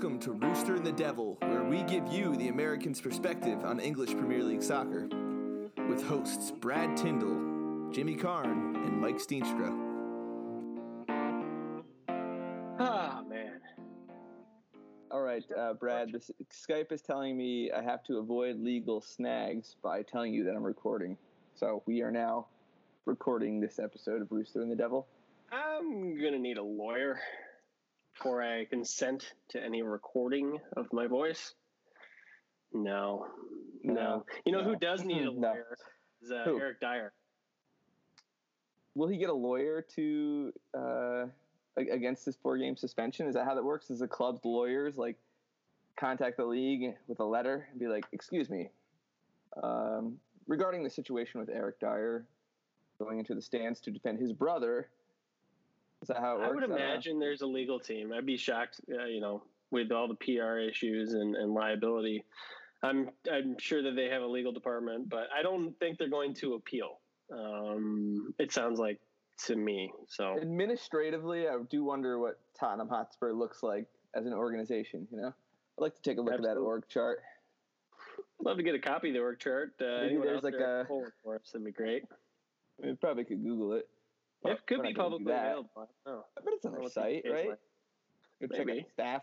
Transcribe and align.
Welcome 0.00 0.20
to 0.20 0.30
Rooster 0.30 0.76
and 0.76 0.86
the 0.86 0.92
Devil, 0.92 1.36
where 1.40 1.64
we 1.64 1.82
give 1.82 2.06
you 2.06 2.36
the 2.36 2.50
American's 2.50 3.00
perspective 3.00 3.64
on 3.64 3.80
English 3.80 4.12
Premier 4.12 4.44
League 4.44 4.62
soccer. 4.62 5.08
With 5.88 6.04
hosts 6.06 6.52
Brad 6.52 6.96
Tyndall, 6.96 7.90
Jimmy 7.90 8.14
Carn, 8.14 8.76
and 8.76 9.00
Mike 9.00 9.16
Steenstra. 9.16 9.76
Ah, 12.78 13.24
man. 13.28 13.58
All 15.10 15.20
right, 15.20 15.42
uh, 15.58 15.72
Brad. 15.72 16.12
This 16.12 16.30
Skype 16.48 16.92
is 16.92 17.02
telling 17.02 17.36
me 17.36 17.72
I 17.72 17.82
have 17.82 18.04
to 18.04 18.18
avoid 18.18 18.60
legal 18.60 19.00
snags 19.00 19.74
by 19.82 20.02
telling 20.02 20.32
you 20.32 20.44
that 20.44 20.54
I'm 20.54 20.62
recording. 20.62 21.16
So 21.56 21.82
we 21.86 22.02
are 22.02 22.12
now 22.12 22.46
recording 23.04 23.58
this 23.58 23.80
episode 23.80 24.22
of 24.22 24.30
Rooster 24.30 24.62
and 24.62 24.70
the 24.70 24.76
Devil. 24.76 25.08
I'm 25.50 26.16
going 26.20 26.34
to 26.34 26.38
need 26.38 26.58
a 26.58 26.62
lawyer 26.62 27.18
before 28.18 28.42
I 28.42 28.64
consent 28.64 29.32
to 29.50 29.62
any 29.62 29.82
recording 29.82 30.58
of 30.76 30.92
my 30.92 31.06
voice. 31.06 31.54
No. 32.72 33.26
No. 33.84 34.24
You 34.44 34.52
know 34.52 34.60
No. 34.60 34.64
who 34.64 34.76
does 34.76 35.04
need 35.04 35.22
a 35.22 35.24
No. 35.32 35.48
lawyer? 35.48 35.76
Is 36.22 36.32
uh, 36.32 36.44
Eric 36.46 36.80
Dier. 36.80 37.12
Will 38.96 39.06
he 39.08 39.18
get 39.18 39.30
a 39.30 39.34
lawyer 39.34 39.82
to 39.94 40.52
uh, 40.76 41.26
against 41.76 42.26
this 42.26 42.36
four 42.42 42.58
game 42.58 42.76
suspension? 42.76 43.28
Is 43.28 43.34
that 43.34 43.44
how 43.44 43.54
that 43.54 43.64
works? 43.64 43.88
Is 43.90 44.00
the 44.00 44.08
club's 44.08 44.44
lawyers 44.44 44.96
like 44.96 45.16
contact 45.96 46.38
the 46.38 46.44
league 46.44 46.94
with 47.06 47.20
a 47.20 47.24
letter 47.24 47.68
and 47.70 47.78
be 47.78 47.86
like, 47.86 48.04
"Excuse 48.10 48.50
me, 48.50 48.70
um, 49.62 50.18
regarding 50.48 50.82
the 50.82 50.90
situation 50.90 51.38
with 51.38 51.48
Eric 51.50 51.78
Dier 51.78 52.26
going 52.98 53.20
into 53.20 53.36
the 53.36 53.42
stands 53.42 53.78
to 53.82 53.92
defend 53.92 54.18
his 54.18 54.32
brother." 54.32 54.88
Is 56.02 56.08
that 56.08 56.18
how 56.18 56.36
it 56.36 56.38
works? 56.38 56.50
I 56.50 56.54
would 56.54 56.64
imagine 56.64 57.18
there's 57.18 57.42
a 57.42 57.46
legal 57.46 57.80
team. 57.80 58.12
I'd 58.12 58.26
be 58.26 58.36
shocked, 58.36 58.80
uh, 58.92 59.06
you 59.06 59.20
know, 59.20 59.42
with 59.70 59.90
all 59.90 60.08
the 60.08 60.14
PR 60.14 60.58
issues 60.58 61.12
and, 61.14 61.34
and 61.34 61.52
liability. 61.52 62.24
I'm 62.82 63.10
I'm 63.30 63.58
sure 63.58 63.82
that 63.82 63.96
they 63.96 64.06
have 64.06 64.22
a 64.22 64.26
legal 64.26 64.52
department, 64.52 65.08
but 65.08 65.28
I 65.36 65.42
don't 65.42 65.76
think 65.80 65.98
they're 65.98 66.08
going 66.08 66.34
to 66.34 66.54
appeal. 66.54 67.00
Um, 67.32 68.32
it 68.38 68.52
sounds 68.52 68.78
like 68.78 69.00
to 69.46 69.56
me. 69.56 69.92
So 70.06 70.38
administratively, 70.40 71.48
I 71.48 71.56
do 71.68 71.82
wonder 71.84 72.18
what 72.20 72.38
Tottenham 72.58 72.88
Hotspur 72.88 73.32
looks 73.32 73.62
like 73.64 73.86
as 74.14 74.26
an 74.26 74.32
organization. 74.32 75.08
You 75.10 75.18
know, 75.18 75.26
I'd 75.28 75.82
like 75.82 75.96
to 75.96 76.02
take 76.02 76.18
a 76.18 76.20
look 76.20 76.34
at 76.34 76.42
that 76.42 76.56
org 76.56 76.84
chart. 76.88 77.18
love 78.40 78.56
to 78.58 78.62
get 78.62 78.76
a 78.76 78.78
copy 78.78 79.08
of 79.08 79.14
the 79.14 79.20
org 79.20 79.40
chart. 79.40 79.74
Uh, 79.80 80.02
Maybe 80.02 80.18
there's 80.18 80.44
like 80.44 80.54
there 80.54 80.82
a- 80.82 80.84
pull 80.84 81.04
it 81.04 81.12
for 81.24 81.34
us, 81.34 81.50
that'd 81.52 81.64
be 81.64 81.72
great. 81.72 82.04
Mean, 82.80 82.96
probably 83.00 83.24
could 83.24 83.42
Google 83.42 83.72
it. 83.72 83.88
It 84.44 84.66
could 84.66 84.82
be 84.82 84.88
not 84.88 84.94
gonna 84.94 85.04
publicly 85.10 85.32
that. 85.32 85.46
available. 85.46 85.88
Oh. 86.06 86.24
I 86.36 86.40
bet 86.44 86.52
it's 86.54 86.64
on 86.64 86.72
I 86.74 86.78
their 86.78 86.80
don't 86.80 86.80
know 86.80 86.82
what 86.84 86.92
site, 86.92 87.24
right? 87.30 87.48
like. 87.50 87.58
Go 88.50 88.56
check 88.56 88.66
Maybe. 88.66 88.80
out 88.80 88.90
staff. 88.92 89.22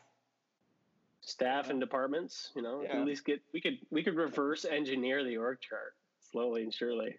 Staff 1.22 1.70
and 1.72 1.80
departments, 1.80 2.52
you 2.56 2.62
know, 2.62 2.82
Yeah. 2.84 3.00
at 3.00 3.06
least 3.06 3.26
get 3.26 3.42
we 3.52 3.60
could 3.62 3.80
we 3.90 4.04
could 4.04 4.16
reverse 4.16 4.64
engineer 4.66 5.24
the 5.24 5.38
org 5.38 5.60
chart 5.60 5.96
slowly 6.20 6.62
and 6.64 6.74
surely. 6.74 7.18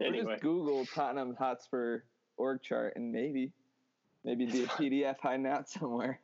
Or 0.00 0.06
Anyway, 0.06 0.32
just 0.32 0.42
Google 0.42 0.84
Tottenham 0.86 1.34
Hotspur 1.36 2.00
org 2.36 2.62
chart 2.62 2.94
and 2.96 3.12
maybe, 3.12 3.52
maybe 4.24 4.44
it'd 4.44 4.54
be 4.54 4.64
a 4.64 4.66
PDF 5.12 5.18
hiding 5.20 5.46
out 5.46 5.68
somewhere. 5.68 6.18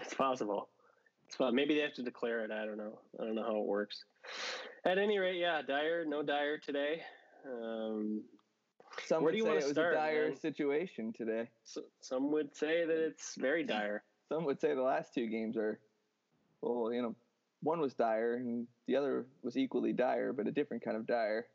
it's 0.00 0.14
possible. 0.14 0.68
It's 1.26 1.36
possible. 1.36 1.54
Maybe 1.56 1.74
they 1.74 1.80
have 1.80 1.94
to 1.94 2.02
declare 2.02 2.44
it. 2.44 2.50
I 2.52 2.64
don't 2.64 2.76
know. 2.78 3.00
I 3.20 3.24
don't 3.24 3.34
know 3.34 3.42
how 3.42 3.56
it 3.60 3.66
works. 3.66 4.04
At 4.84 4.98
any 4.98 5.18
rate, 5.18 5.36
yeah, 5.38 5.62
Dier, 5.62 6.04
no 6.06 6.22
Dier 6.22 6.58
today. 6.58 7.02
Um, 7.44 8.22
Some 9.06 9.22
Where 9.22 9.26
would 9.26 9.32
do 9.32 9.38
you 9.38 9.44
say 9.44 9.48
wanna 9.48 9.60
it 9.60 9.64
was 9.64 9.72
start, 9.72 9.94
a 9.94 9.96
dire 9.96 10.28
man? 10.28 10.36
situation 10.36 11.12
today. 11.12 11.48
so, 11.64 11.82
some 12.00 12.30
would 12.32 12.54
say 12.54 12.84
that 12.84 12.96
it's 12.98 13.34
very 13.36 13.64
dire. 13.64 14.02
Some 14.28 14.44
would 14.44 14.60
say 14.60 14.74
the 14.74 14.82
last 14.82 15.12
two 15.14 15.26
games 15.26 15.56
are, 15.56 15.80
well, 16.62 16.92
you 16.92 17.02
know, 17.02 17.14
one 17.62 17.80
was 17.80 17.94
dire 17.94 18.36
and 18.36 18.66
the 18.86 18.96
other 18.96 19.26
was 19.42 19.56
equally 19.56 19.92
dire, 19.92 20.32
but 20.32 20.46
a 20.46 20.50
different 20.52 20.84
kind 20.84 20.96
of 20.96 21.06
dire. 21.06 21.46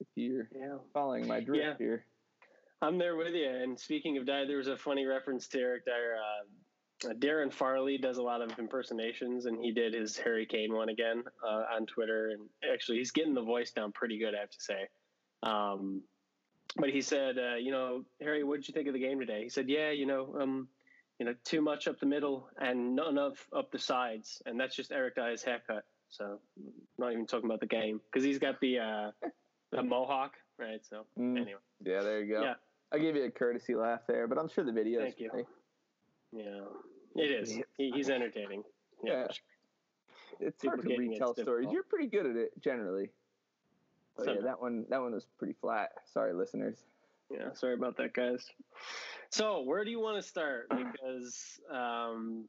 If 0.00 0.06
you're 0.16 0.48
Yeah. 0.54 0.78
following 0.92 1.26
my 1.28 1.40
drift 1.40 1.62
Yeah. 1.62 1.76
here. 1.78 2.06
I'm 2.82 2.98
there 2.98 3.16
with 3.16 3.34
you. 3.34 3.48
And 3.48 3.78
speaking 3.78 4.16
of 4.18 4.26
dire, 4.26 4.46
there 4.46 4.58
was 4.58 4.68
a 4.68 4.76
funny 4.76 5.06
reference 5.06 5.46
to 5.48 5.60
Eric 5.60 5.84
Dier. 5.84 6.16
Uh, 6.16 7.08
uh, 7.08 7.14
Darren 7.14 7.52
Farley 7.52 7.96
does 7.98 8.18
a 8.18 8.22
lot 8.22 8.40
of 8.42 8.58
impersonations, 8.58 9.46
and 9.46 9.62
he 9.62 9.72
did 9.72 9.94
his 9.94 10.16
Harry 10.18 10.46
Kane 10.46 10.72
one 10.74 10.88
again 10.88 11.22
uh, 11.46 11.64
on 11.70 11.86
Twitter. 11.86 12.30
And 12.30 12.48
actually, 12.72 12.98
he's 12.98 13.10
getting 13.10 13.34
the 13.34 13.42
voice 13.42 13.72
down 13.72 13.92
pretty 13.92 14.18
good, 14.18 14.34
I 14.34 14.40
have 14.40 14.50
to 14.50 14.60
say. 14.60 14.88
Um, 15.42 16.02
but 16.76 16.90
he 16.90 17.00
said, 17.02 17.38
uh, 17.38 17.54
you 17.56 17.70
know, 17.70 18.04
Harry, 18.20 18.42
what 18.44 18.56
did 18.56 18.68
you 18.68 18.74
think 18.74 18.88
of 18.88 18.94
the 18.94 19.00
game 19.00 19.18
today? 19.20 19.42
He 19.42 19.48
said, 19.48 19.68
yeah, 19.68 19.90
you 19.90 20.06
know, 20.06 20.34
um, 20.40 20.68
you 21.18 21.26
know, 21.26 21.34
too 21.44 21.60
much 21.60 21.86
up 21.86 22.00
the 22.00 22.06
middle 22.06 22.48
and 22.58 22.96
not 22.96 23.08
enough 23.10 23.46
up 23.54 23.70
the 23.70 23.78
sides, 23.78 24.42
and 24.46 24.58
that's 24.58 24.74
just 24.74 24.90
Eric 24.92 25.14
Dier's 25.16 25.42
haircut. 25.42 25.84
So, 26.08 26.38
not 26.98 27.12
even 27.12 27.26
talking 27.26 27.46
about 27.46 27.60
the 27.60 27.66
game 27.66 28.00
because 28.10 28.24
he's 28.24 28.38
got 28.38 28.60
the 28.60 28.78
uh, 28.78 29.10
the 29.72 29.82
mohawk, 29.82 30.32
right? 30.58 30.80
So, 30.88 31.06
Mm. 31.18 31.36
anyway. 31.40 31.60
Yeah, 31.84 32.02
there 32.02 32.22
you 32.22 32.32
go. 32.34 32.42
Yeah. 32.42 32.54
I 32.92 32.98
gave 32.98 33.16
you 33.16 33.24
a 33.24 33.30
courtesy 33.30 33.74
laugh 33.74 34.00
there, 34.06 34.28
but 34.28 34.38
I'm 34.38 34.48
sure 34.48 34.62
the 34.64 34.72
video 34.72 35.00
is 35.00 35.14
Thank 35.14 35.20
you. 35.20 35.30
funny. 35.30 35.44
Yeah, 36.32 36.60
it 37.16 37.30
is. 37.30 37.58
He, 37.76 37.90
he's 37.90 38.10
entertaining. 38.10 38.62
Yeah. 39.02 39.26
for 39.26 39.32
sure. 39.32 39.44
It's 40.40 40.60
People 40.62 40.78
hard 40.78 40.88
to 40.88 40.96
retell 40.96 41.34
stories. 41.34 41.68
You're 41.72 41.82
pretty 41.84 42.06
good 42.08 42.26
at 42.26 42.36
it 42.36 42.50
generally. 42.60 43.10
But 44.16 44.26
yeah, 44.28 44.40
that 44.42 44.60
one 44.60 44.86
that 44.90 45.00
one 45.00 45.12
was 45.12 45.26
pretty 45.38 45.54
flat. 45.60 45.90
Sorry, 46.12 46.32
listeners. 46.32 46.78
yeah. 47.30 47.52
Sorry 47.54 47.74
about 47.74 47.96
that, 47.96 48.12
guys. 48.14 48.46
So, 49.30 49.62
where 49.62 49.84
do 49.84 49.90
you 49.90 50.00
want 50.00 50.16
to 50.16 50.22
start? 50.22 50.68
Because, 50.76 51.58
um, 51.72 52.46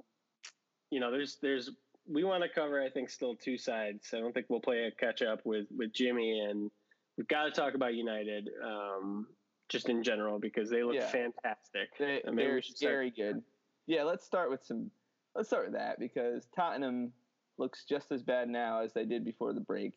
you 0.92 1.00
know, 1.00 1.12
there's 1.12 1.38
there's 1.42 1.72
we 2.08 2.24
want 2.24 2.44
to 2.44 2.50
cover. 2.50 2.82
I 2.82 2.90
think 2.90 3.10
still 3.10 3.36
two 3.36 3.58
sides. 3.58 4.10
I 4.14 4.20
don't 4.20 4.34
think 4.34 4.46
we'll 4.50 4.60
play 4.60 4.84
a 4.84 4.92
catch 4.92 5.22
up 5.22 5.42
with 5.46 5.66
with 5.76 5.94
Jimmy, 5.94 6.40
and 6.40 6.70
we've 7.18 7.28
got 7.28 7.46
to 7.46 7.52
talk 7.52 7.74
about 7.74 7.96
United. 7.96 8.50
Um, 8.64 9.28
just 9.68 9.90
in 9.90 10.04
general 10.04 10.40
because 10.40 10.70
they 10.70 10.84
look 10.84 10.96
Yeah. 10.96 11.08
fantastic. 11.08 11.98
They, 11.98 12.22
I 12.24 12.28
mean, 12.30 12.36
they're 12.36 12.62
very 12.80 13.10
good. 13.10 13.42
Yeah, 13.88 14.04
let's 14.04 14.24
start 14.24 14.50
with 14.50 14.64
some. 14.64 14.92
Let's 15.34 15.50
start 15.50 15.66
with 15.66 15.74
that 15.74 16.00
because 16.00 16.48
Tottenham 16.56 17.12
looks 17.58 17.84
just 17.86 18.12
as 18.12 18.22
bad 18.22 18.50
now 18.50 18.82
as 18.82 18.94
they 18.94 19.06
did 19.06 19.26
before 19.26 19.54
the 19.54 19.62
break. 19.62 19.94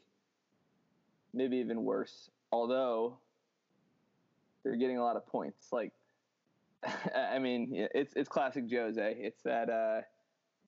Maybe 1.35 1.57
even 1.59 1.85
worse. 1.85 2.31
Although 2.53 3.19
they're 4.63 4.77
getting 4.77 4.99
a 4.99 5.05
lot 5.05 5.17
of 5.17 5.27
points. 5.27 5.69
Like, 5.73 5.93
I 7.15 7.39
mean, 7.39 7.89
it's 7.95 8.13
it's 8.15 8.29
classic 8.29 8.65
Jose. 8.71 9.17
It's 9.19 9.43
that 9.43 9.71
uh, 9.71 10.03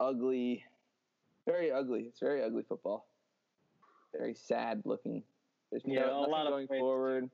ugly, 0.02 0.64
very 1.46 1.70
ugly. 1.70 2.02
It's 2.02 2.20
very 2.20 2.42
ugly 2.42 2.62
football. 2.62 3.06
Very 4.16 4.34
sad 4.34 4.82
looking. 4.84 5.22
There's 5.70 5.82
Yeah, 5.86 6.06
no, 6.06 6.26
a 6.26 6.28
lot 6.28 6.48
going 6.48 6.66
forward. 6.66 7.30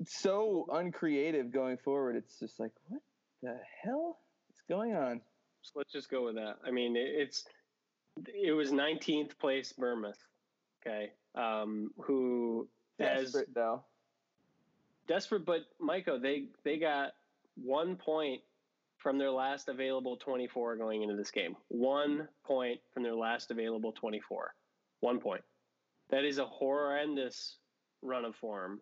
It's 0.00 0.18
so 0.18 0.66
uncreative 0.72 1.50
going 1.50 1.76
forward. 1.76 2.16
It's 2.16 2.38
just 2.38 2.58
like, 2.58 2.72
what 2.88 3.02
the 3.42 3.58
hell 3.82 4.18
is 4.50 4.62
going 4.68 4.94
on? 4.94 5.20
So 5.62 5.72
let's 5.76 5.92
just 5.92 6.10
go 6.10 6.24
with 6.24 6.36
that. 6.36 6.56
I 6.66 6.70
mean, 6.70 6.94
it's 6.96 7.44
it 8.26 8.52
was 8.52 8.70
19th 8.70 9.38
place 9.38 9.72
Bournemouth, 9.72 10.18
okay, 10.86 11.12
um, 11.34 11.90
who 12.00 12.68
has 12.98 13.32
Desperate 13.32 13.54
though. 13.54 13.84
desperate, 15.08 15.44
but 15.44 15.60
Michael, 15.78 16.20
they 16.20 16.44
they 16.64 16.78
got 16.78 17.12
one 17.56 17.96
point 17.96 18.42
from 18.98 19.16
their 19.18 19.30
last 19.30 19.68
available 19.68 20.16
24 20.18 20.76
going 20.76 21.02
into 21.02 21.16
this 21.16 21.30
game. 21.30 21.56
One 21.68 22.28
point 22.44 22.80
from 22.92 23.02
their 23.02 23.14
last 23.14 23.50
available 23.50 23.92
24. 23.92 24.54
One 25.00 25.18
point. 25.20 25.42
That 26.10 26.24
is 26.24 26.38
a 26.38 26.44
horrendous 26.44 27.56
run 28.02 28.24
of 28.24 28.36
form. 28.36 28.80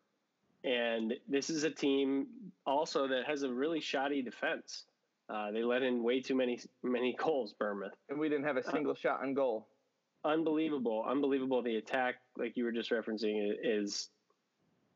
And 0.65 1.15
this 1.29 1.51
is 1.51 1.63
a 1.63 1.71
team 1.71 2.27
also 2.67 3.07
that 3.09 3.27
has 3.27 3.45
a 3.45 3.53
really 3.53 3.81
shoddy 3.81 4.23
defense. 4.23 4.85
Uh, 5.31 5.53
they 5.53 5.63
let 5.63 5.83
in 5.83 6.03
way 6.03 6.21
too 6.21 6.35
many 6.35 6.59
many 6.83 7.15
goals, 7.19 7.53
Bournemouth 7.53 7.93
And 8.09 8.19
we 8.19 8.29
didn't 8.29 8.45
have 8.45 8.57
a 8.57 8.63
single 8.71 8.95
shot 8.95 9.23
on 9.23 9.35
goal. 9.35 9.69
Unbelievable, 10.25 11.05
unbelievable. 11.09 11.63
The 11.63 11.77
attack, 11.77 12.17
like 12.37 12.57
you 12.57 12.65
were 12.65 12.73
just 12.73 12.91
referencing, 12.91 13.53
is 13.63 14.11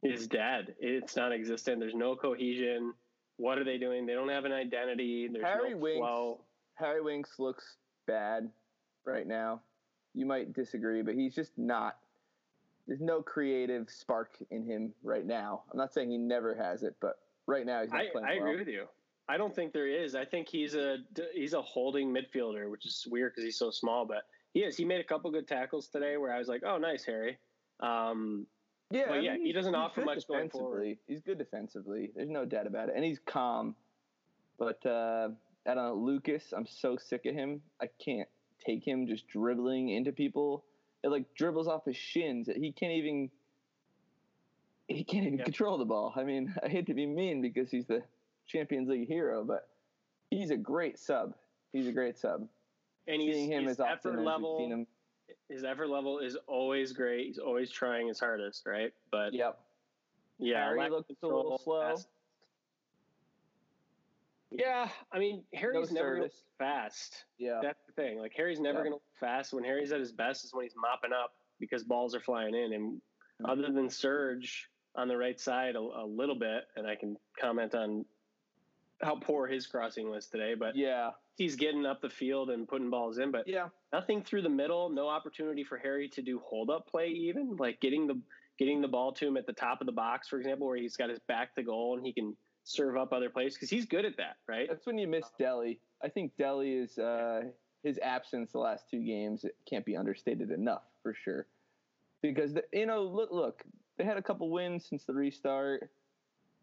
is 0.03 0.27
dead. 0.27 0.75
It's 0.81 1.15
non-existent. 1.15 1.79
There's 1.79 1.95
no 1.95 2.17
cohesion. 2.17 2.93
What 3.37 3.59
are 3.59 3.65
they 3.65 3.79
doing? 3.79 4.05
They 4.05 4.15
don't 4.15 4.29
have 4.29 4.45
an 4.45 4.53
identity. 4.53 5.29
There's 5.33 5.45
Harry 5.45 5.71
no 5.71 5.77
Winks- 5.79 5.99
flow. 5.99 6.41
Harry 6.75 7.01
Winks 7.01 7.39
looks 7.39 7.77
bad 8.07 8.51
right 9.05 9.27
now. 9.27 9.61
You 10.15 10.27
might 10.27 10.53
disagree, 10.53 11.03
but 11.03 11.15
he's 11.15 11.35
just 11.35 11.53
not. 11.57 11.99
There's 12.89 13.01
no 13.01 13.23
creative 13.23 13.89
spark 13.89 14.37
in 14.51 14.65
him 14.65 14.93
right 15.05 15.25
now. 15.25 15.63
I'm 15.71 15.79
not 15.79 15.95
saying 15.95 16.11
he 16.11 16.19
never 16.19 16.55
has 16.55 16.83
it, 16.83 16.97
but 17.01 17.21
right 17.47 17.65
now 17.65 17.83
he's 17.83 17.93
not 17.93 18.01
I, 18.01 18.09
playing 18.11 18.27
I 18.27 18.35
well. 18.41 18.49
agree 18.49 18.59
with 18.59 18.69
you. 18.69 18.87
I 19.29 19.37
don't 19.37 19.55
think 19.55 19.73
there 19.73 19.87
is. 19.87 20.17
I 20.17 20.25
think 20.25 20.49
he's 20.49 20.75
a 20.75 20.99
he's 21.33 21.53
a 21.55 21.63
holding 21.63 22.13
midfielder, 22.13 22.69
which 22.69 22.85
is 22.87 23.07
weird 23.09 23.33
because 23.33 23.45
he's 23.45 23.57
so 23.57 23.71
small. 23.71 24.05
But 24.05 24.25
he 24.53 24.61
is. 24.61 24.77
He 24.77 24.85
made 24.85 25.01
a 25.01 25.05
couple 25.05 25.31
good 25.31 25.49
tackles 25.49 25.89
today, 25.89 26.17
where 26.17 26.33
I 26.33 26.39
was 26.39 26.49
like, 26.49 26.63
"Oh, 26.65 26.79
nice, 26.79 27.05
Harry." 27.05 27.39
Um, 27.81 28.47
Yeah, 28.91 29.11
Well, 29.11 29.23
yeah, 29.23 29.37
he 29.43 29.53
doesn't 29.53 29.75
offer 29.75 30.03
much 30.03 30.27
going 30.29 30.49
defensively. 30.49 30.99
He's 31.07 31.23
good 31.23 31.39
defensively. 31.39 32.11
There's 32.15 32.29
no 32.29 32.45
doubt 32.45 32.67
about 32.67 32.89
it, 32.91 32.95
and 32.95 33.05
he's 33.05 33.19
calm. 33.25 33.75
But 34.59 34.85
uh, 34.85 35.31
I 35.67 35.75
don't 35.75 35.77
know, 35.77 35.95
Lucas. 35.95 36.53
I'm 36.55 36.67
so 36.67 36.97
sick 36.97 37.25
of 37.27 37.35
him. 37.35 37.63
I 37.81 37.89
can't 38.05 38.29
take 38.65 38.87
him 38.87 39.07
just 39.07 39.27
dribbling 39.29 39.89
into 39.89 40.13
people. 40.13 40.65
It 41.03 41.09
like 41.09 41.25
dribbles 41.35 41.67
off 41.69 41.85
his 41.87 41.97
shins. 41.97 42.49
He 42.55 42.71
can't 42.73 42.93
even. 42.93 43.31
He 44.89 45.05
can't 45.05 45.25
even 45.27 45.39
Yeah. 45.39 45.45
control 45.45 45.79
the 45.79 45.85
ball. 45.87 46.13
I 46.17 46.25
mean, 46.25 46.55
I 46.63 46.69
hate 46.69 46.87
to 46.87 46.95
be 46.95 47.07
mean 47.07 47.41
because 47.41 47.71
he's 47.71 47.87
the 47.87 48.03
Champions 48.47 48.89
League 48.89 49.09
hero, 49.09 49.43
but 49.45 49.69
he's 50.31 50.51
a 50.51 50.57
great 50.57 50.99
sub. 50.99 51.35
He's 51.73 51.87
a 51.87 51.93
great 51.93 52.19
sub. 52.19 52.47
And 53.09 53.21
he's, 53.21 53.35
Seeing 53.35 53.51
him 53.53 53.65
his 53.67 53.81
as 53.81 53.87
effort 53.87 54.21
level, 54.21 54.69
him. 54.71 54.87
his 55.49 55.65
effort 55.65 55.89
level 55.89 56.19
is 56.21 56.37
always 56.47 56.93
great. 56.93 57.27
He's 57.27 57.39
always 57.39 57.71
trying 57.71 58.09
his 58.09 58.21
hardest, 58.21 58.65
right? 58.67 58.93
But 59.11 59.33
Yep. 59.35 59.59
yeah, 60.39 60.65
Harry 60.65 60.89
looks 60.91 61.11
a 61.23 61.27
little 61.27 61.59
slow. 61.59 61.81
fast- 61.83 62.09
Yeah, 64.51 64.89
I 65.11 65.19
mean 65.19 65.45
Harry's 65.55 65.91
No 65.91 66.03
never 66.03 66.29
fast. 66.59 67.25
Yeah. 67.39 67.61
That's 67.63 67.83
the 67.87 67.93
thing. 67.93 68.19
Like 68.19 68.35
Harry's 68.37 68.61
never 68.61 68.79
Yeah. 68.85 68.91
going 68.91 68.99
to 68.99 69.05
fast. 69.19 69.53
When 69.55 69.65
Harry's 69.65 69.93
at 69.93 70.01
his 70.01 70.13
best 70.13 70.45
is 70.45 70.53
when 70.53 70.65
he's 70.65 70.77
mopping 70.77 71.13
up 71.13 71.35
because 71.59 71.85
balls 71.85 72.15
are 72.15 72.21
flying 72.21 72.55
in. 72.55 72.73
And 72.73 73.01
Mm-hmm. 73.41 73.47
other 73.51 73.73
than 73.73 73.89
Serge 73.89 74.71
on 74.95 75.09
the 75.09 75.17
right 75.17 75.41
side 75.41 75.75
a, 75.75 75.79
a 75.81 76.05
little 76.07 76.35
bit, 76.35 76.65
and 76.77 76.87
I 76.87 76.95
can 76.95 77.17
comment 77.41 77.75
on 77.75 78.05
how 79.01 79.17
poor 79.17 79.47
his 79.49 79.67
crossing 79.67 80.11
was 80.11 80.29
today, 80.29 80.55
but 80.55 80.77
Yeah. 80.77 81.13
He's 81.37 81.57
getting 81.57 81.87
up 81.87 82.01
the 82.01 82.11
field 82.11 82.51
and 82.51 82.69
putting 82.69 82.91
balls 82.91 83.19
in. 83.19 83.31
But 83.31 83.47
Yeah. 83.49 83.69
nothing 83.93 84.23
through 84.23 84.43
the 84.43 84.49
middle. 84.49 84.91
No 84.91 85.09
opportunity 85.09 85.65
for 85.65 85.79
Harry 85.79 86.09
to 86.11 86.23
do 86.23 86.39
hold 86.41 86.71
up 86.71 86.87
play, 86.87 87.09
even 87.09 87.57
like 87.57 87.81
getting 87.81 88.07
the 88.07 88.21
getting 88.59 88.81
the 88.83 88.89
ball 88.89 89.13
to 89.13 89.27
him 89.27 89.37
at 89.37 89.47
the 89.47 89.53
top 89.53 89.81
of 89.81 89.87
the 89.87 89.93
box, 89.93 90.29
for 90.29 90.39
example, 90.39 90.67
where 90.67 90.77
he's 90.77 90.97
got 90.97 91.09
his 91.09 91.19
back 91.21 91.55
to 91.55 91.63
goal 91.63 91.97
and 91.97 92.07
he 92.07 92.13
can 92.13 92.37
serve 92.65 92.97
up 92.97 93.13
other 93.13 93.31
plays 93.31 93.55
because 93.55 93.71
he's 93.71 93.87
good 93.87 94.05
at 94.05 94.17
that, 94.17 94.37
right? 94.47 94.69
That's 94.69 94.87
when 94.87 94.99
you 94.99 95.09
miss 95.09 95.25
Dele. 95.39 95.81
I 96.03 96.09
think 96.09 96.37
Dele 96.37 96.71
is 96.71 96.99
uh, 96.99 97.45
his 97.83 97.99
absence 97.99 98.53
the 98.53 98.59
last 98.59 98.89
two 98.91 99.01
games 99.01 99.45
it 99.45 99.57
can't 99.69 99.85
be 99.85 99.97
understated 99.97 100.51
enough 100.51 100.83
for 101.03 101.15
sure. 101.15 101.47
Because 102.21 102.53
the, 102.53 102.63
you 102.73 102.87
know, 102.87 103.03
look, 103.03 103.31
look, 103.33 103.65
they 103.97 104.05
had 104.05 104.17
a 104.17 104.23
couple 104.23 104.49
wins 104.51 104.85
since 104.87 105.05
the 105.05 105.15
restart. 105.15 105.91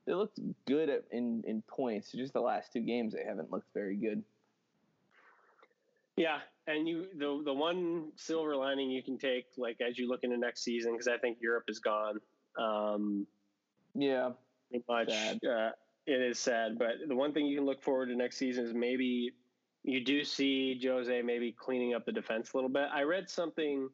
They 0.05 0.13
looked 0.13 0.39
good 0.65 0.89
at, 0.89 1.03
in 1.11 1.43
in 1.45 1.61
points. 1.63 2.11
Just 2.11 2.33
the 2.33 2.39
last 2.39 2.71
two 2.71 2.81
games, 2.81 3.13
they 3.13 3.25
haven't 3.25 3.51
looked 3.51 3.73
very 3.73 3.95
good. 3.97 4.23
Yeah, 6.19 6.39
and 6.67 6.85
you 6.85 7.05
the 7.17 7.41
the 7.45 7.53
one 7.53 8.11
silver 8.17 8.53
lining 8.53 8.91
you 8.91 9.01
can 9.01 9.17
take 9.17 9.45
like 9.57 9.77
as 9.79 9.97
you 9.97 10.09
look 10.09 10.19
into 10.23 10.35
next 10.35 10.65
season 10.65 10.91
because 10.91 11.07
I 11.07 11.17
think 11.17 11.37
Europe 11.39 11.63
is 11.69 11.79
gone. 11.79 12.19
Um, 12.59 13.25
Yeah, 13.95 14.31
much. 14.89 15.09
Sad. 15.09 15.39
Uh, 15.45 15.69
it 16.05 16.21
is 16.21 16.37
sad, 16.37 16.77
but 16.77 17.07
the 17.07 17.15
one 17.15 17.31
thing 17.31 17.45
you 17.45 17.55
can 17.55 17.65
look 17.65 17.81
forward 17.81 18.07
to 18.07 18.15
next 18.17 18.35
season 18.35 18.65
is 18.65 18.73
maybe 18.73 19.31
you 19.83 20.03
do 20.03 20.25
see 20.25 20.77
Jose 20.83 21.21
maybe 21.21 21.55
cleaning 21.57 21.93
up 21.93 22.05
the 22.05 22.11
defense 22.11 22.51
a 22.53 22.57
little 22.57 22.69
bit. 22.69 22.89
I 22.93 23.03
read 23.03 23.29
something 23.29 23.87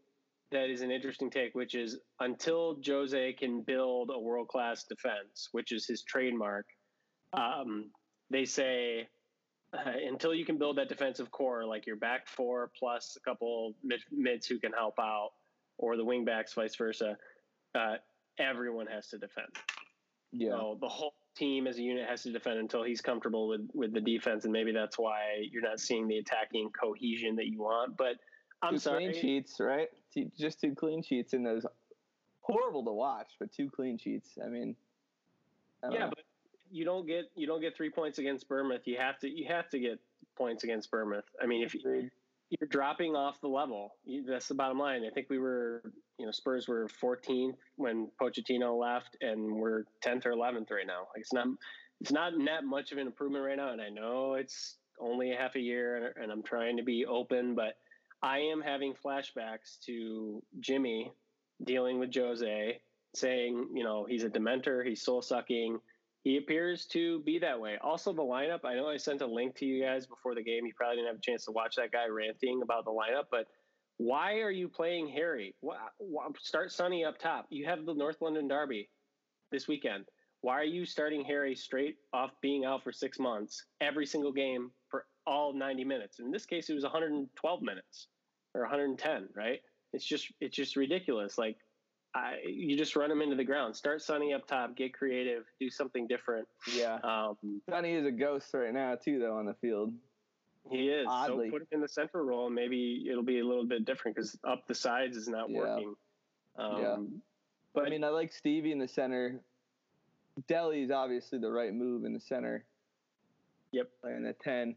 that 0.51 0.71
is 0.71 0.81
an 0.81 0.89
interesting 0.89 1.29
take, 1.29 1.53
which 1.53 1.75
is 1.75 1.99
until 2.21 2.79
Jose 2.83 3.33
can 3.33 3.61
build 3.61 4.09
a 4.11 4.17
world 4.17 4.47
class 4.47 4.83
defense, 4.83 5.49
which 5.51 5.71
is 5.71 5.85
his 5.85 6.01
trademark, 6.01 6.65
um, 7.33 7.91
they 8.31 8.45
say 8.45 9.07
uh, 9.75 9.91
until 10.07 10.33
you 10.33 10.45
can 10.45 10.57
build 10.57 10.77
that 10.77 10.89
defensive 10.89 11.31
core, 11.31 11.65
like 11.65 11.85
your 11.85 11.95
back 11.95 12.27
four 12.27 12.71
plus 12.77 13.17
a 13.17 13.19
couple 13.19 13.73
mid, 13.83 13.99
mids 14.11 14.47
who 14.47 14.59
can 14.59 14.71
help 14.71 14.95
out, 14.99 15.31
or 15.77 15.97
the 15.97 16.05
wing 16.05 16.25
backs, 16.25 16.53
vice 16.53 16.75
versa, 16.75 17.17
uh, 17.75 17.95
everyone 18.39 18.87
has 18.87 19.07
to 19.07 19.17
defend. 19.17 19.47
yeah. 20.31 20.51
So 20.51 20.77
the 20.79 20.87
whole 20.87 21.13
team 21.35 21.67
as 21.67 21.77
a 21.77 21.81
unit 21.81 22.07
has 22.07 22.23
to 22.23 22.31
defend 22.31 22.59
until 22.59 22.83
he's 22.83 23.01
comfortable 23.01 23.47
with 23.47 23.69
with 23.73 23.93
the 23.93 24.01
defense, 24.01 24.45
and 24.45 24.53
maybe 24.53 24.71
that's 24.71 24.97
why 24.97 25.47
you're 25.51 25.61
not 25.61 25.79
seeing 25.79 26.07
the 26.07 26.17
attacking 26.17 26.71
cohesion 26.71 27.35
that 27.35 27.47
you 27.47 27.61
want. 27.61 27.97
But 27.97 28.15
I'm 28.61 28.73
two 28.73 28.79
sorry, 28.79 29.09
clean 29.09 29.21
sheets, 29.21 29.59
right? 29.59 29.89
Two, 30.13 30.31
just 30.37 30.61
two 30.61 30.73
clean 30.73 31.03
sheets 31.03 31.33
in 31.33 31.43
those. 31.43 31.65
Horrible 32.41 32.85
to 32.85 32.91
watch, 32.91 33.33
but 33.39 33.51
two 33.51 33.69
clean 33.69 33.97
sheets. 33.97 34.37
I 34.43 34.47
mean, 34.47 34.75
I 35.83 35.91
yeah, 35.91 35.99
know. 35.99 36.09
but 36.09 36.24
you 36.71 36.85
don't 36.85 37.07
get 37.07 37.25
you 37.35 37.47
don't 37.47 37.61
get 37.61 37.75
three 37.75 37.89
points 37.89 38.19
against 38.19 38.47
Bournemouth. 38.47 38.81
You 38.85 38.97
have 38.97 39.19
to 39.19 39.29
you 39.29 39.45
have 39.47 39.69
to 39.69 39.79
get 39.79 39.99
points 40.37 40.63
against 40.63 40.91
Bournemouth. 40.91 41.25
I 41.41 41.45
mean, 41.45 41.63
if 41.63 41.73
you, 41.73 42.09
you're 42.49 42.67
dropping 42.69 43.15
off 43.15 43.41
the 43.41 43.47
level, 43.47 43.95
that's 44.27 44.47
the 44.47 44.53
bottom 44.53 44.77
line. 44.77 45.03
I 45.05 45.09
think 45.09 45.29
we 45.29 45.39
were, 45.39 45.81
you 46.17 46.25
know, 46.25 46.31
Spurs 46.31 46.67
were 46.67 46.87
14th 47.01 47.55
when 47.77 48.09
Pochettino 48.21 48.79
left, 48.79 49.17
and 49.21 49.55
we're 49.55 49.85
10th 50.03 50.25
or 50.25 50.31
11th 50.31 50.71
right 50.71 50.85
now. 50.85 51.07
Like 51.13 51.21
it's 51.21 51.33
not, 51.33 51.47
it's 52.01 52.11
not 52.11 52.33
that 52.45 52.63
much 52.63 52.91
of 52.91 52.97
an 52.97 53.07
improvement 53.07 53.45
right 53.45 53.57
now. 53.57 53.71
And 53.71 53.81
I 53.81 53.89
know 53.89 54.35
it's 54.35 54.75
only 54.99 55.31
a 55.31 55.37
half 55.37 55.55
a 55.55 55.59
year, 55.59 55.97
and, 55.97 56.23
and 56.23 56.31
I'm 56.31 56.43
trying 56.43 56.77
to 56.77 56.83
be 56.83 57.05
open, 57.05 57.55
but 57.55 57.77
I 58.21 58.39
am 58.39 58.61
having 58.61 58.93
flashbacks 58.93 59.79
to 59.85 60.41
Jimmy 60.59 61.11
dealing 61.63 61.99
with 61.99 62.13
Jose, 62.13 62.79
saying, 63.15 63.69
you 63.73 63.83
know, 63.83 64.05
he's 64.05 64.23
a 64.23 64.29
dementor, 64.29 64.85
he's 64.85 65.01
soul 65.01 65.21
sucking. 65.21 65.79
He 66.25 66.37
appears 66.37 66.87
to 66.87 67.19
be 67.19 67.37
that 67.37 67.61
way. 67.61 67.77
Also, 67.83 68.11
the 68.11 68.23
lineup. 68.23 68.65
I 68.65 68.73
know 68.73 68.89
I 68.89 68.97
sent 68.97 69.21
a 69.21 69.27
link 69.27 69.55
to 69.57 69.65
you 69.65 69.83
guys 69.83 70.07
before 70.07 70.33
the 70.33 70.41
game. 70.41 70.65
You 70.65 70.73
probably 70.75 70.95
didn't 70.95 71.09
have 71.09 71.17
a 71.17 71.21
chance 71.21 71.45
to 71.45 71.51
watch 71.51 71.75
that 71.75 71.91
guy 71.91 72.07
ranting 72.07 72.61
about 72.63 72.83
the 72.83 72.89
lineup, 72.89 73.25
but 73.29 73.45
why 73.97 74.39
are 74.39 74.49
you 74.49 74.67
playing 74.67 75.07
Harry? 75.09 75.53
Start 76.39 76.71
Sonny 76.71 77.05
up 77.05 77.19
top. 77.19 77.45
You 77.51 77.67
have 77.67 77.85
the 77.85 77.93
North 77.93 78.17
London 78.21 78.47
Derby 78.47 78.89
this 79.51 79.67
weekend. 79.67 80.05
Why 80.41 80.59
are 80.59 80.63
you 80.63 80.83
starting 80.83 81.23
Harry 81.25 81.55
straight 81.55 81.97
off 82.11 82.31
being 82.41 82.65
out 82.65 82.83
for 82.83 82.91
six 82.91 83.19
months 83.19 83.63
every 83.79 84.07
single 84.07 84.33
game 84.33 84.71
for 84.89 85.05
all 85.27 85.53
90 85.53 85.83
minutes? 85.83 86.17
In 86.19 86.31
this 86.31 86.47
case, 86.47 86.71
it 86.71 86.73
was 86.73 86.83
112 86.83 87.61
minutes 87.61 88.07
or 88.55 88.61
110, 88.61 89.29
right? 89.35 89.59
It's 89.93 90.05
just 90.05 90.33
it's 90.41 90.55
just 90.55 90.75
ridiculous. 90.75 91.37
Like 91.37 91.57
I, 92.15 92.37
you 92.47 92.77
just 92.77 92.95
run 92.95 93.09
them 93.09 93.21
into 93.21 93.35
the 93.35 93.43
ground. 93.43 93.75
Start 93.75 94.01
Sonny 94.01 94.33
up 94.33 94.47
top. 94.47 94.75
Get 94.77 94.93
creative. 94.93 95.43
Do 95.59 95.69
something 95.69 96.07
different. 96.07 96.47
Yeah. 96.73 96.95
Um, 97.03 97.61
Sonny 97.69 97.93
is 97.93 98.05
a 98.05 98.11
ghost 98.11 98.53
right 98.53 98.73
now 98.73 98.95
too, 98.95 99.19
though, 99.19 99.35
on 99.37 99.45
the 99.45 99.53
field. 99.55 99.93
he 100.71 100.87
is. 100.89 101.05
Oddly. 101.09 101.47
So 101.47 101.51
put 101.51 101.61
him 101.63 101.67
in 101.73 101.81
the 101.81 101.89
center 101.89 102.23
role, 102.23 102.45
and 102.45 102.55
maybe 102.55 103.05
it'll 103.09 103.21
be 103.21 103.39
a 103.39 103.45
little 103.45 103.65
bit 103.65 103.83
different 103.83 104.15
because 104.15 104.37
up 104.45 104.65
the 104.65 104.73
sides 104.73 105.17
is 105.17 105.27
not 105.27 105.49
Yeah. 105.49 105.57
working. 105.59 105.95
Um, 106.57 106.81
Yeah. 106.81 106.97
But 107.73 107.85
I 107.85 107.89
mean, 107.89 108.05
I 108.05 108.07
like 108.09 108.31
Stevie 108.31 108.71
in 108.71 108.79
the 108.79 108.87
center. 108.87 109.41
Dele 110.47 110.83
is 110.83 110.91
obviously 110.91 111.37
the 111.39 111.51
right 111.51 111.73
move 111.73 112.05
in 112.05 112.13
the 112.13 112.19
center. 112.21 112.63
Yep. 113.71 113.89
Playing 114.01 114.23
the 114.23 114.31
ten. 114.33 114.75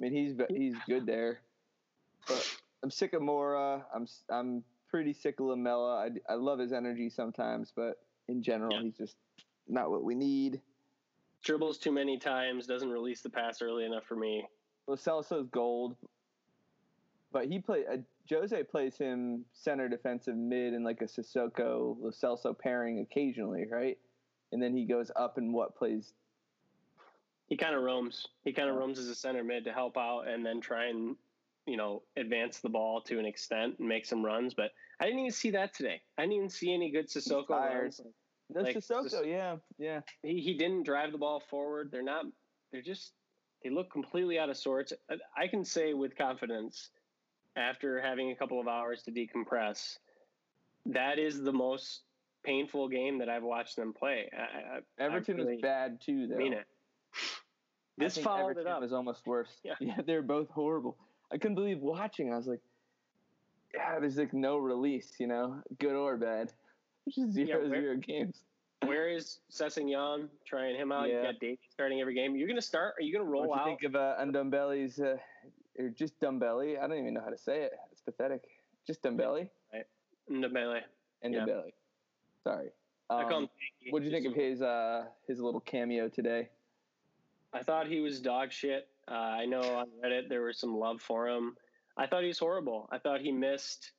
I 0.00 0.02
mean, 0.02 0.12
he's 0.12 0.34
he's 0.48 0.74
good 0.86 1.04
there. 1.04 1.40
But 2.26 2.56
I'm 2.82 2.90
sick 2.90 3.12
of 3.12 3.20
Moura. 3.20 3.82
I'm 3.94 4.06
I'm 4.30 4.64
pretty 4.88 5.12
sick 5.12 5.40
of 5.40 5.46
Lamela. 5.46 6.06
I, 6.06 6.32
I 6.32 6.34
love 6.36 6.58
his 6.58 6.72
energy 6.72 7.10
sometimes, 7.10 7.72
but 7.74 7.98
in 8.28 8.42
general, 8.42 8.72
Yeah. 8.74 8.82
he's 8.82 8.96
just 8.96 9.16
not 9.68 9.90
what 9.90 10.02
we 10.04 10.14
need. 10.14 10.60
dribbles 11.44 11.78
too 11.78 11.92
many 11.92 12.18
times. 12.18 12.66
Doesn't 12.66 12.90
release 12.90 13.20
the 13.22 13.30
pass 13.30 13.62
early 13.62 13.84
enough 13.84 14.04
for 14.04 14.16
me. 14.16 14.46
Celso's 14.88 15.46
gold, 15.50 15.96
but 17.30 17.46
he 17.46 17.58
play 17.58 17.84
uh, 17.86 17.98
Jose 18.30 18.62
plays 18.64 18.96
him 18.96 19.44
center 19.52 19.86
defensive 19.88 20.34
mid 20.36 20.72
and 20.72 20.82
like 20.84 21.02
a 21.02 21.04
Sissoko 21.04 21.96
Lo 22.00 22.10
Celso 22.10 22.58
pairing 22.58 23.00
occasionally, 23.00 23.66
right? 23.70 23.98
And 24.50 24.62
then 24.62 24.74
he 24.74 24.86
goes 24.86 25.10
up 25.14 25.36
and 25.36 25.52
what 25.52 25.76
plays 25.76 26.14
He 27.48 27.56
kind 27.56 27.74
of 27.74 27.82
roams. 27.82 28.26
He 28.44 28.52
kind 28.54 28.70
of 28.70 28.76
roams 28.76 28.98
as 28.98 29.08
a 29.08 29.14
center 29.14 29.44
mid 29.44 29.64
to 29.64 29.72
help 29.72 29.98
out, 29.98 30.22
and 30.26 30.44
then 30.44 30.60
try 30.60 30.86
and 30.86 31.16
you 31.68 31.76
know 31.76 32.02
advance 32.16 32.60
the 32.60 32.68
ball 32.68 33.02
to 33.02 33.18
an 33.18 33.26
extent 33.26 33.76
and 33.78 33.88
make 33.88 34.06
some 34.06 34.24
runs. 34.24 34.54
But 34.54 34.70
I 35.00 35.04
didn't 35.04 35.20
even 35.20 35.32
see 35.32 35.50
that 35.52 35.74
today. 35.74 36.00
I 36.16 36.22
didn't 36.22 36.34
even 36.36 36.50
see 36.50 36.72
any 36.72 36.90
good 36.90 37.08
Sissoko 37.08 37.50
runs. 37.50 38.00
no 38.50 38.60
Like, 38.62 38.76
Sissoko, 38.76 39.26
yeah, 39.26 39.56
yeah. 39.78 40.00
he, 40.22 40.40
he 40.40 40.54
didn't 40.54 40.84
drive 40.84 41.12
the 41.12 41.18
ball 41.18 41.40
forward. 41.50 41.90
They're 41.92 42.02
not. 42.02 42.24
They're 42.72 42.82
just. 42.82 43.12
They 43.62 43.70
look 43.70 43.90
completely 43.90 44.38
out 44.38 44.50
of 44.50 44.56
sorts. 44.56 44.92
I- 45.10 45.42
I 45.44 45.48
can 45.48 45.64
say 45.64 45.92
with 45.92 46.16
confidence, 46.16 46.90
after 47.56 48.00
having 48.00 48.30
a 48.30 48.36
couple 48.36 48.60
of 48.60 48.68
hours 48.68 49.02
to 49.04 49.10
decompress, 49.10 49.98
that 50.86 51.18
is 51.18 51.42
the 51.42 51.52
most 51.52 52.02
painful 52.44 52.88
game 52.88 53.18
that 53.18 53.28
I've 53.28 53.42
watched 53.42 53.74
them 53.76 53.92
play. 53.92 54.30
I, 54.32 54.76
I, 54.76 55.04
Everton 55.04 55.36
really 55.38 55.54
was 55.54 55.60
bad 55.62 56.00
too, 56.00 56.28
though. 56.28 56.36
Mean 56.36 56.52
it. 56.52 56.66
This 57.96 58.16
followed 58.16 58.50
Everton 58.50 58.66
it 58.68 58.70
up. 58.70 58.80
was 58.80 58.92
almost 58.92 59.26
worse. 59.26 59.50
Yeah. 59.64 59.74
yeah, 59.80 59.96
they're 60.06 60.22
both 60.22 60.48
horrible. 60.50 60.96
I 61.32 61.38
couldn't 61.38 61.54
believe 61.56 61.80
watching. 61.80 62.32
I 62.32 62.36
was 62.36 62.46
like, 62.46 62.60
yeah, 63.74 63.98
there's 64.00 64.16
like 64.16 64.32
no 64.32 64.56
release, 64.58 65.14
you 65.18 65.26
know, 65.26 65.62
good 65.78 65.94
or 65.94 66.16
bad. 66.16 66.52
Just 67.08 67.32
zero 67.32 67.60
where- 67.68 67.80
zero 67.80 67.96
games. 67.96 68.40
Where 68.86 69.08
is 69.08 69.40
Sessegnon 69.50 70.28
trying 70.46 70.76
him 70.76 70.92
out? 70.92 71.08
Yeah. 71.08 71.16
You 71.16 71.22
got 71.24 71.40
Davey 71.40 71.58
starting 71.68 72.00
every 72.00 72.14
game. 72.14 72.36
You're 72.36 72.46
going 72.46 72.60
to 72.60 72.66
start. 72.66 72.94
Are 72.98 73.02
you 73.02 73.12
going 73.12 73.24
to 73.24 73.30
roll 73.30 73.48
what 73.48 73.56
do 73.64 73.70
you 73.70 73.74
out? 73.74 73.80
think 73.80 73.94
of 73.94 73.96
uh, 73.96 74.14
Ndombele's, 74.24 75.00
uh, 75.00 75.16
or 75.78 75.88
just 75.88 76.18
Dumbelly? 76.20 76.78
I 76.80 76.86
don't 76.86 76.98
even 76.98 77.12
know 77.14 77.20
how 77.22 77.30
to 77.30 77.36
say 77.38 77.62
it. 77.62 77.72
It's 77.90 78.00
pathetic. 78.00 78.42
Just 78.86 79.02
Dumbelly 79.02 79.48
Ndembele. 80.30 80.80
and 81.22 81.34
Yeah. 81.34 81.46
Sorry. 82.44 82.68
I 83.10 83.22
call 83.24 83.38
him 83.38 83.42
Um, 83.44 83.48
what 83.90 84.00
do 84.00 84.04
you 84.04 84.12
think 84.12 84.26
of 84.26 84.34
his 84.34 84.62
uh, 84.62 85.06
his 85.26 85.40
little 85.40 85.60
cameo 85.60 86.08
today? 86.08 86.48
I 87.52 87.62
thought 87.62 87.86
he 87.88 88.00
was 88.00 88.20
dog 88.20 88.52
shit. 88.52 88.86
Uh, 89.10 89.14
I 89.14 89.46
know 89.46 89.60
on 89.60 89.86
Reddit 90.04 90.28
there 90.28 90.42
was 90.42 90.58
some 90.58 90.76
love 90.76 91.00
for 91.00 91.28
him. 91.28 91.56
I 91.96 92.06
thought 92.06 92.22
he 92.22 92.28
was 92.28 92.38
horrible. 92.38 92.88
I 92.92 92.98
thought 92.98 93.20
he 93.20 93.32
missed 93.32 93.92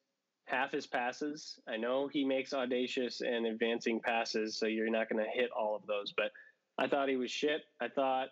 half 0.45 0.71
his 0.71 0.87
passes. 0.87 1.59
I 1.67 1.77
know 1.77 2.07
he 2.07 2.25
makes 2.25 2.53
audacious 2.53 3.21
and 3.21 3.45
advancing 3.45 3.99
passes, 3.99 4.57
so 4.57 4.65
you're 4.65 4.89
not 4.89 5.09
going 5.09 5.23
to 5.23 5.29
hit 5.29 5.49
all 5.57 5.75
of 5.75 5.85
those. 5.85 6.13
But 6.15 6.31
I 6.77 6.87
thought 6.87 7.09
he 7.09 7.17
was 7.17 7.31
shit. 7.31 7.61
I 7.81 7.87
thought 7.87 8.29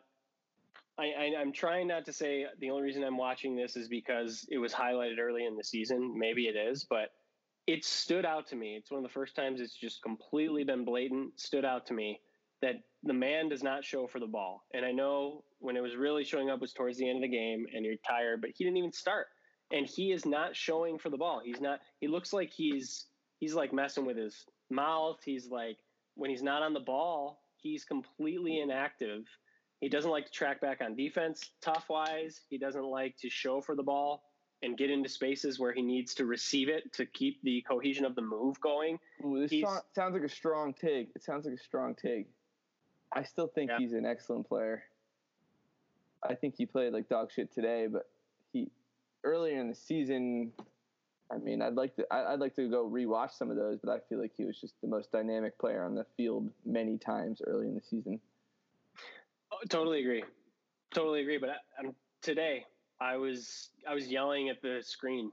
I, 0.97 1.11
I, 1.17 1.41
am 1.41 1.51
trying 1.51 1.87
not 1.87 2.05
to 2.05 2.13
say 2.13 2.45
the 2.59 2.71
only 2.71 2.83
reason 2.83 3.03
I'm 3.03 3.17
watching 3.17 3.55
this 3.55 3.75
is 3.75 3.87
because 3.87 4.47
it 4.49 4.57
was 4.57 4.73
highlighted 4.73 5.19
early 5.19 5.45
in 5.45 5.55
the 5.55 5.63
season. 5.63 6.17
Maybe 6.17 6.47
it 6.47 6.55
is, 6.55 6.83
but 6.83 7.11
it 7.67 7.85
stood 7.85 8.25
out 8.25 8.47
to 8.47 8.55
me. 8.55 8.75
It's 8.75 8.89
one 8.89 8.99
of 8.99 9.03
the 9.03 9.13
first 9.13 9.35
times 9.35 9.61
it's 9.61 9.75
just 9.75 10.01
completely 10.01 10.63
been 10.63 10.85
blatant. 10.85 11.39
Stood 11.39 11.65
out 11.65 11.85
to 11.87 11.93
me 11.93 12.19
that 12.61 12.75
the 13.03 13.13
man 13.13 13.49
does 13.49 13.63
not 13.63 13.85
show 13.85 14.07
for 14.07 14.19
the 14.19 14.27
ball. 14.27 14.63
And 14.73 14.85
I 14.85 14.91
know 14.91 15.43
when 15.59 15.77
it 15.77 15.81
was 15.81 15.95
really 15.95 16.23
showing 16.23 16.49
up 16.49 16.61
was 16.61 16.73
towards 16.73 16.97
the 16.97 17.07
end 17.07 17.17
of 17.17 17.29
the 17.29 17.35
game, 17.35 17.65
and 17.73 17.85
you're 17.85 17.95
tired, 18.07 18.41
but 18.41 18.51
he 18.55 18.63
didn't 18.63 18.77
even 18.77 18.91
start 18.91 19.27
and 19.71 19.85
he 19.85 20.11
is 20.11 20.25
not 20.25 20.55
showing 20.55 20.97
for 20.97 21.09
the 21.09 21.17
ball. 21.17 21.41
He's 21.43 21.61
not. 21.61 21.79
He 21.99 22.07
looks 22.07 22.33
like 22.33 22.51
he's 22.51 23.05
he's 23.39 23.53
like 23.53 23.73
messing 23.73 24.05
with 24.05 24.17
his 24.17 24.45
mouth. 24.69 25.17
He's 25.23 25.49
like 25.49 25.77
when 26.15 26.29
he's 26.29 26.43
not 26.43 26.63
on 26.63 26.73
the 26.73 26.79
ball, 26.79 27.41
he's 27.57 27.83
completely 27.83 28.59
inactive. 28.59 29.23
He 29.81 29.89
doesn't 29.89 30.09
like 30.09 30.25
to 30.25 30.31
track 30.31 30.59
back 30.59 30.81
on 30.81 30.95
defense, 30.95 31.51
tough 31.61 31.85
wise. 31.89 32.41
He 32.49 32.57
doesn't 32.57 32.85
like 32.85 33.15
to 33.21 33.29
show 33.29 33.61
for 33.61 33.75
the 33.75 33.83
ball 33.83 34.23
and 34.63 34.75
get 34.75 34.89
into 34.89 35.07
spaces 35.07 35.59
where 35.59 35.71
he 35.71 35.83
needs 35.83 36.15
to 36.15 36.25
receive 36.25 36.67
it 36.67 36.91
to 36.93 37.05
keep 37.05 37.39
the 37.43 37.63
cohesion 37.69 38.03
of 38.03 38.15
the 38.15 38.21
move 38.23 38.59
going. 38.59 38.97
Ooh, 39.23 39.45
this 39.47 39.61
sounds 39.93 40.13
like 40.13 40.23
a 40.23 40.29
strong 40.29 40.73
take. 40.73 41.11
It 41.15 41.23
sounds 41.23 41.45
like 41.45 41.53
a 41.53 41.63
strong 41.63 41.93
take. 41.93 42.25
I 43.17 43.23
still 43.23 43.47
think 43.47 43.71
yeah. 43.71 43.79
he's 43.79 43.93
an 43.93 44.05
excellent 44.05 44.47
player. 44.47 44.83
I 46.21 46.35
think 46.35 46.53
he 46.55 46.67
played 46.67 46.93
like 46.93 47.09
dog 47.09 47.31
shit 47.31 47.51
today, 47.51 47.87
but 47.91 48.07
he 48.53 48.69
earlier 49.23 49.59
in 49.59 49.69
the 49.69 49.75
season, 49.75 50.51
I 51.31 51.37
mean, 51.39 51.63
I'd 51.63 51.73
like 51.73 51.95
to 51.95 52.05
I'd 52.11 52.39
like 52.39 52.55
to 52.57 52.69
go 52.69 52.87
rewatch 52.87 53.31
some 53.31 53.49
of 53.49 53.57
those, 53.57 53.79
but 53.83 53.91
I 53.91 53.97
feel 54.07 54.21
like 54.21 54.33
he 54.37 54.45
was 54.45 54.61
just 54.61 54.75
the 54.81 54.87
most 54.87 55.11
dynamic 55.11 55.57
player 55.57 55.83
on 55.83 55.95
the 55.95 56.05
field 56.15 56.51
many 56.63 56.99
times 56.99 57.41
early 57.47 57.67
in 57.67 57.73
the 57.73 57.81
season. 57.81 58.19
Oh, 59.51 59.57
totally 59.67 60.01
agree, 60.01 60.23
totally 60.93 61.21
agree. 61.21 61.39
But 61.39 61.49
I, 61.49 61.89
today 62.21 62.65
I 63.01 63.17
was 63.17 63.69
I 63.89 63.95
was 63.95 64.07
yelling 64.07 64.49
at 64.49 64.61
the 64.61 64.81
screen, 64.83 65.31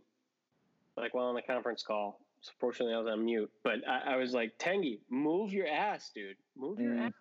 like 0.97 1.13
while 1.13 1.27
on 1.27 1.35
the 1.35 1.43
conference 1.43 1.83
call. 1.83 2.19
So 2.41 2.53
fortunately, 2.59 2.95
I 2.95 2.99
was 2.99 3.09
on 3.09 3.27
mute. 3.27 3.51
But 3.63 3.87
I, 3.87 4.15
I 4.15 4.17
was 4.17 4.33
like, 4.33 4.59
Tanguy, 4.59 5.01
move 5.11 5.53
your 5.53 5.67
ass, 5.67 6.11
dude. 6.15 6.37
Move 6.57 6.81
your 6.81 6.93
mm. 6.93 7.07
ass. 7.07 7.13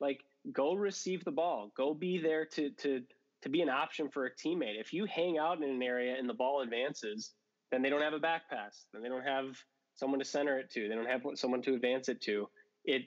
Like, 0.00 0.20
go 0.52 0.74
receive 0.74 1.24
the 1.24 1.32
ball. 1.32 1.72
Go 1.76 1.94
be 1.94 2.18
there 2.18 2.46
to 2.46 2.70
to 2.70 3.02
to 3.42 3.48
be 3.48 3.62
an 3.62 3.68
option 3.68 4.08
for 4.08 4.26
a 4.26 4.30
teammate. 4.30 4.80
If 4.80 4.92
you 4.92 5.06
hang 5.06 5.38
out 5.38 5.62
in 5.62 5.68
an 5.68 5.82
area 5.82 6.16
and 6.18 6.28
the 6.28 6.34
ball 6.34 6.62
advances, 6.62 7.32
then 7.70 7.82
they 7.82 7.90
don't 7.90 8.02
have 8.02 8.12
a 8.12 8.18
back 8.18 8.48
pass. 8.50 8.86
Then 8.92 9.02
they 9.02 9.08
don't 9.08 9.24
have 9.24 9.56
someone 9.94 10.18
to 10.18 10.24
center 10.24 10.58
it 10.58 10.70
to. 10.72 10.88
They 10.88 10.94
don't 10.94 11.06
have 11.06 11.22
someone 11.34 11.62
to 11.62 11.74
advance 11.74 12.08
it 12.08 12.20
to. 12.22 12.48
It 12.84 13.02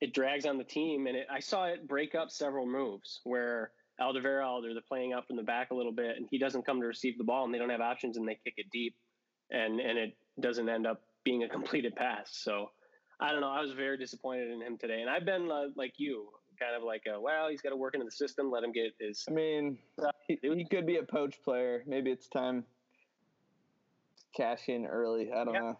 it 0.00 0.12
drags 0.12 0.46
on 0.46 0.58
the 0.58 0.64
team, 0.64 1.06
and 1.06 1.16
it, 1.16 1.26
I 1.30 1.40
saw 1.40 1.66
it 1.66 1.86
break 1.86 2.14
up 2.14 2.30
several 2.30 2.66
moves 2.66 3.20
where 3.24 3.70
Alderweireld, 4.00 4.62
they're 4.62 4.80
playing 4.88 5.12
up 5.12 5.28
from 5.28 5.36
the 5.36 5.44
back 5.44 5.70
a 5.70 5.74
little 5.74 5.92
bit, 5.92 6.16
and 6.16 6.26
he 6.30 6.38
doesn't 6.38 6.66
come 6.66 6.80
to 6.80 6.86
receive 6.86 7.16
the 7.18 7.24
ball, 7.24 7.44
and 7.44 7.54
they 7.54 7.58
don't 7.58 7.70
have 7.70 7.80
options, 7.80 8.16
and 8.16 8.26
they 8.26 8.38
kick 8.44 8.54
it 8.56 8.66
deep, 8.72 8.96
and 9.50 9.80
and 9.80 9.98
it 9.98 10.16
doesn't 10.40 10.68
end 10.68 10.86
up 10.86 11.02
being 11.24 11.44
a 11.44 11.48
completed 11.48 11.94
pass. 11.94 12.30
So 12.32 12.70
I 13.22 13.30
don't 13.30 13.40
know. 13.40 13.50
I 13.50 13.60
was 13.60 13.72
very 13.72 13.96
disappointed 13.96 14.50
in 14.50 14.60
him 14.60 14.76
today, 14.76 15.00
and 15.00 15.08
I've 15.08 15.24
been 15.24 15.50
uh, 15.50 15.68
like 15.76 15.94
you 15.96 16.28
kind 16.58 16.74
of 16.76 16.82
like 16.82 17.02
a 17.12 17.20
well, 17.20 17.48
he's 17.48 17.62
got 17.62 17.70
to 17.70 17.76
work 17.76 17.94
into 17.94 18.04
the 18.04 18.10
system. 18.10 18.50
Let 18.50 18.64
him 18.64 18.72
get 18.72 18.92
his. 18.98 19.24
I 19.28 19.32
mean, 19.32 19.78
he, 20.26 20.38
he 20.42 20.64
could 20.64 20.86
be 20.86 20.96
a 20.96 21.02
Poch 21.02 21.34
player. 21.44 21.84
Maybe 21.86 22.10
it's 22.10 22.28
time 22.28 22.62
to 22.62 24.42
cash 24.42 24.68
in 24.68 24.86
early. 24.86 25.30
I 25.32 25.44
don't 25.44 25.54
yeah. 25.54 25.60
know. 25.60 25.78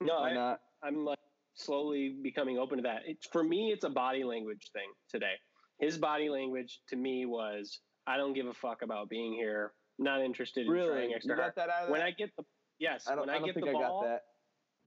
No, 0.00 0.14
Why 0.14 0.30
I, 0.30 0.34
not? 0.34 0.60
I'm 0.82 1.04
like 1.04 1.18
slowly 1.54 2.16
becoming 2.22 2.58
open 2.58 2.78
to 2.78 2.82
that. 2.82 3.02
It's 3.06 3.26
for 3.26 3.44
me, 3.44 3.70
it's 3.72 3.84
a 3.84 3.90
body 3.90 4.24
language 4.24 4.70
thing 4.72 4.88
today. 5.10 5.34
His 5.78 5.98
body 5.98 6.28
language 6.28 6.80
to 6.88 6.96
me 6.96 7.26
was, 7.26 7.80
I 8.06 8.16
don't 8.16 8.32
give 8.32 8.46
a 8.46 8.54
fuck 8.54 8.82
about 8.82 9.08
being 9.08 9.34
here. 9.34 9.72
Not 9.98 10.22
interested 10.22 10.66
in 10.66 10.72
really? 10.72 10.92
trying 10.92 11.14
extra 11.14 11.34
you 11.34 11.36
got 11.36 11.42
hard. 11.42 11.52
That 11.56 11.68
out 11.68 11.84
of 11.84 11.90
when 11.90 12.00
that? 12.00 12.06
I 12.06 12.10
get 12.12 12.30
the 12.36 12.44
yes, 12.78 13.06
I 13.06 13.14
when 13.14 13.28
I, 13.28 13.36
I 13.36 13.40
get 13.40 13.54
the 13.54 13.60
ball, 13.60 14.18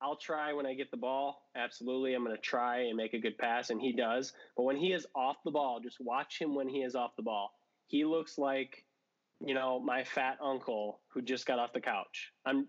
I'll 0.02 0.18
try 0.18 0.54
when 0.54 0.66
I 0.66 0.74
get 0.74 0.92
the 0.92 0.98
ball. 0.98 1.44
Absolutely. 1.56 2.14
I'm 2.14 2.24
going 2.24 2.36
to 2.36 2.42
try 2.42 2.82
and 2.82 2.98
make 2.98 3.14
a 3.14 3.20
good 3.20 3.38
pass, 3.38 3.70
and 3.70 3.82
he 3.82 3.94
does. 3.94 4.34
But 4.58 4.64
when 4.64 4.76
he 4.76 4.92
is 4.92 5.08
off 5.16 5.38
the 5.46 5.52
ball, 5.52 5.80
just 5.82 5.98
watch 6.00 6.40
him 6.40 6.54
when 6.54 6.68
he 6.68 6.80
is 6.80 6.96
off 6.96 7.16
the 7.16 7.24
ball. 7.24 7.52
He 7.88 8.04
looks 8.04 8.38
like, 8.38 8.84
you 9.46 9.54
know, 9.54 9.80
my 9.80 10.04
fat 10.04 10.38
uncle 10.44 11.02
who 11.14 11.22
just 11.22 11.46
got 11.46 11.60
off 11.60 11.74
the 11.74 11.82
couch. 11.82 12.32
I'm. 12.46 12.68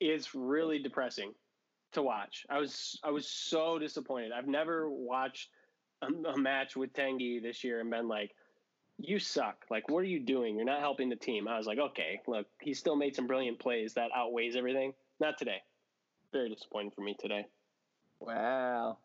It's 0.00 0.34
really 0.34 0.80
depressing 0.80 1.32
to 1.92 2.02
watch. 2.02 2.44
I 2.50 2.58
was 2.58 2.98
I 3.04 3.10
was 3.10 3.28
so 3.28 3.78
disappointed. 3.78 4.32
I've 4.32 4.48
never 4.48 4.90
watched 4.90 5.48
a, 6.02 6.06
a 6.30 6.36
match 6.36 6.76
with 6.76 6.92
Tanguy 6.92 7.42
this 7.42 7.64
year 7.64 7.80
and 7.80 7.90
been 7.90 8.08
like, 8.08 8.32
you 8.98 9.18
suck. 9.18 9.64
Like, 9.70 9.88
what 9.88 10.00
are 10.00 10.04
you 10.04 10.20
doing? 10.20 10.56
You're 10.56 10.64
not 10.64 10.80
helping 10.80 11.08
the 11.08 11.16
team. 11.16 11.48
I 11.48 11.56
was 11.56 11.66
like, 11.66 11.78
okay, 11.78 12.20
look, 12.26 12.46
he 12.60 12.74
still 12.74 12.96
made 12.96 13.14
some 13.14 13.26
brilliant 13.26 13.60
plays 13.60 13.94
that 13.94 14.10
outweighs 14.14 14.56
everything. 14.56 14.92
Not 15.20 15.38
today 15.38 15.62
very 16.34 16.50
disappointing 16.50 16.90
for 16.90 17.00
me 17.00 17.16
today. 17.18 17.46
Wow. 18.20 18.98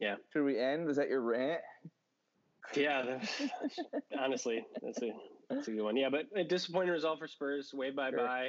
Yeah. 0.00 0.16
Should 0.32 0.44
we 0.44 0.58
end? 0.58 0.86
Was 0.86 0.96
that 0.96 1.08
your 1.08 1.20
rant? 1.20 1.60
Yeah. 2.74 3.18
honestly, 4.18 4.64
that's 4.82 5.00
a 5.02 5.10
that's 5.48 5.68
a 5.68 5.72
good 5.72 5.82
one. 5.82 5.96
Yeah, 5.96 6.08
but 6.10 6.26
a 6.34 6.42
disappointing 6.42 6.90
result 6.90 7.18
for 7.18 7.28
Spurs. 7.28 7.72
Way 7.72 7.90
bye 7.90 8.10
sure. 8.10 8.18
bye. 8.18 8.48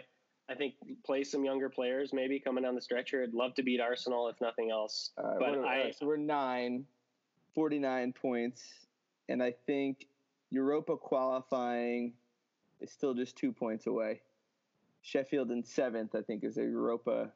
I 0.49 0.55
think 0.55 0.75
play 1.05 1.23
some 1.23 1.45
younger 1.45 1.69
players 1.69 2.11
maybe 2.13 2.39
coming 2.39 2.63
down 2.63 2.75
the 2.75 2.81
stretcher. 2.81 3.23
I'd 3.23 3.33
love 3.33 3.53
to 3.55 3.63
beat 3.63 3.79
Arsenal 3.79 4.27
if 4.29 4.39
nothing 4.41 4.71
else. 4.71 5.11
Uh, 5.17 5.35
but 5.39 5.49
I 5.49 5.57
right, 5.57 5.95
so 5.97 6.05
we're 6.05 6.17
nine, 6.17 6.85
49 7.55 8.13
points, 8.13 8.63
and 9.29 9.41
I 9.41 9.53
think 9.65 10.07
Europa 10.49 10.97
qualifying 10.97 12.13
is 12.81 12.91
still 12.91 13.13
just 13.13 13.37
two 13.37 13.51
points 13.53 13.87
away. 13.87 14.21
Sheffield 15.01 15.51
in 15.51 15.63
seventh, 15.63 16.15
I 16.15 16.21
think, 16.21 16.43
is 16.43 16.57
a 16.57 16.61
Europa 16.61 17.31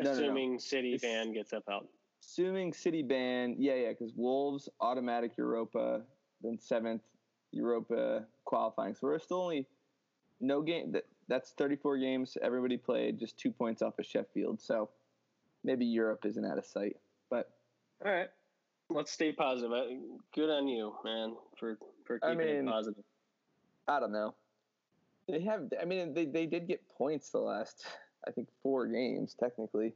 Assuming 0.00 0.50
no, 0.50 0.52
no. 0.54 0.58
City 0.58 0.94
it's, 0.94 1.02
ban 1.02 1.32
gets 1.32 1.52
up 1.52 1.64
out. 1.70 1.86
Assuming 2.22 2.72
City 2.72 3.02
ban, 3.02 3.56
yeah, 3.58 3.74
yeah, 3.74 3.88
because 3.90 4.12
Wolves 4.16 4.68
automatic 4.80 5.36
Europa, 5.36 6.02
then 6.42 6.58
seventh 6.60 7.02
Europa 7.52 8.24
qualifying. 8.44 8.94
So 8.94 9.06
we're 9.06 9.18
still 9.18 9.42
only 9.42 9.66
no 10.40 10.62
game. 10.62 10.92
That 10.92 11.04
that's 11.28 11.52
34 11.52 11.98
games. 11.98 12.36
Everybody 12.42 12.76
played, 12.76 13.18
just 13.18 13.38
two 13.38 13.50
points 13.50 13.82
off 13.82 13.98
of 13.98 14.06
Sheffield. 14.06 14.60
So 14.60 14.88
maybe 15.64 15.84
Europe 15.84 16.24
isn't 16.24 16.44
out 16.44 16.58
of 16.58 16.64
sight. 16.66 16.96
But 17.30 17.50
all 18.04 18.12
right, 18.12 18.28
let's 18.90 19.12
stay 19.12 19.32
positive. 19.32 19.70
Good 20.34 20.50
on 20.50 20.68
you, 20.68 20.94
man, 21.04 21.34
for 21.58 21.78
for 22.04 22.18
keeping 22.18 22.40
I 22.40 22.44
mean, 22.44 22.48
it 22.48 22.66
positive. 22.66 23.04
I 23.86 24.00
don't 24.00 24.12
know. 24.12 24.34
They 25.28 25.40
have. 25.40 25.72
I 25.80 25.84
mean, 25.84 26.14
they 26.14 26.24
they 26.24 26.46
did 26.46 26.66
get 26.66 26.82
points 26.96 27.30
the 27.30 27.38
last 27.38 27.86
I 28.26 28.32
think 28.32 28.48
four 28.62 28.86
games 28.86 29.34
technically. 29.38 29.94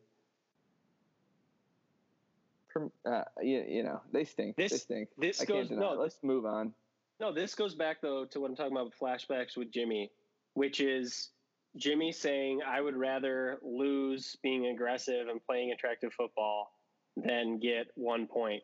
Uh, 3.05 3.23
you, 3.43 3.65
you 3.69 3.83
know 3.83 4.01
they 4.13 4.25
stink. 4.25 4.57
This 4.57 4.73
they 4.73 4.79
stink. 4.79 5.09
This 5.19 5.43
I 5.43 5.45
goes 5.45 5.71
no. 5.71 5.93
Let's 5.93 6.19
move 6.23 6.47
on. 6.47 6.73
No, 7.21 7.33
this 7.33 7.55
goes 7.55 7.75
back 7.75 8.01
though 8.01 8.25
to 8.27 8.41
what 8.41 8.51
I'm 8.51 8.57
talking 8.57 8.73
about 8.73 8.87
with 8.87 8.99
flashbacks 8.99 9.57
with 9.57 9.71
Jimmy, 9.71 10.11
which 10.55 10.81
is 10.81 11.29
Jimmy 11.77 12.13
saying 12.13 12.61
I 12.67 12.81
would 12.81 12.97
rather 12.97 13.59
lose 13.63 14.37
being 14.43 14.67
aggressive 14.67 15.29
and 15.29 15.45
playing 15.45 15.73
attractive 15.73 16.13
football 16.13 16.73
than 17.17 17.59
get 17.59 17.89
one 17.95 18.27
point 18.27 18.63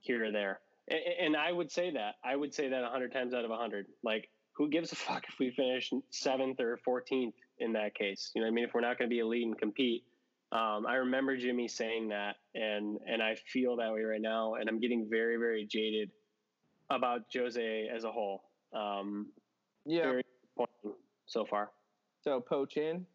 here 0.00 0.24
or 0.24 0.32
there. 0.32 0.60
And, 0.88 1.00
and 1.20 1.36
I 1.36 1.50
would 1.50 1.70
say 1.70 1.92
that. 1.92 2.16
I 2.24 2.34
would 2.36 2.54
say 2.54 2.68
that 2.68 2.82
100 2.82 3.12
times 3.12 3.34
out 3.34 3.44
of 3.44 3.50
100. 3.50 3.86
Like, 4.02 4.28
who 4.52 4.68
gives 4.68 4.92
a 4.92 4.96
fuck 4.96 5.24
if 5.28 5.38
we 5.38 5.50
finish 5.50 5.90
seventh 6.10 6.60
or 6.60 6.78
14th 6.86 7.32
in 7.60 7.72
that 7.74 7.94
case. 7.94 8.30
You 8.34 8.42
know, 8.42 8.48
I 8.48 8.50
mean, 8.50 8.64
if 8.64 8.74
we're 8.74 8.80
not 8.80 8.98
going 8.98 9.08
to 9.08 9.14
be 9.14 9.20
elite 9.20 9.46
and 9.46 9.58
compete, 9.58 10.04
um, 10.52 10.84
I 10.86 10.96
remember 10.96 11.36
Jimmy 11.36 11.68
saying 11.68 12.08
that, 12.08 12.36
and 12.54 12.98
and 13.06 13.22
I 13.22 13.36
feel 13.52 13.76
that 13.76 13.92
way 13.92 14.02
right 14.02 14.20
now, 14.20 14.54
and 14.54 14.68
I'm 14.68 14.80
getting 14.80 15.08
very 15.08 15.36
very 15.36 15.64
jaded 15.64 16.10
about 16.90 17.22
Jose 17.32 17.88
as 17.94 18.04
a 18.04 18.10
whole. 18.10 18.42
Um, 18.72 19.28
yeah, 19.86 20.02
very 20.02 20.24
so 21.26 21.44
far. 21.44 21.70
So 22.22 22.40
Poch 22.40 22.76
in. 22.76 23.06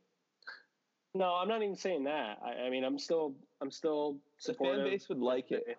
No, 1.14 1.36
I'm 1.36 1.48
not 1.48 1.62
even 1.62 1.76
saying 1.76 2.06
that. 2.06 2.40
I, 2.44 2.66
I 2.66 2.70
mean, 2.70 2.84
I'm 2.84 2.98
still 2.98 3.34
I'm 3.62 3.72
still 3.72 4.18
supportive. 4.38 4.78
The 4.78 4.84
fan 4.84 4.92
base 4.92 5.10
would 5.10 5.20
like 5.20 5.52
it. 5.52 5.78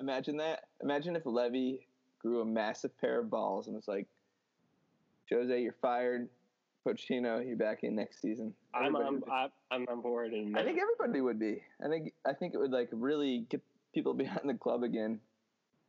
Imagine 0.00 0.36
that. 0.38 0.64
Imagine 0.82 1.16
if 1.16 1.26
Levy 1.26 1.86
grew 2.20 2.40
a 2.40 2.44
massive 2.44 2.96
pair 3.00 3.20
of 3.20 3.30
balls 3.30 3.66
and 3.66 3.76
was 3.76 3.88
like, 3.88 4.06
Jose, 5.30 5.60
you're 5.60 5.74
fired. 5.80 6.28
Pochettino, 6.86 7.46
you 7.46 7.56
back 7.56 7.82
in 7.82 7.96
next 7.96 8.20
season. 8.20 8.54
I'm 8.74 8.94
on, 8.96 9.22
I'm 9.70 9.86
on 9.88 10.00
board. 10.00 10.32
And 10.32 10.56
I 10.56 10.62
think 10.62 10.78
everybody 10.80 11.20
would 11.20 11.38
be. 11.38 11.62
I 11.84 11.88
think 11.88 12.12
I 12.26 12.32
think 12.32 12.54
it 12.54 12.58
would 12.58 12.70
like 12.70 12.88
really 12.92 13.46
get 13.50 13.60
people 13.94 14.14
behind 14.24 14.48
the 14.48 14.54
club 14.54 14.82
again. 14.82 15.20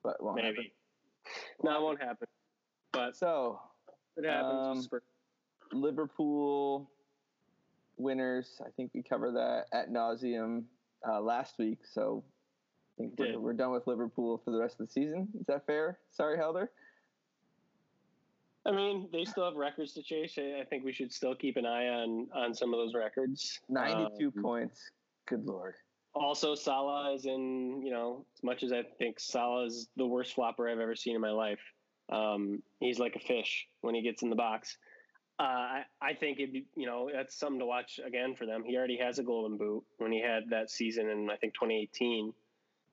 But 0.04 0.18
maybe. 0.36 0.48
Happen. 0.48 0.66
No, 1.64 1.78
it 1.78 1.82
won't 1.82 2.02
happen. 2.02 2.28
But 2.92 3.16
So 3.16 3.60
it 4.18 4.26
happens. 4.26 4.88
um. 4.92 5.00
Liverpool 5.72 6.90
winners. 7.98 8.60
I 8.66 8.70
think 8.76 8.92
we 8.96 9.04
covered 9.04 9.36
that 9.36 9.66
at 9.72 9.92
nauseum 9.92 10.64
uh, 11.08 11.22
last 11.22 11.60
week. 11.60 11.80
So 11.86 12.24
I 12.98 13.04
think 13.04 13.14
we're, 13.20 13.40
we're 13.40 13.54
done 13.54 13.72
with 13.72 13.86
Liverpool 13.86 14.42
for 14.44 14.52
the 14.52 14.60
rest 14.60 14.80
of 14.80 14.88
the 14.88 14.92
season. 14.92 15.28
Is 15.40 15.46
that 15.48 15.66
fair? 15.68 16.00
Sorry, 16.12 16.38
Helder. 16.38 16.72
I 18.70 18.72
mean, 18.72 19.10
they 19.12 19.26
still 19.26 19.46
have 19.46 19.56
records 19.56 19.94
to 19.94 20.04
chase. 20.04 20.38
I 20.38 20.64
think 20.70 20.86
we 20.86 20.94
should 20.94 21.12
still 21.12 21.34
keep 21.34 21.58
an 21.58 21.66
eye 21.66 21.88
on 21.88 22.28
on 22.34 22.54
some 22.54 22.72
of 22.72 22.80
those 22.80 22.94
records. 22.94 23.60
Ninety-two 23.68 24.32
Um, 24.38 24.44
points. 24.44 24.92
Good 25.28 25.46
lord. 25.46 25.74
Also, 26.14 26.54
Salah 26.54 27.14
is 27.16 27.26
in. 27.26 27.82
You 27.82 27.92
know, 27.92 28.26
as 28.38 28.44
much 28.44 28.62
as 28.64 28.72
I 28.72 28.84
think 29.00 29.20
Salah 29.20 29.66
is 29.66 29.88
the 29.98 30.06
worst 30.06 30.36
flopper 30.36 30.70
I've 30.70 30.80
ever 30.80 30.96
seen 30.96 31.16
in 31.16 31.22
my 31.22 31.32
life, 31.32 31.60
um, 32.10 32.62
he's 32.80 33.00
like 33.00 33.16
a 33.16 33.20
fish 33.20 33.68
when 33.82 33.96
he 33.96 34.04
gets 34.04 34.22
in 34.22 34.30
the 34.30 34.36
box. 34.36 34.78
Uh, 35.40 35.44
I, 35.44 35.84
I 36.02 36.14
think 36.14 36.40
it. 36.40 36.66
You 36.76 36.86
know, 36.86 37.10
that's 37.12 37.40
something 37.40 37.60
to 37.60 37.66
watch 37.66 38.00
again 38.06 38.36
for 38.36 38.46
them. 38.46 38.64
He 38.64 38.78
already 38.78 38.98
has 38.98 39.18
a 39.18 39.24
golden 39.24 39.58
boot 39.58 39.84
when 39.98 40.12
he 40.12 40.22
had 40.22 40.44
that 40.52 40.70
season 40.70 41.10
in 41.10 41.28
I 41.32 41.38
think 41.38 41.56
2018, 41.56 42.34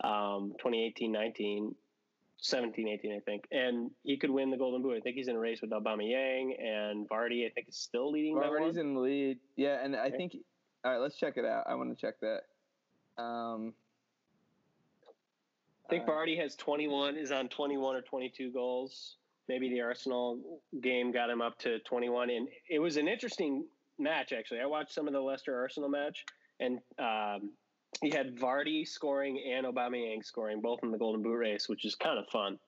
um, 0.04 0.54
2018, 0.59 1.12
19. 1.12 1.75
17, 2.38 2.88
18, 2.88 3.12
I 3.12 3.21
think, 3.21 3.45
and 3.50 3.90
he 4.02 4.16
could 4.16 4.31
win 4.31 4.50
the 4.50 4.57
Golden 4.57 4.83
Boot. 4.83 4.97
I 4.97 5.00
think 5.00 5.16
he's 5.16 5.28
in 5.28 5.37
a 5.37 5.38
race 5.38 5.61
with 5.61 5.71
Aubameyang 5.71 6.52
and 6.62 7.09
Vardy. 7.09 7.47
I 7.47 7.50
think 7.50 7.69
is 7.69 7.76
still 7.76 8.11
leading 8.11 8.37
Vardy's 8.37 8.76
in 8.76 8.95
the 8.95 9.00
lead. 9.00 9.38
Yeah, 9.57 9.83
and 9.83 9.97
I 9.97 10.07
Okay. 10.09 10.16
think. 10.16 10.37
All 10.85 10.93
right, 10.93 10.99
let's 10.99 11.16
check 11.16 11.37
it 11.37 11.45
out. 11.45 11.64
I 11.69 11.75
want 11.75 11.90
to 11.90 12.00
check 12.00 12.14
that. 12.21 12.43
Um, 13.21 13.75
I 15.87 15.88
think 15.88 16.05
uh, 16.09 16.12
Vardy 16.12 16.38
has 16.40 16.55
21, 16.57 17.16
is 17.16 17.33
on 17.33 17.49
21 17.49 17.97
or 17.97 18.02
22 18.02 18.50
goals. 18.52 19.16
Maybe 19.49 19.69
the 19.71 19.81
Arsenal 19.81 20.61
game 20.81 21.12
got 21.12 21.31
him 21.31 21.40
up 21.40 21.59
to 21.61 21.78
21. 21.81 22.31
And 22.31 22.49
it 22.69 22.78
was 22.78 22.97
an 22.97 23.09
interesting 23.09 23.64
match, 23.99 24.33
actually. 24.33 24.61
I 24.61 24.66
watched 24.66 24.93
some 24.93 25.07
of 25.07 25.12
the 25.12 25.21
Leicester 25.21 25.59
Arsenal 25.59 25.88
match, 25.88 26.25
and 26.61 26.78
um, 26.99 27.52
he 28.03 28.11
had 28.11 28.37
Vardy 28.37 28.87
scoring 28.87 29.43
and 29.55 29.67
Aubameyang 29.67 30.25
scoring, 30.25 30.61
both 30.61 30.81
in 30.83 30.91
the 30.91 30.99
Golden 30.99 31.23
Boot 31.23 31.37
race, 31.37 31.69
which 31.69 31.85
is 31.85 31.95
kind 31.95 32.19
of 32.19 32.26
fun. 32.29 32.59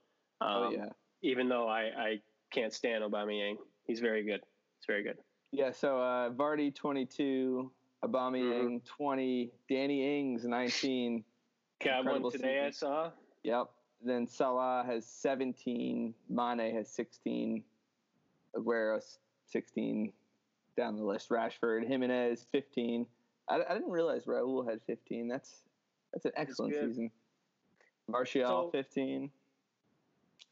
Um, 0.41 0.51
Oh 0.51 0.71
yeah. 0.73 0.89
Even 1.23 1.49
though 1.49 1.69
I, 1.69 1.81
I 1.97 2.21
can't 2.53 2.73
stand 2.73 3.03
Aubameyang. 3.05 3.57
He's 3.85 4.01
very 4.01 4.23
good. 4.25 4.41
He's 4.79 4.87
very 4.87 5.03
good. 5.03 5.19
Yeah, 5.51 5.71
so 5.73 5.99
uh, 6.01 6.31
Vardy 6.31 6.75
22, 6.75 7.71
Aubameyang 8.05 8.81
Mm-hmm. 8.81 9.05
20, 9.05 9.51
Danny 9.69 10.21
Ings 10.21 10.45
19. 10.45 11.25
Got 11.85 12.05
one 12.05 12.31
today, 12.31 12.65
I 12.67 12.71
saw. 12.71 13.11
Yep. 13.45 13.71
Then 14.05 14.27
Salah 14.29 14.85
has 14.87 15.07
17, 15.07 16.15
Mane 16.29 16.75
has 16.75 16.89
16, 16.91 17.65
Aguero 18.57 19.03
16 19.47 20.13
down 20.77 20.97
the 20.97 21.03
list, 21.03 21.31
Rashford, 21.31 21.87
Jimenez 21.87 22.47
15. 22.53 23.07
I, 23.49 23.57
I 23.69 23.75
didn't 23.75 23.90
realize 23.90 24.25
Raul 24.25 24.69
had 24.69 24.81
15. 24.87 25.28
That's 25.28 25.62
that's 26.12 26.25
an 26.25 26.33
excellent 26.37 26.75
good. 26.75 26.88
season. 26.90 27.11
Martial 28.09 28.43
So- 28.47 28.71
15. 28.71 29.31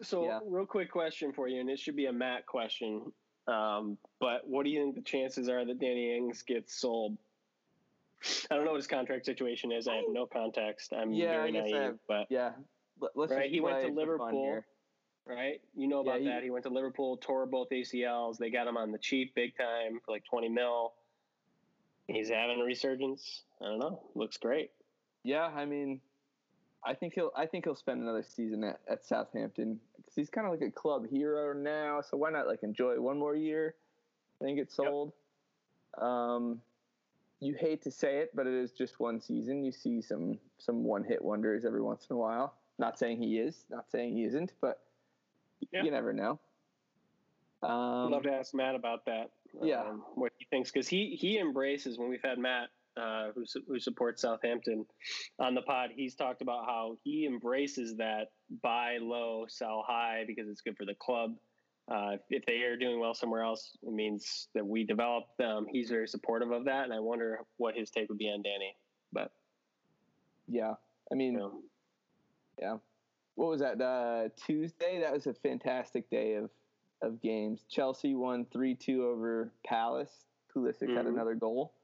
So, 0.02 0.24
Yeah. 0.26 0.40
real 0.44 0.66
quick 0.66 0.90
question 0.90 1.32
for 1.32 1.48
you, 1.48 1.58
and 1.60 1.70
it 1.70 1.78
should 1.78 1.96
be 1.96 2.04
a 2.06 2.12
Matt 2.12 2.44
question. 2.44 3.10
Um, 3.46 3.96
but 4.20 4.46
what 4.46 4.64
do 4.64 4.70
you 4.70 4.82
think 4.82 4.94
the 4.96 5.00
chances 5.00 5.48
are 5.48 5.64
that 5.64 5.78
Danny 5.78 6.14
Ings 6.14 6.42
gets 6.42 6.74
sold? 6.78 7.16
I 8.50 8.56
don't 8.56 8.64
know 8.66 8.73
what 8.73 8.76
his 8.78 8.86
contract 8.86 9.25
situation 9.25 9.73
is. 9.73 9.88
I 9.88 9.94
have 9.97 10.04
no 10.10 10.26
context. 10.26 10.92
I'm 10.92 11.12
Yeah, 11.14 11.32
very 11.38 11.52
naive, 11.52 11.75
have- 11.76 11.99
but 12.06 12.26
Yeah. 12.30 12.52
Let, 13.00 13.16
let's 13.16 13.32
Right, 13.32 13.50
he 13.50 13.60
went 13.60 13.86
to 13.86 13.92
Liverpool. 13.92 14.62
right, 15.25 15.62
you 15.75 15.86
know 15.86 16.02
Yeah, 16.04 16.10
about 16.10 16.21
he- 16.21 16.26
that. 16.26 16.42
He 16.42 16.50
went 16.50 16.64
to 16.64 16.71
Liverpool, 16.71 17.16
tore 17.18 17.47
both 17.47 17.71
ACLs. 17.71 18.36
They 18.36 18.50
got 18.50 18.66
him 18.66 18.76
on 18.76 18.90
the 18.92 18.99
cheap, 18.99 19.34
big 19.34 19.56
time 19.56 19.99
for 20.04 20.12
like 20.12 20.25
20 20.25 20.49
mil. 20.50 20.92
He's 22.08 22.28
having 22.30 22.60
a 22.60 22.64
resurgence. 22.64 23.42
I 23.60 23.66
don't 23.66 23.78
know. 23.78 24.00
Looks 24.14 24.36
great. 24.36 24.71
Yeah, 25.25 25.47
I 25.47 25.64
mean, 25.64 26.00
I 26.84 26.95
think 26.95 27.14
he'll. 27.14 27.32
I 27.36 27.47
think 27.47 27.64
he'll 27.64 27.75
spend 27.75 28.00
another 28.00 28.23
season 28.23 28.62
at, 28.62 28.80
at 28.88 29.04
Southampton 29.04 29.80
because 29.97 30.14
he's 30.14 30.30
kind 30.30 30.47
of 30.47 30.52
like 30.52 30.62
a 30.62 30.71
club 30.71 31.08
hero 31.08 31.52
now. 31.52 32.00
So 32.00 32.16
why 32.16 32.30
not 32.30 32.47
like 32.47 32.62
enjoy 32.62 33.00
one 33.00 33.19
more 33.19 33.34
year, 33.34 33.75
then 34.40 34.54
get 34.54 34.71
sold? 34.71 35.12
Yep. 35.97 36.04
Um, 36.04 36.60
you 37.40 37.54
hate 37.58 37.82
to 37.82 37.90
say 37.90 38.19
it, 38.19 38.30
but 38.34 38.47
it 38.47 38.54
is 38.54 38.71
just 38.73 39.00
one 39.00 39.21
season. 39.21 39.64
You 39.64 39.73
see 39.73 40.00
some 40.00 40.38
some 40.58 40.84
one 40.84 41.02
hit 41.02 41.23
wonders 41.23 41.64
every 41.64 41.82
once 41.82 42.06
in 42.08 42.14
a 42.14 42.19
while. 42.19 42.54
Not 42.78 42.99
saying 42.99 43.19
he 43.21 43.38
is, 43.38 43.64
not 43.71 43.90
saying 43.90 44.12
he 44.16 44.25
isn't, 44.25 44.52
but 44.60 44.80
Yeah. 45.73 45.82
you 45.82 45.90
never 45.90 46.12
know. 46.12 46.38
I'd 47.62 47.71
Um, 47.71 48.10
love 48.12 48.23
to 48.25 48.32
ask 48.32 48.54
Matt 48.54 48.75
about 48.75 49.04
that. 49.06 49.30
Yeah. 49.62 49.80
um, 49.82 50.04
what 50.14 50.32
he 50.38 50.45
thinks 50.50 50.71
because 50.71 50.86
he 50.88 51.16
he 51.19 51.38
embraces 51.38 51.99
when 51.99 52.08
we've 52.10 52.23
had 52.23 52.38
Matt 52.38 52.69
uh, 52.97 53.30
who 53.34 53.45
who 53.66 53.78
supports 53.78 54.23
Southampton 54.23 54.84
on 55.38 55.54
the 55.54 55.62
pod. 55.62 55.90
He's 55.95 56.14
talked 56.14 56.42
about 56.42 56.66
how 56.66 56.97
he 57.04 57.26
embraces 57.26 57.97
that 57.97 58.32
buy 58.62 58.99
low, 59.00 59.47
sell 59.49 59.82
high 59.86 60.25
because 60.26 60.49
it's 60.49 60.60
good 60.60 60.76
for 60.76 60.84
the 60.84 60.95
club. 60.95 61.36
Uh, 61.88 62.16
if 62.30 62.45
they 62.47 62.62
are 62.62 62.76
doing 62.76 62.99
well 62.99 63.14
somewhere 63.14 63.42
else, 63.42 63.76
it 63.82 63.92
means 63.92 64.49
that 64.54 64.66
we 64.66 64.82
develop 64.84 65.25
them. 65.38 65.66
He's 65.71 65.88
very 65.88 66.08
supportive 66.08 66.50
of 66.50 66.64
that, 66.64 66.84
and 66.84 66.92
I 66.92 66.99
wonder 66.99 67.40
what 67.58 67.76
his 67.76 67.90
take 67.90 68.08
would 68.08 68.19
be 68.19 68.28
on 68.28 68.42
Danny. 68.42 68.76
But 69.12 69.30
yeah, 70.49 70.75
I 71.10 71.14
mean, 71.14 71.34
you 71.34 72.64
know, 72.66 72.80
what 73.36 73.49
was 73.50 73.60
that 73.60 73.80
uh, 73.80 74.28
Tuesday? 74.36 75.00
That 75.00 75.12
was 75.12 75.26
a 75.26 75.34
fantastic 75.34 76.10
day 76.10 76.34
of 76.34 76.50
of 77.02 77.21
games. 77.21 77.65
Chelsea 77.69 78.15
won 78.15 78.47
three 78.47 78.75
two 78.75 79.04
over 79.04 79.52
Palace. 79.65 80.26
Pulisic 80.54 80.89
had 80.95 81.04
Mhm. 81.06 81.11
another 81.11 81.35
goal, 81.35 81.75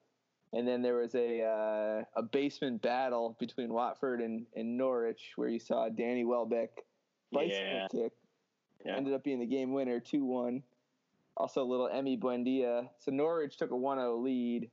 and 0.53 0.67
then 0.67 0.81
there 0.83 0.97
was 0.97 1.15
a 1.15 1.43
uh, 1.43 2.05
a 2.17 2.23
basement 2.23 2.81
battle 2.83 3.37
between 3.39 3.73
Watford 3.73 4.21
and, 4.21 4.47
and 4.57 4.77
Norwich 4.77 5.33
where 5.37 5.49
you 5.49 5.59
saw 5.59 5.89
Danny 5.89 6.25
Welbeck 6.25 6.85
bicycle 7.31 7.59
Yeah. 7.65 7.89
kick 7.89 8.13
Yeah. 8.85 8.97
ended 8.97 9.13
up 9.15 9.23
being 9.23 9.39
the 9.39 9.47
game 9.47 9.73
winner 9.73 10.01
two 10.01 10.25
one. 10.25 10.63
Also 11.37 11.63
a 11.63 11.65
little 11.65 11.89
Emi 11.89 12.19
Buendia. 12.19 12.89
So 12.99 13.11
Norwich 13.11 13.57
took 13.57 13.71
a 13.71 13.77
1-0 13.77 14.19
lead. 14.23 14.71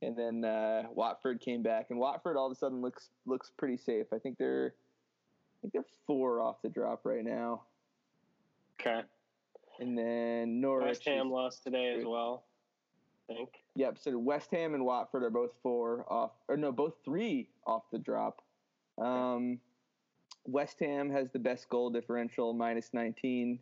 And 0.00 0.16
then 0.16 0.44
uh, 0.44 0.88
Watford 0.90 1.40
came 1.40 1.62
back, 1.62 1.90
and 1.90 1.98
Watford 2.00 2.36
all 2.36 2.46
of 2.46 2.50
a 2.50 2.56
sudden 2.56 2.80
looks 2.80 3.10
looks 3.24 3.50
pretty 3.56 3.76
safe. 3.76 4.12
I 4.12 4.18
think 4.18 4.36
they're 4.36 4.74
I 4.74 5.56
think 5.60 5.72
they're 5.74 5.84
four 6.08 6.40
off 6.40 6.60
the 6.60 6.68
drop 6.68 7.06
right 7.06 7.24
now. 7.24 7.62
okay. 8.80 9.02
And 9.82 9.98
then 9.98 10.60
Norwich. 10.60 10.86
West 10.86 11.04
Ham 11.06 11.26
is- 11.26 11.32
lost 11.32 11.62
today 11.64 11.94
as 11.98 12.04
well. 12.04 12.44
I 13.28 13.34
think. 13.34 13.64
Yep. 13.74 13.98
So 13.98 14.16
West 14.18 14.50
Ham 14.52 14.74
and 14.74 14.84
Watford 14.84 15.22
are 15.22 15.30
both 15.30 15.54
four 15.62 16.04
off, 16.12 16.32
or 16.48 16.56
no, 16.56 16.70
both 16.70 16.94
three 17.04 17.48
off 17.66 17.90
the 17.90 17.98
drop. 17.98 18.42
Um, 18.98 19.60
West 20.46 20.78
Ham 20.80 21.10
has 21.10 21.30
the 21.30 21.38
best 21.38 21.68
goal 21.68 21.90
differential, 21.90 22.52
minus 22.52 22.92
19, 22.92 23.58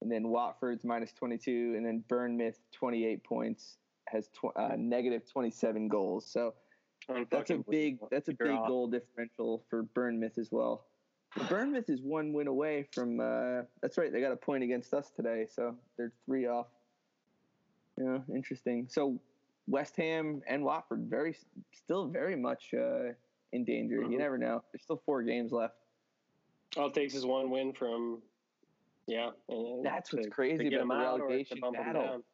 and 0.00 0.10
then 0.10 0.28
Watford's 0.28 0.84
minus 0.84 1.12
22, 1.12 1.74
and 1.76 1.84
then 1.84 2.04
Bournemouth 2.08 2.58
28 2.72 3.22
points 3.24 3.78
has 4.08 4.28
tw- 4.28 4.56
uh, 4.56 4.74
negative 4.76 5.26
27 5.30 5.88
goals. 5.88 6.26
So 6.26 6.54
that's 7.30 7.50
a 7.50 7.58
big 7.70 7.98
that's 8.10 8.28
a 8.28 8.32
big 8.32 8.48
goal 8.68 8.86
differential 8.88 9.64
for 9.70 9.82
Bournemouth 9.82 10.38
as 10.38 10.50
well. 10.50 10.86
Bournemouth 11.48 11.88
is 11.90 12.00
one 12.02 12.32
win 12.32 12.46
away 12.46 12.88
from. 12.92 13.20
Uh, 13.20 13.62
that's 13.82 13.98
right. 13.98 14.12
They 14.12 14.20
got 14.20 14.32
a 14.32 14.36
point 14.36 14.64
against 14.64 14.94
us 14.94 15.10
today, 15.10 15.46
so 15.48 15.74
they're 15.96 16.12
three 16.26 16.46
off. 16.46 16.66
Yeah, 17.98 18.18
interesting. 18.34 18.86
So 18.88 19.20
West 19.66 19.96
Ham 19.96 20.42
and 20.48 20.64
Watford 20.64 21.06
very 21.08 21.36
still 21.72 22.06
very 22.06 22.36
much 22.36 22.72
uh, 22.74 23.12
in 23.52 23.64
danger. 23.64 23.96
You 24.02 24.08
Mhm. 24.08 24.18
never 24.18 24.38
know. 24.38 24.62
There's 24.72 24.82
still 24.82 25.02
four 25.04 25.22
games 25.22 25.52
left. 25.52 25.74
All 26.76 26.86
it 26.88 26.94
takes 26.94 27.14
is 27.14 27.24
one 27.26 27.50
win 27.50 27.72
from, 27.72 28.22
yeah. 29.06 29.30
That's 29.82 30.12
what's 30.12 30.26
to- 30.26 30.30
crazy 30.30 30.68
to 30.70 30.76
about 30.82 30.88
the 30.88 30.94
out 31.06 31.14
or 31.14 31.18
to 31.18 31.24
relegation 31.24 31.60
battle. 31.72 32.02
down. 32.02 32.24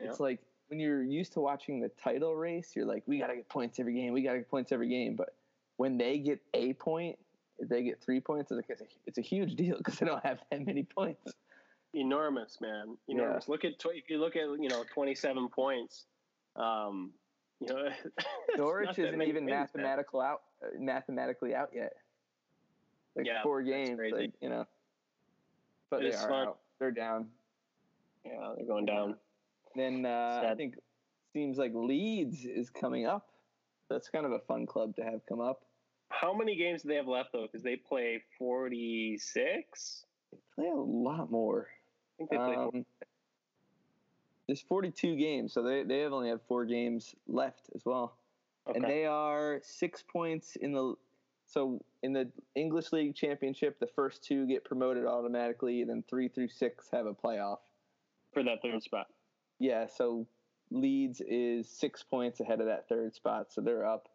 It's 0.00 0.18
like 0.20 0.40
when 0.68 0.80
you're 0.80 1.02
used 1.02 1.32
to 1.34 1.40
watching 1.40 1.78
the 1.80 1.88
title 1.90 2.34
race, 2.34 2.74
you're 2.74 2.86
like, 2.86 3.02
we 3.06 3.18
got 3.18 3.28
to 3.28 3.36
get 3.36 3.48
points 3.48 3.78
every 3.78 3.94
game. 3.94 4.12
We 4.12 4.22
got 4.22 4.32
to 4.32 4.38
get 4.38 4.48
points 4.48 4.72
every 4.72 4.88
game. 4.88 5.14
But 5.14 5.36
when 5.76 5.96
they 5.98 6.18
get 6.18 6.40
a 6.54 6.72
point, 6.74 7.18
if 7.58 7.68
they 7.68 7.82
get 7.82 8.00
three 8.02 8.20
points, 8.20 8.50
it's, 8.50 8.68
it's, 8.68 8.80
a, 8.80 8.84
it's 9.06 9.18
a 9.18 9.22
huge 9.22 9.54
deal 9.54 9.76
because 9.78 9.98
they 9.98 10.06
don't 10.06 10.24
have 10.24 10.38
that 10.50 10.64
many 10.66 10.82
points. 10.82 11.32
enormous, 11.94 12.58
man. 12.60 12.96
Yeah. 13.06 13.14
Enormous. 13.14 13.48
Look 13.48 13.64
at 13.64 13.78
tw- 13.78 13.94
if 13.94 14.08
you 14.08 14.18
look 14.18 14.36
at 14.36 14.42
you 14.60 14.68
know 14.68 14.84
twenty 14.92 15.14
seven 15.14 15.48
points. 15.48 16.06
Um, 16.56 17.12
you 17.60 17.68
know, 17.68 17.88
Norwich 18.56 18.98
isn't 18.98 19.22
even 19.22 19.44
wins, 19.44 19.46
man. 19.46 19.60
mathematical 19.60 20.20
out, 20.20 20.42
uh, 20.62 20.66
mathematically 20.78 21.54
out 21.54 21.70
yet. 21.72 21.94
Like 23.14 23.26
Yeah, 23.26 23.42
four 23.42 23.62
games, 23.62 24.00
like, 24.12 24.32
you 24.40 24.48
know. 24.48 24.66
But 25.90 26.04
It 26.04 26.12
they 26.12 26.16
are 26.16 26.32
out. 26.32 26.58
They're 26.78 26.90
down. 26.90 27.28
Yeah, 28.24 28.54
they're 28.56 28.66
going 28.66 28.86
down. 28.86 29.16
Then 29.76 30.04
uh, 30.04 30.48
I 30.50 30.54
think 30.54 30.74
seems 31.32 31.58
like 31.58 31.72
Leeds 31.74 32.44
is 32.44 32.70
coming 32.70 33.06
up. 33.06 33.28
That's 33.88 34.08
kind 34.08 34.26
of 34.26 34.32
a 34.32 34.38
fun 34.40 34.66
club 34.66 34.96
to 34.96 35.04
have 35.04 35.24
come 35.28 35.40
up. 35.40 35.62
How 36.12 36.34
many 36.34 36.56
games 36.56 36.82
do 36.82 36.88
they 36.88 36.96
have 36.96 37.08
left 37.08 37.32
though? 37.32 37.42
Because 37.42 37.62
they 37.62 37.76
play 37.76 38.22
forty 38.38 39.18
six. 39.18 40.04
They 40.30 40.38
play 40.54 40.68
a 40.68 40.74
lot 40.74 41.30
more. 41.30 41.68
I 42.14 42.16
think 42.18 42.30
they 42.30 42.36
play. 42.36 42.54
Um, 42.54 42.84
there's 44.46 44.60
42 44.60 45.16
games, 45.16 45.52
so 45.52 45.62
they, 45.62 45.82
they 45.82 46.00
have 46.00 46.12
only 46.12 46.28
have 46.28 46.42
four 46.42 46.64
games 46.64 47.14
left 47.26 47.70
as 47.74 47.84
well, 47.84 48.16
okay. 48.68 48.76
and 48.76 48.84
they 48.84 49.06
are 49.06 49.60
six 49.62 50.02
points 50.02 50.56
in 50.56 50.72
the. 50.72 50.94
So 51.46 51.80
in 52.02 52.12
the 52.12 52.28
English 52.54 52.92
League 52.92 53.14
Championship, 53.14 53.78
the 53.78 53.86
first 53.86 54.24
two 54.24 54.46
get 54.46 54.64
promoted 54.64 55.06
automatically, 55.06 55.80
and 55.80 55.90
then 55.90 56.04
three 56.08 56.28
through 56.28 56.48
six 56.48 56.88
have 56.92 57.06
a 57.06 57.14
playoff. 57.14 57.58
for 58.32 58.42
that 58.42 58.62
third 58.62 58.82
spot. 58.82 59.06
Yeah, 59.58 59.86
so 59.86 60.26
Leeds 60.70 61.20
is 61.26 61.68
six 61.68 62.02
points 62.02 62.40
ahead 62.40 62.60
of 62.60 62.66
that 62.66 62.88
third 62.88 63.14
spot, 63.14 63.52
so 63.52 63.60
they're 63.60 63.86
up, 63.86 64.08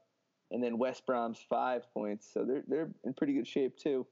and 0.51 0.63
then 0.63 0.77
West 0.77 1.05
Brom's 1.05 1.39
five 1.49 1.91
points, 1.93 2.27
so 2.31 2.45
they're 2.45 2.63
they're 2.67 2.89
in 3.03 3.13
pretty 3.13 3.33
good 3.33 3.47
shape 3.47 3.77
too. 3.77 4.05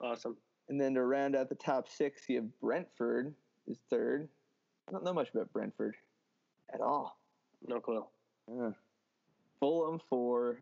Awesome. 0.00 0.36
And 0.68 0.80
then 0.80 0.94
to 0.94 1.02
round 1.02 1.34
out 1.34 1.48
the 1.48 1.54
top 1.54 1.88
six, 1.88 2.28
you 2.28 2.36
have 2.36 2.60
Brentford 2.60 3.34
is 3.66 3.78
third. 3.90 4.28
I 4.88 4.92
don't 4.92 5.04
know 5.04 5.14
much 5.14 5.30
about 5.34 5.52
Brentford 5.52 5.96
at 6.72 6.80
all. 6.80 7.18
No 7.66 7.80
clue. 7.80 8.04
Uh, 8.50 8.70
Fulham 9.60 10.00
four, 10.08 10.60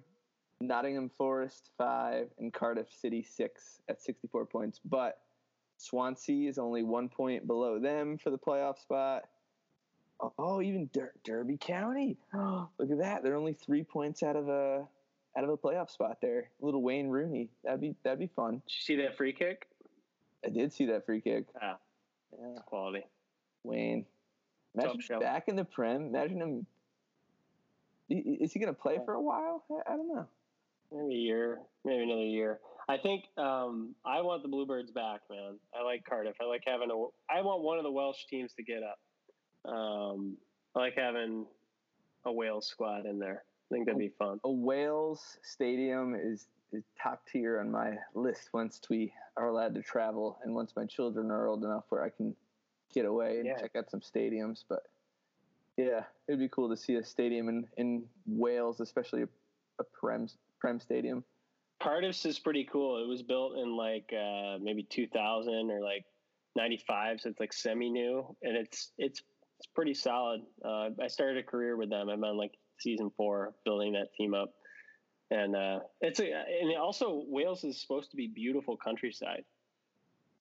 Nottingham 0.61 1.11
Forest 1.11 1.71
five, 1.77 2.29
and 2.39 2.53
Cardiff 2.53 2.89
City 2.91 3.23
six 3.23 3.83
at 3.89 4.01
64 4.01 4.47
points. 4.47 4.81
But 4.85 5.19
Swansea 5.77 6.49
is 6.49 6.59
only 6.59 6.83
one 6.83 7.09
point 7.09 7.47
below 7.47 7.79
them 7.79 8.17
for 8.17 8.31
the 8.31 8.39
playoff 8.39 8.79
spot. 8.79 9.25
Oh, 10.21 10.33
oh, 10.39 10.63
even 10.63 10.89
Der- 10.93 11.13
Derby 11.25 11.59
County. 11.59 12.17
Look 12.35 12.91
at 12.91 12.99
that. 12.99 13.23
They're 13.23 13.37
only 13.37 13.53
three 13.53 13.85
points 13.85 14.23
out 14.23 14.37
of 14.37 14.49
a 14.49 14.87
out 15.37 15.45
of 15.45 15.51
a 15.51 15.57
playoff 15.57 15.91
spot 15.91 16.19
there. 16.23 16.49
Little 16.61 16.83
Wayne 16.83 17.09
Rooney. 17.09 17.51
That'd 17.65 17.81
be 17.81 17.95
that'd 18.03 18.19
be 18.19 18.31
fun. 18.35 18.63
Did 18.67 18.75
you 18.75 18.81
see 18.83 18.97
that 19.03 19.17
free 19.17 19.33
kick? 19.35 19.67
I 20.45 20.49
did 20.49 20.73
see 20.73 20.87
that 20.87 21.05
free 21.05 21.21
kick. 21.21 21.45
Ah, 21.61 21.77
Yeah. 22.33 22.61
quality. 22.65 23.05
Wayne. 23.65 24.07
Imagine 24.75 25.21
back 25.21 25.49
in 25.49 25.57
the 25.57 25.65
Prem. 25.65 26.07
Imagine 26.07 26.41
him. 26.41 26.67
Is 28.09 28.53
he 28.53 28.61
going 28.61 28.73
to 28.73 28.81
play 28.81 28.99
for 29.05 29.15
a 29.15 29.21
while? 29.21 29.65
I- 29.71 29.93
I 29.93 29.97
don't 29.97 30.09
know. 30.09 30.27
Maybe 30.93 31.15
a 31.15 31.19
year, 31.19 31.61
maybe 31.85 32.05
another 32.05 32.21
year. 32.23 32.61
I 32.89 32.97
think 32.99 33.25
um, 33.37 33.97
I 34.05 34.21
want 34.21 34.43
the 34.45 34.49
Bluebirds 34.49 34.93
back, 34.93 35.23
man. 35.29 35.59
I 35.75 35.83
like 35.83 36.05
Cardiff. 36.05 36.37
I 36.41 36.45
like 36.45 36.63
having 36.65 36.91
a. 36.93 36.95
I 37.29 37.43
want 37.43 37.63
one 37.63 37.79
of 37.79 37.83
the 37.85 37.91
Welsh 37.91 38.25
teams 38.31 38.53
to 38.55 38.63
get 38.63 38.85
up. 38.85 38.99
Um, 39.67 40.37
I 40.75 40.81
like 40.81 40.95
having 40.97 41.47
a 42.25 42.33
Wales 42.33 42.67
squad 42.67 43.07
in 43.07 43.19
there. 43.19 43.45
I 43.71 43.75
think 43.75 43.87
that'd 43.87 43.99
be 43.99 44.13
fun. 44.19 44.41
A 44.45 44.51
Wales 44.51 45.39
stadium 45.43 46.15
is, 46.15 46.47
is 46.73 46.85
top 47.01 47.23
tier 47.27 47.59
on 47.61 47.71
my 47.71 47.97
list 48.15 48.51
once 48.53 48.81
we 48.89 49.13
are 49.37 49.49
allowed 49.49 49.75
to 49.75 49.83
travel 49.83 50.39
and 50.45 50.55
once 50.55 50.73
my 50.77 50.85
children 50.87 51.31
are 51.31 51.49
old 51.49 51.65
enough 51.65 51.85
where 51.89 52.03
I 52.05 52.11
can 52.11 52.35
get 52.95 53.05
away 53.07 53.39
and 53.39 53.47
Yeah. 53.47 53.59
check 53.59 53.73
out 53.77 53.91
some 53.91 54.01
stadiums. 54.01 54.65
But 54.69 54.85
yeah, 55.77 56.05
it'd 56.29 56.39
be 56.41 56.49
cool 56.49 56.69
to 56.71 56.77
see 56.77 56.95
a 56.95 57.05
stadium 57.05 57.49
in, 57.49 57.67
in 57.77 58.05
Wales, 58.27 58.81
especially 58.81 59.23
a, 59.23 59.29
a 59.81 59.85
Prem, 59.85 60.29
Prem 60.61 60.79
stadium. 60.81 61.25
Cardiff's 61.83 62.25
is 62.25 62.39
pretty 62.39 62.65
cool. 62.65 63.03
It 63.03 63.07
was 63.07 63.23
built 63.23 63.59
in 63.59 63.77
like 63.77 64.11
uh, 64.13 64.57
maybe 64.61 64.83
2000 64.85 65.71
or 65.71 65.81
like 65.83 66.05
95, 66.57 67.21
so 67.21 67.29
it's 67.29 67.39
like 67.41 67.53
semi 67.53 67.91
new, 67.91 68.35
and 68.43 68.57
it's 68.57 68.93
it's 68.97 69.21
it's 69.67 69.75
pretty 69.75 69.95
solid. 69.95 70.43
Uh, 70.65 70.91
I 71.03 71.09
started 71.09 71.39
a 71.39 71.43
career 71.43 71.77
with 71.77 71.91
them. 71.91 72.09
I'm 72.09 72.23
on 72.25 72.37
like 72.37 72.53
season 72.79 73.11
four, 73.17 73.55
building 73.65 73.93
that 73.95 74.15
team 74.15 74.35
up, 74.35 74.55
and 75.31 75.57
uh, 75.57 75.81
it's 76.01 76.21
a 76.21 76.25
and 76.61 76.77
also 76.79 77.25
Wales 77.27 77.65
is 77.65 77.81
supposed 77.81 78.11
to 78.11 78.17
be 78.17 78.29
beautiful 78.29 78.77
countryside, 78.77 79.45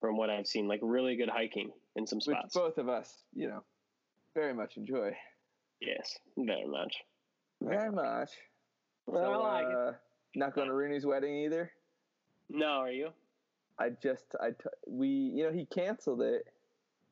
from 0.02 0.18
what 0.18 0.30
I've 0.30 0.48
seen. 0.48 0.68
Like 0.68 0.80
really 0.84 1.16
good 1.16 1.30
hiking 1.30 1.72
in 1.96 2.06
some 2.06 2.22
spots. 2.22 2.56
Which 2.56 2.62
both 2.64 2.78
of 2.78 2.90
us, 2.90 3.24
you 3.34 3.48
know, 3.48 3.64
very 4.34 4.54
much 4.54 4.78
enjoy. 4.78 5.16
yes, 5.82 6.18
very 6.38 6.68
much. 6.68 6.96
Very 7.62 7.92
much. 7.92 8.32
Well, 9.08 9.24
So, 9.24 9.42
like 9.44 9.66
uh, 9.66 9.92
not 10.36 10.54
going 10.56 10.68
to 10.68 10.74
Rooney's 10.74 11.06
wedding 11.06 11.36
either. 11.46 11.72
No, 12.50 12.66
are 12.68 12.92
you? 12.92 13.10
I 13.80 13.90
just 14.02 14.26
I 14.42 14.50
t- 14.52 14.70
we 14.88 15.08
you 15.08 15.44
know 15.46 15.52
he 15.52 15.66
canceled 15.66 16.22
it, 16.22 16.46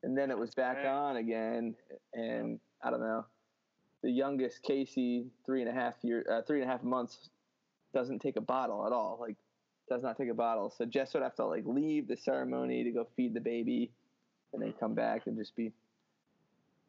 and 0.04 0.18
then 0.18 0.30
it 0.30 0.38
was 0.38 0.52
back 0.54 0.86
on 0.86 1.18
again, 1.18 1.76
and 2.14 2.60
I 2.84 2.92
don't 2.92 3.00
know. 3.00 3.26
The 4.04 4.12
youngest 4.12 4.62
Casey, 4.64 5.28
three 5.46 5.62
and 5.62 5.70
a 5.70 5.74
half 5.74 5.96
year, 6.04 6.26
uh, 6.30 6.42
three 6.42 6.62
and 6.62 6.70
a 6.70 6.72
half 6.72 6.84
months, 6.84 7.30
doesn't 7.94 8.20
take 8.20 8.36
a 8.36 8.42
bottle 8.42 8.86
at 8.86 8.92
all. 8.92 9.18
Like, 9.20 9.38
does 9.90 10.04
not 10.04 10.18
take 10.18 10.30
a 10.30 10.34
bottle. 10.34 10.70
So 10.70 10.86
Jess 10.86 11.14
would 11.14 11.24
have 11.24 11.36
to 11.36 11.46
like 11.46 11.64
leave 11.66 12.08
the 12.08 12.18
ceremony 12.18 12.84
to 12.84 12.92
go 12.92 13.08
feed 13.16 13.34
the 13.34 13.42
baby, 13.42 13.92
and 14.52 14.62
then 14.62 14.74
come 14.80 14.94
back 14.94 15.26
and 15.26 15.38
just 15.38 15.56
be 15.56 15.72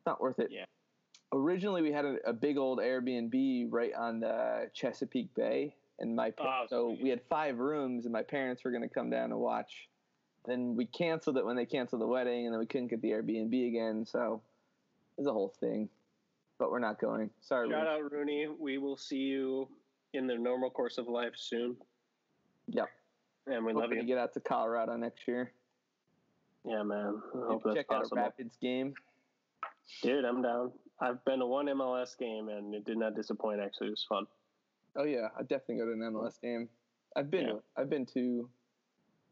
not 0.07 0.21
worth 0.21 0.39
it. 0.39 0.49
Yeah. 0.51 0.65
Originally, 1.33 1.83
we 1.83 1.93
had 1.93 2.05
a, 2.05 2.17
a 2.27 2.33
big 2.33 2.57
old 2.59 2.79
Airbnb 2.79 3.67
right 3.71 3.93
on 3.95 4.21
the 4.21 4.71
Chesapeake 4.75 5.35
Bay, 5.35 5.75
and 5.99 6.15
my 6.15 6.33
Oh, 6.39 6.67
so 6.69 6.89
sweet. 6.95 7.03
we 7.03 7.09
had 7.11 7.21
five 7.29 7.59
rooms, 7.59 8.07
and 8.07 8.13
my 8.13 8.23
parents 8.23 8.65
were 8.65 8.71
going 8.71 8.83
to 8.83 8.89
come 8.89 9.11
down 9.11 9.31
to 9.31 9.39
watch. 9.39 9.89
Then 10.47 10.77
we 10.77 10.87
canceled 10.87 11.39
it 11.39 11.45
when 11.45 11.57
they 11.57 11.65
canceled 11.67 12.03
the 12.03 12.07
wedding, 12.07 12.47
and 12.47 12.53
then 12.53 12.59
we 12.61 12.67
couldn't 12.67 12.89
get 12.89 13.01
the 13.01 13.11
Airbnb 13.11 13.69
again. 13.69 14.05
So 14.05 14.43
it's 15.17 15.27
a 15.27 15.33
whole 15.33 15.55
thing, 15.61 15.89
but 16.59 16.71
we're 16.71 16.79
not 16.81 17.01
going. 17.01 17.31
Sorry, 17.41 17.69
Shout 17.71 17.87
Rooney. 17.87 18.05
out 18.05 18.13
Rooney. 18.13 18.49
We 18.59 18.79
will 18.79 18.97
see 18.97 19.17
you 19.19 19.69
in 20.13 20.27
the 20.27 20.35
normal 20.37 20.71
course 20.71 20.99
of 20.99 21.09
life 21.09 21.33
soon. 21.35 21.77
Yep. 22.69 22.89
And 23.47 23.65
we 23.65 23.73
love 23.73 23.85
Hoping 23.85 23.97
you. 23.99 24.03
to 24.03 24.07
get 24.07 24.19
out 24.19 24.33
to 24.35 24.41
Colorado 24.41 24.97
next 24.97 25.27
year. 25.29 25.53
Yeah, 26.67 26.83
man. 26.83 27.21
I 27.35 27.47
hope 27.47 27.63
Check 27.65 27.75
that's 27.75 27.91
out 27.91 27.97
a 27.97 27.99
possible. 28.01 28.17
Rapids 28.19 28.57
game. 28.61 28.95
Dude, 30.03 30.25
I'm 30.25 30.41
down. 30.41 30.73
I've 31.01 31.23
been 31.25 31.41
to 31.41 31.47
one 31.47 31.67
MLS 31.67 32.17
game 32.17 32.49
and 32.49 32.75
it 32.75 32.85
did 32.87 32.97
not 32.97 33.15
disappoint. 33.15 33.61
Actually, 33.61 33.89
it 33.89 33.91
was 33.91 34.07
fun. 34.09 34.27
Oh 34.97 35.05
yeah, 35.05 35.29
I 35.39 35.43
definitely 35.43 35.77
go 35.77 35.87
to 35.87 35.93
an 35.93 35.99
MLS 36.13 36.41
game. 36.41 36.69
I've 37.17 37.31
been. 37.31 37.49
Yeah. 37.49 37.55
I've 37.77 37.91
been 37.91 38.07
to. 38.15 38.49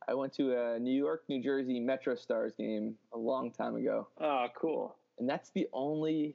I 0.08 0.14
went 0.14 0.32
to 0.34 0.56
a 0.56 0.78
New 0.78 0.92
York, 0.94 1.22
New 1.28 1.42
Jersey 1.42 1.78
Metro 1.80 2.14
Stars 2.14 2.54
game 2.58 2.94
a 3.14 3.18
long 3.18 3.50
time 3.50 3.76
ago, 3.76 4.08
Oh, 4.20 4.46
cool. 4.56 4.96
and 5.18 5.28
that's 5.28 5.50
the 5.50 5.68
only 5.72 6.34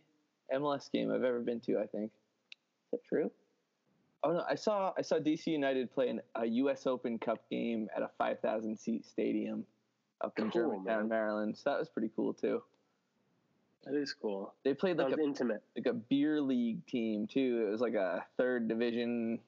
MLS 0.54 0.92
game 0.92 1.12
I've 1.12 1.24
ever 1.24 1.40
been 1.42 1.60
to. 1.62 1.80
I 1.80 1.86
think. 1.88 2.12
Is 2.12 2.92
that 2.92 3.04
true? 3.04 3.30
Oh 4.24 4.32
no, 4.32 4.44
I 4.50 4.56
saw 4.56 4.94
I 4.98 5.02
saw 5.02 5.18
DC 5.20 5.48
United 5.48 5.92
play 5.94 6.10
in 6.10 6.22
a 6.36 6.46
U.S. 6.46 6.88
Open 6.88 7.20
Cup 7.20 7.40
game 7.50 7.88
at 7.96 8.02
a 8.02 8.10
5,000 8.18 8.78
seat 8.78 9.06
stadium 9.06 9.66
up 10.22 10.34
in 10.40 10.50
Cool, 10.50 10.62
Germantown, 10.62 10.86
man. 11.02 11.08
Maryland. 11.10 11.58
So 11.58 11.70
that 11.70 11.80
was 11.80 11.90
pretty 11.90 12.10
cool 12.16 12.34
too. 12.34 12.64
That 13.84 13.96
is 13.96 14.14
cool. 14.14 14.54
They 14.66 14.74
played 14.74 14.98
like 14.98 15.14
a 15.16 15.22
intimate. 15.22 15.62
like 15.78 15.86
a 15.86 15.94
beer 15.94 16.42
league 16.42 16.86
team 16.88 17.28
too. 17.28 17.66
It 17.68 17.72
was 17.72 17.80
like 17.82 17.94
a 17.94 18.26
third 18.38 18.68
division. 18.68 19.40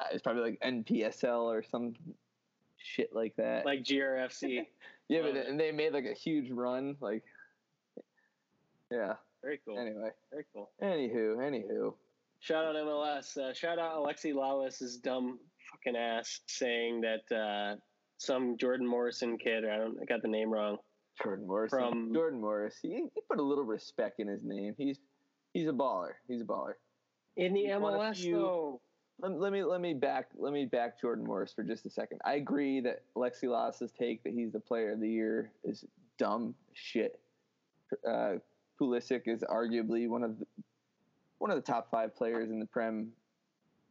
Uh, 0.00 0.04
it's 0.12 0.22
probably 0.22 0.42
like 0.42 0.60
NPSL 0.60 1.42
or 1.44 1.62
some 1.62 1.94
shit 2.84 3.14
like 3.14 3.34
that. 3.36 3.64
Like 3.66 3.82
GRFC. 3.82 4.66
yeah, 5.08 5.22
but 5.22 5.36
and 5.36 5.58
they 5.58 5.72
made 5.72 5.92
like 5.92 6.04
a 6.06 6.12
huge 6.14 6.50
run. 6.50 6.96
Like, 7.00 7.22
yeah. 8.90 9.14
Very 9.42 9.60
cool. 9.66 9.78
Anyway, 9.78 10.08
Very 10.30 10.44
cool. 10.54 10.70
anywho, 10.82 11.36
anywho. 11.36 11.94
Shout 12.40 12.64
out 12.64 12.76
MLS. 12.76 13.36
Uh, 13.36 13.52
shout 13.52 13.78
out 13.78 13.96
Alexi 13.96 14.34
Lalas's 14.34 14.96
dumb 14.98 15.38
fucking 15.70 15.96
ass 15.96 16.40
saying 16.46 17.02
that 17.02 17.34
uh, 17.34 17.76
some 18.16 18.56
Jordan 18.56 18.86
Morrison 18.86 19.36
kid, 19.36 19.64
or 19.64 19.70
I 19.70 19.76
don't 19.76 19.98
I 20.00 20.04
got 20.06 20.22
the 20.22 20.28
name 20.28 20.50
wrong. 20.50 20.78
Jordan 21.22 21.46
Morrison. 21.46 21.78
From- 21.78 22.14
Jordan 22.14 22.40
Morris. 22.40 22.76
He, 22.80 22.88
he 23.14 23.20
put 23.28 23.38
a 23.38 23.42
little 23.42 23.64
respect 23.64 24.18
in 24.20 24.28
his 24.28 24.42
name. 24.44 24.74
He's 24.78 24.98
he's 25.52 25.68
a 25.68 25.72
baller. 25.72 26.12
He's 26.26 26.40
a 26.40 26.44
baller. 26.44 26.72
In 27.36 27.52
the 27.54 27.60
He's 27.64 27.70
MLS 27.70 28.16
few- 28.16 28.36
though. 28.38 28.80
Let, 29.24 29.40
let 29.40 29.52
me 29.52 29.64
let 29.64 29.80
me 29.80 29.94
back 29.94 30.28
let 30.36 30.52
me 30.52 30.66
back 30.66 31.00
Jordan 31.00 31.24
Morris 31.24 31.50
for 31.50 31.62
just 31.62 31.86
a 31.86 31.90
second. 31.90 32.20
I 32.26 32.34
agree 32.34 32.80
that 32.80 33.02
Lexi 33.16 33.44
Lalas's 33.44 33.90
take 33.90 34.22
that 34.24 34.34
he's 34.34 34.52
the 34.52 34.60
player 34.60 34.92
of 34.92 35.00
the 35.00 35.08
year 35.08 35.50
is 35.64 35.86
dumb 36.18 36.54
shit. 36.74 37.18
Uh, 38.06 38.34
Pulisic 38.78 39.22
is 39.26 39.42
arguably 39.42 40.08
one 40.08 40.24
of 40.24 40.38
the, 40.38 40.46
one 41.38 41.50
of 41.50 41.56
the 41.56 41.62
top 41.62 41.90
five 41.90 42.14
players 42.14 42.50
in 42.50 42.58
the 42.58 42.66
Prem 42.66 43.12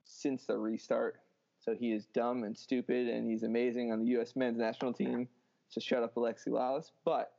since 0.04 0.46
the 0.46 0.56
restart. 0.56 1.20
So 1.60 1.74
he 1.74 1.94
is 1.94 2.06
dumb 2.14 2.44
and 2.44 2.56
stupid, 2.56 3.08
and 3.08 3.26
he's 3.28 3.42
amazing 3.42 3.92
on 3.92 4.02
the 4.02 4.08
U.S. 4.12 4.36
men's 4.36 4.60
national 4.60 4.94
team. 4.94 5.28
So 5.70 5.80
shut 5.80 6.04
up, 6.04 6.14
Alexi 6.14 6.50
Lawless. 6.50 6.92
But 7.06 7.32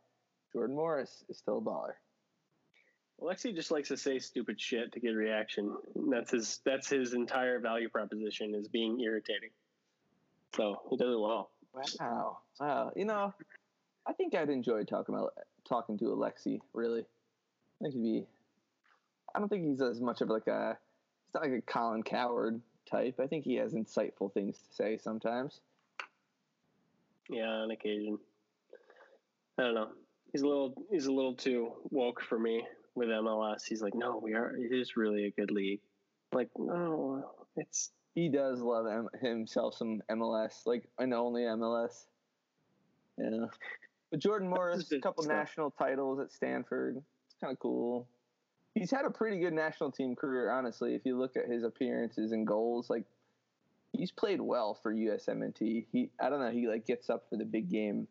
Jordan 0.52 0.74
Morris 0.74 1.24
is 1.28 1.38
still 1.38 1.58
a 1.58 1.60
baller. 1.60 1.92
Alexi 3.22 3.54
just 3.54 3.70
likes 3.70 3.88
to 3.88 3.96
say 3.96 4.18
stupid 4.18 4.60
shit 4.60 4.92
to 4.92 5.00
get 5.00 5.10
reaction. 5.10 5.76
That's 6.10 6.32
his 6.32 6.60
that's 6.64 6.88
his 6.88 7.14
entire 7.14 7.60
value 7.60 7.88
proposition 7.88 8.54
is 8.54 8.68
being 8.68 9.00
irritating. 9.00 9.50
So 10.54 10.82
he 10.90 10.96
does 10.96 11.14
it 11.14 11.20
well. 11.20 11.50
Wow. 12.00 12.38
Wow. 12.60 12.92
You 12.94 13.04
know, 13.04 13.34
I 14.06 14.12
think 14.12 14.34
I'd 14.34 14.50
enjoy 14.50 14.84
talking 14.84 15.14
about 15.14 15.34
talking 15.68 15.98
to 15.98 16.04
Alexi. 16.06 16.60
Really, 16.72 17.00
I 17.00 17.82
think 17.82 17.94
he'd 17.94 18.02
be. 18.02 18.26
I 19.34 19.38
don't 19.38 19.48
think 19.48 19.64
he's 19.64 19.80
as 19.80 20.00
much 20.00 20.20
of 20.20 20.28
like 20.28 20.46
a. 20.46 20.76
He's 21.26 21.34
not 21.34 21.44
like 21.44 21.52
a 21.52 21.62
Colin 21.62 22.02
Cowherd 22.02 22.60
type. 22.90 23.18
I 23.20 23.26
think 23.26 23.44
he 23.44 23.56
has 23.56 23.72
insightful 23.72 24.32
things 24.32 24.58
to 24.58 24.74
say 24.74 24.98
sometimes. 24.98 25.60
Yeah, 27.30 27.48
on 27.48 27.70
occasion. 27.70 28.18
I 29.58 29.62
don't 29.62 29.74
know. 29.74 29.88
he's 30.32 30.42
a 30.42 30.46
little 30.46 30.74
he's 30.90 31.06
a 31.06 31.12
little 31.12 31.34
too 31.34 31.72
woke 31.90 32.20
for 32.20 32.38
me 32.38 32.64
with 32.94 33.08
MLS. 33.08 33.64
He's 33.66 33.82
like, 33.82 33.94
no, 33.94 34.18
we 34.22 34.34
are. 34.34 34.56
It 34.56 34.72
is 34.72 34.96
really 34.96 35.26
a 35.26 35.30
good 35.30 35.50
league. 35.50 35.80
Like, 36.32 36.48
no, 36.58 37.24
it's 37.56 37.90
he 38.14 38.28
does 38.28 38.60
love 38.60 38.86
M- 38.86 39.08
himself 39.20 39.74
some 39.74 40.02
MLS, 40.10 40.66
like 40.66 40.88
an 40.98 41.12
only 41.12 41.42
MLS. 41.42 42.06
Yeah, 43.18 43.46
but 44.10 44.20
Jordan 44.20 44.48
Morris, 44.48 44.90
a 44.92 45.00
couple 45.00 45.24
stuff. 45.24 45.36
national 45.36 45.70
titles 45.70 46.20
at 46.20 46.32
Stanford. 46.32 47.02
It's 47.26 47.36
kind 47.40 47.52
of 47.52 47.58
cool. 47.58 48.08
He's 48.74 48.90
had 48.90 49.04
a 49.04 49.10
pretty 49.10 49.38
good 49.38 49.52
national 49.52 49.92
team 49.92 50.16
career, 50.16 50.50
honestly. 50.50 50.94
If 50.94 51.02
you 51.04 51.16
look 51.16 51.36
at 51.36 51.46
his 51.46 51.62
appearances 51.62 52.32
and 52.32 52.44
goals, 52.46 52.90
like 52.90 53.04
he's 53.92 54.10
played 54.10 54.40
well 54.40 54.74
for 54.74 54.92
USMNT. 54.92 55.86
He, 55.92 56.10
I 56.20 56.28
don't 56.28 56.40
know, 56.40 56.50
he 56.50 56.66
like 56.66 56.86
gets 56.86 57.08
up 57.08 57.28
for 57.30 57.36
the 57.36 57.44
big 57.44 57.70
game 57.70 58.08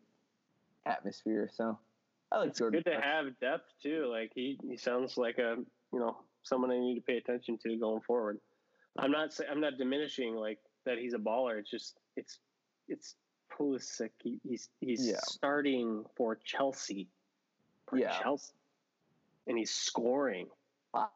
atmosphere. 0.86 1.50
So 1.52 1.78
I 2.32 2.38
like 2.38 2.56
Jordan. 2.56 2.82
Good 2.82 2.90
to 2.90 3.00
have 3.00 3.26
depth 3.40 3.72
too. 3.82 4.08
Like 4.10 4.32
he, 4.34 4.58
he 4.68 4.76
sounds 4.76 5.16
like 5.16 5.38
a 5.38 5.56
you 5.92 5.98
know 5.98 6.16
someone 6.42 6.70
I 6.70 6.78
need 6.78 6.96
to 6.96 7.00
pay 7.00 7.16
attention 7.16 7.58
to 7.62 7.76
going 7.76 8.00
forward. 8.02 8.38
I'm 8.98 9.10
not 9.10 9.38
I'm 9.50 9.60
not 9.60 9.78
diminishing 9.78 10.34
like 10.36 10.58
that 10.86 10.98
he's 10.98 11.14
a 11.14 11.18
baller. 11.18 11.58
It's 11.58 11.70
just 11.70 11.98
it's 12.16 12.38
it's 12.88 13.16
Pulisic. 13.52 14.10
He, 14.22 14.38
he's 14.44 14.68
he's 14.80 15.06
yeah. 15.06 15.20
starting 15.22 16.04
for 16.16 16.38
Chelsea. 16.44 17.08
For 17.88 17.98
yeah. 17.98 18.18
Chelsea, 18.22 18.52
and 19.46 19.58
he's 19.58 19.70
scoring. 19.70 20.46
A 20.94 20.98
lot. 20.98 21.10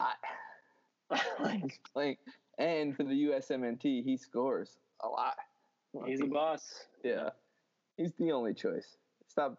Like, 1.40 1.62
he's 1.94 2.16
and 2.58 2.94
for 2.94 3.04
the 3.04 3.28
USMNT, 3.28 4.04
he 4.04 4.16
scores 4.18 4.76
a 5.02 5.08
lot. 5.08 5.36
He's 6.06 6.20
a 6.20 6.26
boss. 6.26 6.84
Yeah, 7.02 7.30
he's 7.96 8.12
the 8.18 8.32
only 8.32 8.52
choice. 8.52 8.96
Stop, 9.26 9.58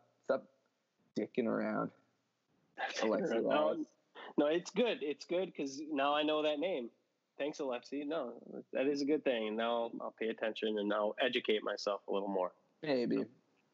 dicking 1.18 1.46
around. 1.46 1.92
Alexi 3.00 3.44
no, 3.44 3.86
no, 4.38 4.46
it's 4.46 4.72
good. 4.72 5.00
It's 5.02 5.26
good 5.26 5.48
because 5.48 5.82
now 5.92 6.14
I 6.14 6.24
know 6.24 6.44
that 6.44 6.60
name. 6.60 6.90
Thanks, 7.38 7.60
Alexi. 7.60 8.06
No, 8.06 8.34
that 8.74 8.88
is 8.88 9.02
a 9.02 9.06
good 9.06 9.24
thing. 9.24 9.56
Now 9.56 9.92
I'll 10.02 10.14
pay 10.20 10.28
attention 10.28 10.78
and 10.80 10.94
I'll 10.94 11.16
educate 11.22 11.64
myself 11.64 12.02
a 12.08 12.12
little 12.12 12.28
more. 12.28 12.52
Maybe 12.84 13.26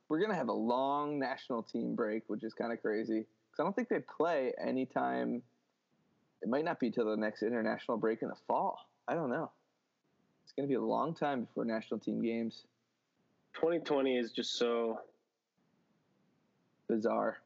we're 0.09 0.19
gonna 0.19 0.35
have 0.35 0.49
a 0.49 0.53
long 0.53 1.19
national 1.19 1.63
team 1.63 1.95
break, 1.95 2.23
which 2.27 2.43
is 2.43 2.53
kind 2.53 2.71
of 2.71 2.81
crazy 2.81 3.19
because 3.19 3.59
I 3.59 3.63
don't 3.63 3.75
think 3.75 3.89
they 3.89 3.99
play 3.99 4.53
anytime. 4.63 5.41
It 6.41 6.49
might 6.49 6.65
not 6.65 6.79
be 6.79 6.91
till 6.91 7.09
the 7.09 7.17
next 7.17 7.41
international 7.41 7.97
break 7.97 8.21
in 8.21 8.27
the 8.27 8.35
fall. 8.47 8.79
I 9.07 9.15
don't 9.15 9.29
know. 9.29 9.51
It's 10.43 10.53
gonna 10.53 10.67
be 10.67 10.75
a 10.75 10.81
long 10.81 11.13
time 11.15 11.41
before 11.41 11.65
national 11.65 11.99
team 11.99 12.21
games. 12.21 12.65
2020 13.55 14.17
is 14.17 14.31
just 14.31 14.57
so 14.57 14.99
bizarre. 16.87 17.37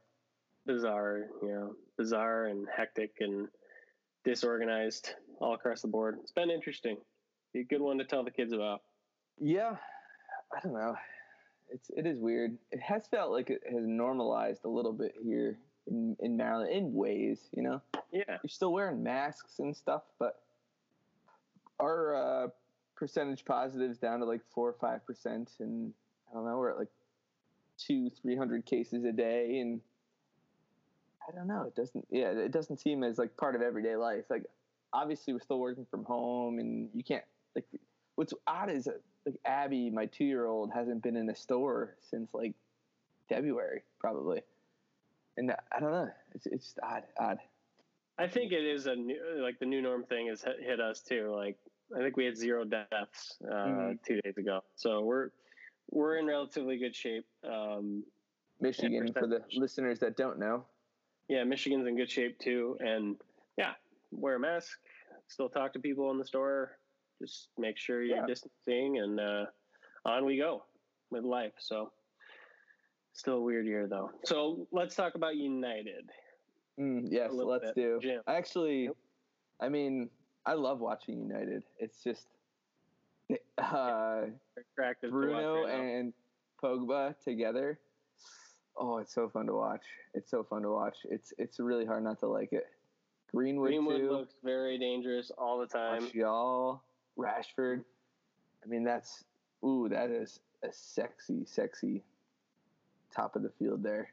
Bizarre, 0.66 1.26
you 1.42 1.50
know, 1.50 1.76
bizarre 1.98 2.46
and 2.46 2.68
hectic 2.76 3.16
and 3.20 3.48
disorganized 4.24 5.14
all 5.40 5.54
across 5.54 5.82
the 5.82 5.88
board. 5.88 6.18
It's 6.22 6.32
been 6.32 6.50
interesting. 6.50 6.98
Be 7.54 7.62
a 7.62 7.64
good 7.64 7.82
one 7.82 7.98
to 7.98 8.04
tell 8.04 8.24
the 8.24 8.32
kids 8.32 8.54
about. 8.54 8.82
Yeah, 9.40 9.76
I 10.56 10.60
don't 10.62 10.74
know. 10.74 10.96
It's 11.70 11.90
it 11.96 12.06
is 12.06 12.20
weird. 12.20 12.58
It 12.72 12.82
has 12.82 13.08
felt 13.08 13.32
like 13.32 13.50
it 13.50 13.62
has 13.72 13.84
normalized 13.86 14.66
a 14.66 14.70
little 14.70 14.94
bit 14.94 15.16
here 15.24 15.58
in 15.88 16.16
in 16.20 16.36
Maryland 16.38 16.72
in 16.72 16.94
ways, 16.94 17.40
you 17.56 17.64
know. 17.64 17.82
Yeah, 18.12 18.24
you're 18.28 18.50
still 18.50 18.74
wearing 18.74 19.04
masks 19.04 19.60
and 19.60 19.76
stuff, 19.76 20.04
but 20.20 20.42
our 21.80 22.16
uh, 22.16 22.48
percentage 22.96 23.46
positives 23.46 23.98
down 23.98 24.20
to 24.20 24.26
like 24.26 24.42
four 24.54 24.70
or 24.70 24.76
five 24.80 25.06
percent, 25.06 25.52
and 25.60 25.94
I 26.30 26.36
don't 26.36 26.46
know, 26.46 26.58
we're 26.58 26.72
at 26.72 26.78
like 26.78 26.90
two, 27.88 28.10
three 28.22 28.36
hundred 28.36 28.66
cases 28.66 29.04
a 29.06 29.12
day, 29.12 29.60
and 29.60 29.82
I 31.28 31.36
don't 31.36 31.48
know. 31.48 31.64
It 31.64 31.76
doesn't. 31.76 32.06
Yeah, 32.10 32.32
it 32.32 32.52
doesn't 32.52 32.80
seem 32.80 33.04
as 33.04 33.18
like 33.18 33.36
part 33.38 33.56
of 33.56 33.62
everyday 33.62 33.96
life. 33.96 34.26
Like 34.30 34.44
obviously 34.94 35.34
we're 35.34 35.40
still 35.40 35.60
working 35.60 35.86
from 35.90 36.04
home, 36.04 36.60
and 36.60 36.90
you 36.94 37.04
can't 37.04 37.24
like. 37.56 37.66
What's 38.16 38.34
odd 38.48 38.70
is 38.70 38.86
that 38.86 39.02
like 39.26 39.36
Abby, 39.46 39.90
my 39.90 40.06
two 40.08 40.26
year 40.26 40.46
old, 40.46 40.72
hasn't 40.74 41.02
been 41.02 41.16
in 41.16 41.30
a 41.30 41.36
store 41.36 41.96
since 42.10 42.34
like 42.34 42.54
February 43.30 43.84
probably, 44.00 44.42
and 45.38 45.52
I 45.72 45.80
don't 45.80 45.92
know. 45.92 46.10
It's 46.34 46.46
it's 46.48 46.66
just 46.66 46.80
odd, 46.84 47.04
odd. 47.20 47.40
I 48.18 48.28
think 48.28 48.52
it 48.52 48.66
is 48.66 48.86
a 48.88 48.96
new 48.96 49.18
like 49.42 49.60
the 49.60 49.66
new 49.66 49.82
norm 49.82 50.04
thing 50.04 50.28
has 50.28 50.44
hit 50.44 50.80
us 50.80 51.02
too. 51.02 51.34
Like 51.34 51.58
I 51.96 52.00
think 52.00 52.18
we 52.18 52.26
had 52.26 52.38
zero 52.38 52.66
deaths 52.66 53.38
uh, 53.50 53.54
mm-hmm. 53.54 53.92
two 54.06 54.20
days 54.22 54.38
ago, 54.38 54.64
so 54.76 55.02
we're 55.02 55.30
we're 55.92 56.18
in 56.18 56.26
relatively 56.26 56.78
good 56.78 56.96
shape. 56.96 57.26
Um, 57.44 58.04
Michigan, 58.62 59.12
for 59.14 59.28
the 59.28 59.42
listeners 59.56 60.00
that 60.00 60.18
don't 60.18 60.40
know. 60.40 60.66
Yeah, 61.28 61.44
Michigan's 61.44 61.88
in 61.88 61.96
good 61.96 62.10
shape 62.10 62.40
too, 62.40 62.78
and 62.80 63.16
yeah, 63.58 63.74
wear 64.12 64.36
a 64.36 64.40
mask, 64.40 64.78
still 65.28 65.50
talk 65.50 65.74
to 65.74 65.80
people 65.80 66.12
in 66.12 66.18
the 66.18 66.26
store, 66.26 66.78
just 67.22 67.50
make 67.58 67.78
sure 67.78 68.02
you're 68.04 68.18
yeah. 68.18 68.26
distancing, 68.26 69.00
and 69.00 69.20
uh, 69.20 69.46
on 70.06 70.26
we 70.26 70.38
go 70.38 70.64
with 71.12 71.24
life. 71.24 71.54
So, 71.60 71.92
still 73.14 73.36
a 73.36 73.42
weird 73.42 73.66
year 73.66 73.88
though. 73.88 74.12
So 74.26 74.68
let's 74.72 74.96
talk 74.96 75.16
about 75.16 75.36
United. 75.36 76.10
Mm, 76.80 77.08
yes, 77.12 77.32
let's 77.32 77.66
bit. 77.66 77.76
do. 77.76 78.00
Jim. 78.02 78.22
Actually, 78.28 78.90
I 79.62 79.70
mean, 79.70 80.10
I 80.46 80.54
love 80.54 80.80
watching 80.80 81.20
United. 81.20 81.64
It's 81.78 82.04
just 82.04 82.28
uh, 83.58 84.22
Bruno 85.10 85.66
and 85.66 86.14
Pogba 86.62 87.16
together. 87.24 87.80
Oh, 88.78 88.98
it's 88.98 89.14
so 89.14 89.30
fun 89.30 89.46
to 89.48 89.54
watch. 89.54 89.84
It's 90.14 90.32
so 90.32 90.44
fun 90.44 90.62
to 90.64 90.70
watch. 90.70 90.98
It's 91.06 91.34
it's 91.38 91.60
really 91.60 91.86
hard 91.86 92.04
not 92.04 92.20
to 92.20 92.28
like 92.28 92.54
it. 92.54 92.68
Greenwood, 93.34 93.70
Greenwood 93.70 93.98
too. 94.00 94.12
looks 94.12 94.34
very 94.44 94.78
dangerous 94.80 95.32
all 95.38 95.60
the 95.60 95.68
time. 95.68 96.04
Martial, 96.04 96.82
Rashford. 97.18 97.84
I 98.64 98.68
mean, 98.68 98.84
that's 98.84 99.24
ooh, 99.64 99.88
that 99.90 100.10
is 100.10 100.40
a 100.64 100.72
sexy, 100.72 101.46
sexy 101.46 102.04
top 103.14 103.36
of 103.36 103.44
the 103.44 103.52
field 103.60 103.84
there. 103.84 104.12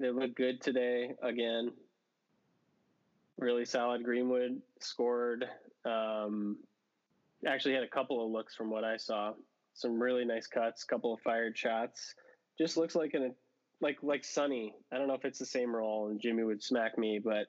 They 0.00 0.10
look 0.10 0.34
good 0.34 0.60
today 0.60 1.14
again. 1.22 1.72
Really 3.38 3.64
solid. 3.64 4.04
Greenwood 4.04 4.60
scored. 4.80 5.46
Um, 5.84 6.58
actually 7.46 7.74
had 7.74 7.82
a 7.82 7.88
couple 7.88 8.24
of 8.24 8.30
looks 8.30 8.54
from 8.54 8.70
what 8.70 8.84
I 8.84 8.96
saw. 8.96 9.32
Some 9.74 10.02
really 10.02 10.24
nice 10.24 10.46
cuts, 10.46 10.84
couple 10.84 11.14
of 11.14 11.20
fired 11.20 11.56
shots. 11.56 12.14
Just 12.58 12.76
looks 12.76 12.94
like 12.94 13.14
an 13.14 13.34
like 13.80 13.98
like 14.02 14.24
Sonny. 14.24 14.74
I 14.92 14.98
don't 14.98 15.08
know 15.08 15.14
if 15.14 15.24
it's 15.24 15.38
the 15.38 15.46
same 15.46 15.74
role, 15.74 16.08
and 16.08 16.20
Jimmy 16.20 16.44
would 16.44 16.62
smack 16.62 16.98
me, 16.98 17.20
but 17.22 17.46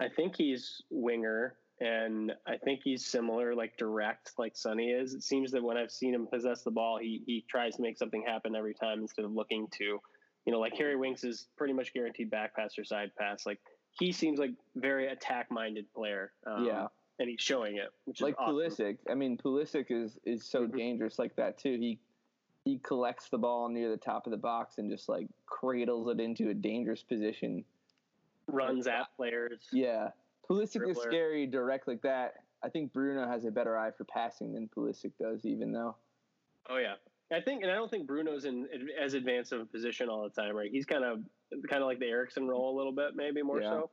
I 0.00 0.08
think 0.08 0.36
he's 0.36 0.82
winger, 0.90 1.56
and 1.80 2.32
I 2.46 2.56
think 2.58 2.80
he's 2.84 3.06
similar, 3.06 3.54
like 3.54 3.76
direct, 3.76 4.32
like 4.38 4.56
Sonny 4.56 4.90
is. 4.90 5.14
It 5.14 5.22
seems 5.22 5.50
that 5.52 5.62
when 5.62 5.76
I've 5.76 5.90
seen 5.90 6.14
him 6.14 6.26
possess 6.26 6.62
the 6.62 6.70
ball, 6.70 6.98
he 7.00 7.22
he 7.26 7.44
tries 7.48 7.76
to 7.76 7.82
make 7.82 7.98
something 7.98 8.22
happen 8.26 8.54
every 8.54 8.74
time 8.74 9.00
instead 9.00 9.24
of 9.24 9.32
looking 9.32 9.66
to, 9.78 10.00
you 10.44 10.52
know, 10.52 10.60
like 10.60 10.74
Harry 10.74 10.96
Winks 10.96 11.24
is 11.24 11.48
pretty 11.56 11.74
much 11.74 11.92
guaranteed 11.92 12.30
back 12.30 12.54
pass 12.54 12.78
or 12.78 12.84
side 12.84 13.10
pass. 13.18 13.46
Like 13.46 13.58
he 13.98 14.12
seems 14.12 14.38
like 14.38 14.52
very 14.76 15.08
attack 15.08 15.50
minded 15.50 15.92
player. 15.94 16.32
Um, 16.46 16.64
yeah. 16.64 16.86
And 17.18 17.28
he's 17.28 17.40
showing 17.40 17.76
it, 17.76 17.90
which 18.06 18.20
like 18.20 18.34
awesome. 18.38 18.56
Pulisic. 18.56 18.98
I 19.08 19.14
mean, 19.14 19.36
Pulisic 19.36 19.86
is 19.90 20.18
is 20.24 20.44
so 20.44 20.62
mm-hmm. 20.62 20.76
dangerous 20.76 21.18
like 21.18 21.36
that 21.36 21.58
too. 21.58 21.76
He 21.78 21.98
he 22.64 22.78
collects 22.78 23.28
the 23.28 23.38
ball 23.38 23.68
near 23.68 23.90
the 23.90 23.96
top 23.96 24.26
of 24.26 24.30
the 24.30 24.36
box 24.36 24.78
and 24.78 24.90
just 24.90 25.08
like 25.08 25.28
cradles 25.46 26.08
it 26.08 26.18
into 26.18 26.48
a 26.50 26.54
dangerous 26.54 27.02
position 27.02 27.64
runs 28.46 28.86
at 28.86 29.08
players. 29.16 29.60
Yeah, 29.72 30.08
Pulisic 30.48 30.82
dribbler. 30.82 30.90
is 30.90 30.98
scary 30.98 31.46
direct 31.46 31.88
like 31.88 32.02
that. 32.02 32.34
I 32.62 32.68
think 32.68 32.92
Bruno 32.92 33.28
has 33.28 33.44
a 33.44 33.50
better 33.50 33.78
eye 33.78 33.90
for 33.90 34.04
passing 34.04 34.54
than 34.54 34.68
Pulisic 34.74 35.12
does, 35.20 35.44
even 35.44 35.72
though. 35.72 35.94
Oh 36.68 36.78
yeah, 36.78 36.94
I 37.32 37.40
think, 37.40 37.62
and 37.62 37.70
I 37.70 37.74
don't 37.74 37.90
think 37.90 38.06
Bruno's 38.06 38.44
in 38.44 38.66
as 39.00 39.14
advanced 39.14 39.52
of 39.52 39.60
a 39.60 39.66
position 39.66 40.08
all 40.08 40.22
the 40.22 40.30
time. 40.30 40.56
Right, 40.56 40.70
he's 40.70 40.86
kind 40.86 41.04
of 41.04 41.20
kind 41.68 41.82
of 41.82 41.86
like 41.86 41.98
the 41.98 42.06
Eriksen 42.06 42.48
role 42.48 42.74
a 42.74 42.76
little 42.76 42.92
bit, 42.92 43.14
maybe 43.14 43.42
more 43.42 43.60
yeah. 43.60 43.70
so. 43.70 43.90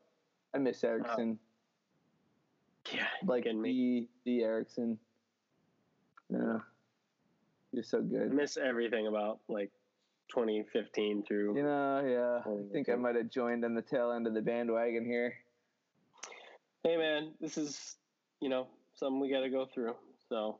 I 0.53 0.57
miss 0.57 0.84
Eriksen. 0.84 1.38
Uh, 1.41 1.51
yeah, 2.94 3.08
like 3.26 3.46
the 3.46 3.54
me. 3.54 4.08
the 4.26 4.44
Eriksen. 4.44 4.98
Yeah, 6.30 6.60
you're 7.72 7.84
so 7.84 8.02
good. 8.02 8.32
I 8.32 8.34
miss 8.34 8.58
everything 8.58 9.08
about 9.08 9.39
like 9.48 9.72
2015 10.30 11.24
through. 11.24 11.58
You 11.58 11.63
know, 11.63 12.04
yeah. 12.06 12.52
I 12.52 12.72
think 12.72 12.89
I 12.89 12.96
might 12.96 13.15
have 13.15 13.30
joined 13.30 13.65
on 13.65 13.76
the 13.76 13.82
tail 13.82 14.12
end 14.12 14.28
of 14.28 14.34
the 14.34 14.41
bandwagon 14.41 15.06
here. 15.06 15.36
Hey, 16.84 16.98
man, 16.98 17.34
this 17.39 17.58
is 17.58 17.98
you 18.39 18.50
know 18.50 18.67
something 18.96 19.20
we 19.20 19.30
got 19.30 19.41
to 19.41 19.50
go 19.50 19.65
through. 19.65 19.96
So, 20.30 20.60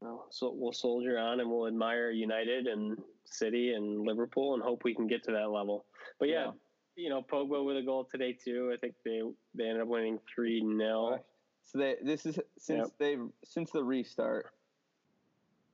you 0.00 0.08
know, 0.08 0.24
so 0.30 0.52
we'll 0.54 0.72
soldier 0.72 1.18
on 1.18 1.40
and 1.40 1.50
we'll 1.50 1.66
admire 1.66 2.10
United 2.10 2.66
and 2.66 2.96
City 3.24 3.72
and 3.72 4.06
Liverpool 4.06 4.54
and 4.54 4.62
hope 4.62 4.84
we 4.84 4.94
can 4.94 5.06
get 5.06 5.24
to 5.24 5.32
that 5.32 5.50
level. 5.50 5.84
But 6.18 6.28
yeah, 6.28 6.46
yeah. 6.46 6.50
You 6.98 7.08
know, 7.08 7.22
Pogba 7.22 7.64
with 7.64 7.76
a 7.76 7.82
goal 7.82 8.04
today 8.04 8.32
too. 8.32 8.72
I 8.74 8.76
think 8.76 8.94
they 9.04 9.22
they 9.54 9.64
ended 9.64 9.82
up 9.82 9.88
winning 9.88 10.18
three 10.34 10.60
0 10.60 11.20
So 11.64 11.78
they 11.78 11.94
this 12.02 12.26
is 12.26 12.38
since 12.58 12.88
yep. 12.88 12.98
they 12.98 13.16
since 13.44 13.70
the 13.70 13.82
restart 13.82 14.50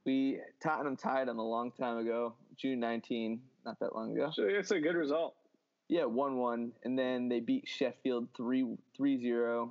we 0.05 0.39
Tottenham 0.63 0.97
tied 0.97 1.29
them 1.29 1.39
a 1.39 1.49
long 1.49 1.73
time 1.73 1.97
ago, 1.97 2.35
June 2.57 2.79
19, 2.79 3.41
not 3.65 3.81
that 3.81 3.95
long 3.95 4.13
ago. 4.13 4.31
So 4.33 4.45
it's 4.45 4.71
a 4.71 4.79
good 4.79 4.97
result. 4.97 5.35
Yeah, 5.89 6.05
one 6.05 6.37
one, 6.37 6.73
and 6.85 6.99
then 6.99 7.29
they 7.29 7.41
beat 7.41 7.67
Sheffield 7.67 8.29
3 8.37 8.77
3-0. 8.99 9.71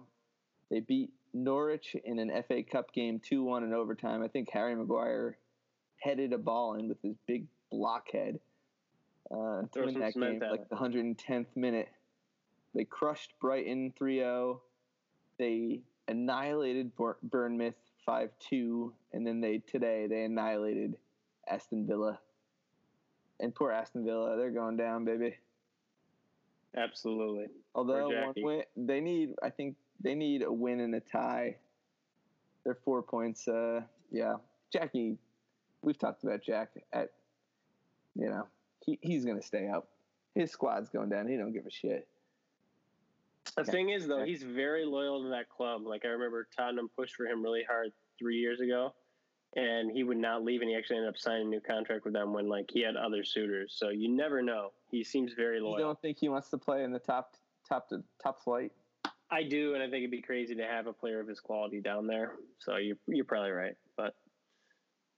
They 0.69 0.79
beat 0.79 1.11
Norwich 1.33 1.95
in 2.03 2.19
an 2.19 2.31
FA 2.47 2.63
Cup 2.63 2.93
game 2.93 3.19
two 3.19 3.43
one 3.43 3.63
in 3.63 3.73
overtime. 3.73 4.23
I 4.23 4.27
think 4.27 4.49
Harry 4.51 4.75
Maguire 4.75 5.37
headed 5.99 6.33
a 6.33 6.37
ball 6.37 6.75
in 6.75 6.89
with 6.89 7.01
his 7.01 7.15
big 7.27 7.45
blockhead 7.71 8.39
uh, 9.33 9.61
to 9.73 9.85
win 9.85 9.99
that 9.99 10.13
game, 10.13 10.39
like 10.39 10.61
it. 10.61 10.69
the 10.69 10.75
110th 10.75 11.47
minute. 11.55 11.89
They 12.75 12.85
crushed 12.85 13.33
Brighton 13.39 13.93
3-0. 13.99 14.59
They 15.37 15.81
annihilated 16.07 16.91
Bournemouth 17.23 17.75
5-2, 18.07 18.91
and 19.13 19.25
then 19.25 19.41
they 19.41 19.59
today 19.59 20.07
they 20.07 20.23
annihilated 20.23 20.97
Aston 21.47 21.87
Villa. 21.87 22.19
And 23.39 23.53
poor 23.53 23.71
Aston 23.71 24.05
Villa, 24.05 24.37
they're 24.37 24.51
going 24.51 24.77
down, 24.77 25.05
baby. 25.05 25.35
Absolutely. 26.75 27.47
Although 27.75 28.09
one 28.09 28.33
win, 28.37 28.63
they 28.75 28.99
need, 28.99 29.31
I 29.43 29.49
think 29.49 29.75
they 30.01 30.15
need 30.15 30.43
a 30.43 30.51
win 30.51 30.79
and 30.79 30.95
a 30.95 30.99
tie. 30.99 31.57
They're 32.63 32.77
four 32.85 33.01
points. 33.01 33.47
Uh, 33.47 33.81
yeah, 34.11 34.35
Jackie, 34.71 35.17
we've 35.81 35.97
talked 35.97 36.23
about 36.23 36.41
Jack. 36.43 36.69
At 36.93 37.11
you 38.15 38.29
know, 38.29 38.47
he 38.85 38.99
he's 39.01 39.25
gonna 39.25 39.41
stay 39.41 39.67
up. 39.67 39.87
His 40.35 40.51
squad's 40.51 40.89
going 40.89 41.09
down. 41.09 41.27
He 41.27 41.37
don't 41.37 41.53
give 41.53 41.65
a 41.65 41.71
shit. 41.71 42.07
The 43.57 43.63
thing 43.63 43.89
is, 43.89 44.07
though, 44.07 44.23
he's 44.23 44.41
very 44.41 44.85
loyal 44.85 45.21
to 45.23 45.29
that 45.29 45.49
club. 45.49 45.85
Like 45.85 46.05
I 46.05 46.09
remember 46.09 46.47
Tottenham 46.55 46.89
pushed 46.95 47.15
for 47.15 47.25
him 47.25 47.43
really 47.43 47.63
hard 47.67 47.91
three 48.17 48.37
years 48.37 48.61
ago, 48.61 48.93
and 49.55 49.91
he 49.91 50.03
would 50.03 50.17
not 50.17 50.43
leave, 50.43 50.61
and 50.61 50.69
he 50.69 50.75
actually 50.75 50.97
ended 50.97 51.09
up 51.09 51.17
signing 51.17 51.47
a 51.47 51.49
new 51.49 51.59
contract 51.59 52.05
with 52.05 52.13
them 52.13 52.33
when 52.33 52.47
like 52.47 52.69
he 52.71 52.81
had 52.81 52.95
other 52.95 53.23
suitors. 53.23 53.73
So 53.75 53.89
you 53.89 54.09
never 54.09 54.41
know. 54.41 54.71
He 54.89 55.03
seems 55.03 55.33
very 55.33 55.59
loyal. 55.59 55.77
You 55.77 55.85
don't 55.85 56.01
think 56.01 56.17
he 56.19 56.29
wants 56.29 56.49
to 56.49 56.57
play 56.57 56.83
in 56.83 56.91
the 56.91 56.99
top 56.99 57.35
top 57.67 57.89
to 57.89 58.03
top 58.21 58.41
flight? 58.41 58.71
I 59.29 59.43
do, 59.43 59.73
and 59.73 59.83
I 59.83 59.87
think 59.87 59.99
it'd 59.99 60.11
be 60.11 60.21
crazy 60.21 60.55
to 60.55 60.63
have 60.63 60.87
a 60.87 60.93
player 60.93 61.19
of 61.19 61.27
his 61.27 61.39
quality 61.39 61.81
down 61.81 62.07
there. 62.07 62.33
So 62.59 62.77
you 62.77 62.97
you're 63.07 63.25
probably 63.25 63.51
right, 63.51 63.75
but 63.97 64.15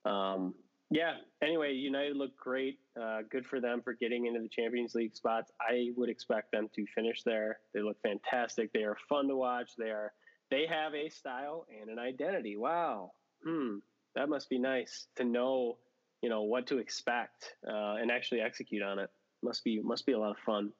um, 0.09 0.53
yeah. 0.89 1.13
Anyway, 1.41 1.73
United 1.73 2.15
looked 2.15 2.37
great. 2.37 2.79
Uh, 2.99 3.19
good 3.29 3.45
for 3.45 3.59
them 3.59 3.81
for 3.81 3.93
getting 3.93 4.27
into 4.27 4.39
the 4.39 4.49
Champions 4.49 4.95
League 4.95 5.15
spots. 5.15 5.51
I 5.59 5.89
would 5.95 6.09
expect 6.09 6.51
them 6.51 6.69
to 6.75 6.85
finish 6.93 7.23
there. 7.23 7.59
They 7.73 7.81
look 7.81 7.97
fantastic. 8.01 8.71
They 8.71 8.83
are 8.83 8.97
fun 9.09 9.27
to 9.27 9.35
watch. 9.35 9.71
They 9.77 9.89
are. 9.89 10.13
They 10.51 10.65
have 10.67 10.93
a 10.93 11.09
style 11.09 11.65
and 11.81 11.89
an 11.89 11.97
identity. 11.97 12.55
Wow. 12.55 13.11
Hmm. 13.43 13.77
That 14.15 14.29
must 14.29 14.49
be 14.49 14.59
nice 14.59 15.07
to 15.15 15.23
know. 15.23 15.77
You 16.21 16.29
know 16.29 16.43
what 16.43 16.65
to 16.67 16.79
expect 16.79 17.55
uh, 17.67 17.95
and 17.99 18.09
actually 18.09 18.41
execute 18.41 18.81
on 18.81 18.99
it. 18.99 19.09
Must 19.43 19.63
be 19.63 19.81
must 19.83 20.05
be 20.05 20.13
a 20.13 20.19
lot 20.19 20.31
of 20.31 20.37
fun. 20.45 20.71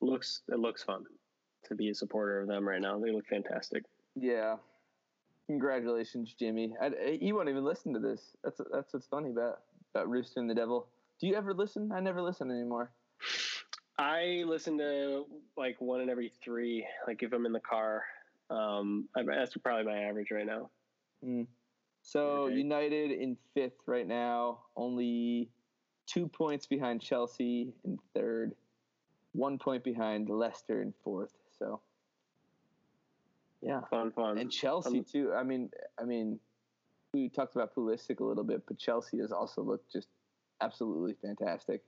Looks 0.00 0.42
it 0.48 0.58
looks 0.58 0.82
fun 0.82 1.04
to 1.68 1.74
be 1.74 1.90
a 1.90 1.94
supporter 1.94 2.40
of 2.40 2.48
them 2.48 2.66
right 2.66 2.80
now. 2.80 2.98
They 2.98 3.10
look 3.10 3.26
fantastic. 3.26 3.84
Yeah. 4.14 4.56
Congratulations, 5.46 6.34
Jimmy. 6.38 6.74
I, 6.80 6.86
I- 6.86 7.18
he 7.20 7.32
won't 7.32 7.48
even 7.48 7.64
listen 7.64 7.92
to 7.94 8.00
this. 8.00 8.36
That's 8.42 8.60
that's 8.72 8.92
what's 8.92 9.06
funny 9.06 9.30
about 9.30 9.60
about 9.94 10.08
Rooster 10.08 10.40
and 10.40 10.50
the 10.50 10.54
Devil. 10.54 10.88
Do 11.20 11.26
you 11.26 11.34
ever 11.34 11.54
listen? 11.54 11.92
I 11.92 12.00
never 12.00 12.20
listen 12.20 12.50
anymore. 12.50 12.90
I 13.98 14.44
listen 14.46 14.76
to 14.78 15.24
like 15.56 15.80
one 15.80 16.00
in 16.02 16.10
every 16.10 16.32
three, 16.44 16.86
like 17.06 17.22
if 17.22 17.32
I'm 17.32 17.46
in 17.46 17.52
the 17.52 17.60
car. 17.60 18.02
Um, 18.50 19.08
I, 19.16 19.22
that's 19.22 19.56
probably 19.56 19.84
my 19.84 19.98
average 20.04 20.30
right 20.30 20.46
now. 20.46 20.70
Mm. 21.24 21.46
So 22.02 22.20
Okay. 22.44 22.56
United 22.56 23.10
in 23.10 23.36
fifth 23.54 23.80
right 23.86 24.06
now, 24.06 24.60
only 24.76 25.48
two 26.06 26.28
points 26.28 26.66
behind 26.66 27.00
Chelsea 27.00 27.72
in 27.84 27.98
third, 28.14 28.54
one 29.32 29.58
point 29.58 29.82
behind 29.82 30.28
Leicester 30.28 30.82
in 30.82 30.92
fourth. 31.02 31.32
So 31.58 31.80
yeah, 33.66 33.80
Fun, 33.90 34.12
fun. 34.12 34.38
and 34.38 34.50
Chelsea 34.50 34.98
Um, 34.98 35.04
too. 35.04 35.32
I 35.34 35.42
mean, 35.42 35.70
I 35.98 36.04
mean, 36.04 36.38
we 37.12 37.28
talked 37.28 37.56
about 37.56 37.74
Pulisic 37.74 38.20
a 38.20 38.24
little 38.24 38.44
bit, 38.44 38.62
but 38.66 38.78
Chelsea 38.78 39.18
has 39.18 39.32
also 39.32 39.62
looked 39.62 39.90
just 39.92 40.08
absolutely 40.60 41.14
fantastic 41.14 41.82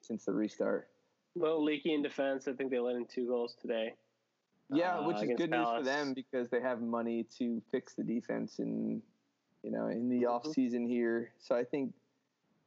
since 0.00 0.24
the 0.24 0.32
restart. 0.32 0.88
A 1.36 1.38
little 1.40 1.64
leaky 1.64 1.94
in 1.94 2.02
defense. 2.02 2.46
I 2.46 2.52
think 2.52 2.70
they 2.70 2.78
let 2.78 2.94
in 2.96 3.06
two 3.06 3.26
goals 3.26 3.56
today. 3.60 3.94
Yeah, 4.70 4.98
uh, 4.98 5.06
which 5.08 5.16
is 5.16 5.22
against 5.24 5.38
good 5.42 5.50
news 5.50 5.68
for 5.68 5.82
them 5.82 6.14
because 6.14 6.48
they 6.48 6.60
have 6.60 6.80
money 6.80 7.24
to 7.38 7.60
fix 7.70 7.94
the 7.94 8.04
defense 8.04 8.60
in 8.60 9.02
you 9.62 9.70
know 9.70 9.88
in 9.88 10.08
the 10.08 10.22
Mhm. 10.22 10.30
off 10.30 10.46
season 10.46 10.86
here. 10.86 11.32
So 11.38 11.54
I 11.56 11.64
think 11.64 11.92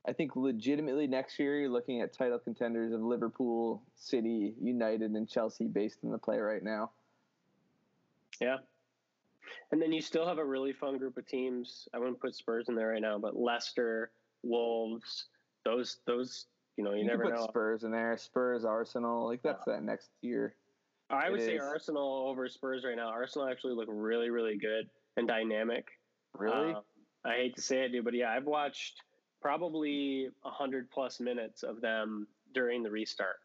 I 0.06 0.14
think 0.14 0.36
legitimately 0.36 1.08
next 1.08 1.38
year 1.40 1.60
you're 1.60 1.70
looking 1.70 2.02
at 2.02 2.14
title 2.14 2.40
contenders 2.40 2.94
of 2.94 3.02
Liverpool, 3.02 3.82
City, 3.96 4.56
United, 4.62 5.12
and 5.12 5.28
Chelsea 5.28 5.68
based 5.68 6.04
on 6.04 6.12
the 6.12 6.18
play 6.18 6.40
right 6.40 6.64
now. 6.64 6.92
Yeah. 8.42 8.58
And 9.72 9.82
then 9.82 9.92
you 9.92 10.02
still 10.02 10.28
have 10.28 10.38
a 10.38 10.46
really 10.46 10.74
fun 10.74 10.98
group 10.98 11.18
of 11.18 11.26
teams. 11.28 11.88
I 11.94 12.00
wouldn't 12.00 12.20
put 12.20 12.36
Spurs 12.36 12.68
in 12.70 12.76
there 12.76 12.90
right 12.90 13.02
now, 13.02 13.18
but 13.18 13.36
Leicester, 13.36 14.12
Wolves, 14.44 15.28
those 15.66 16.00
those 16.06 16.46
you 16.78 16.84
know 16.84 16.92
you, 16.92 17.00
You, 17.00 17.06
never 17.08 17.24
put 17.24 17.36
know. 17.36 17.48
Spurs 17.48 17.84
in 17.84 17.92
there, 17.92 18.18
Spurs, 18.18 18.66
Arsenal, 18.66 19.26
like 19.26 19.42
that's 19.44 19.64
that 19.66 19.84
next 19.84 20.10
year. 20.22 20.56
I 21.10 21.30
would 21.30 21.40
It 21.40 21.46
say 21.46 21.56
is. 21.56 21.62
Arsenal 21.62 22.28
over 22.28 22.48
Spurs 22.50 22.84
right 22.86 22.96
now. 22.98 23.08
Arsenal 23.10 23.48
actually 23.48 23.74
look 23.74 23.88
really 23.90 24.30
really 24.30 24.58
good 24.58 24.90
and 25.16 25.28
dynamic. 25.28 25.88
Really? 26.34 26.74
Uh, 26.74 26.82
I 27.26 27.36
hate 27.36 27.56
to 27.56 27.62
say 27.62 27.86
it, 27.86 27.92
dude, 27.92 28.06
but 28.06 28.14
yeah, 28.14 28.30
I've 28.32 28.46
watched 28.46 29.02
probably 29.42 30.28
a 30.46 30.50
hundred 30.50 30.90
plus 30.92 31.20
minutes 31.20 31.64
of 31.64 31.82
them 31.82 32.28
during 32.54 32.84
the 32.84 32.92
restart, 32.92 33.38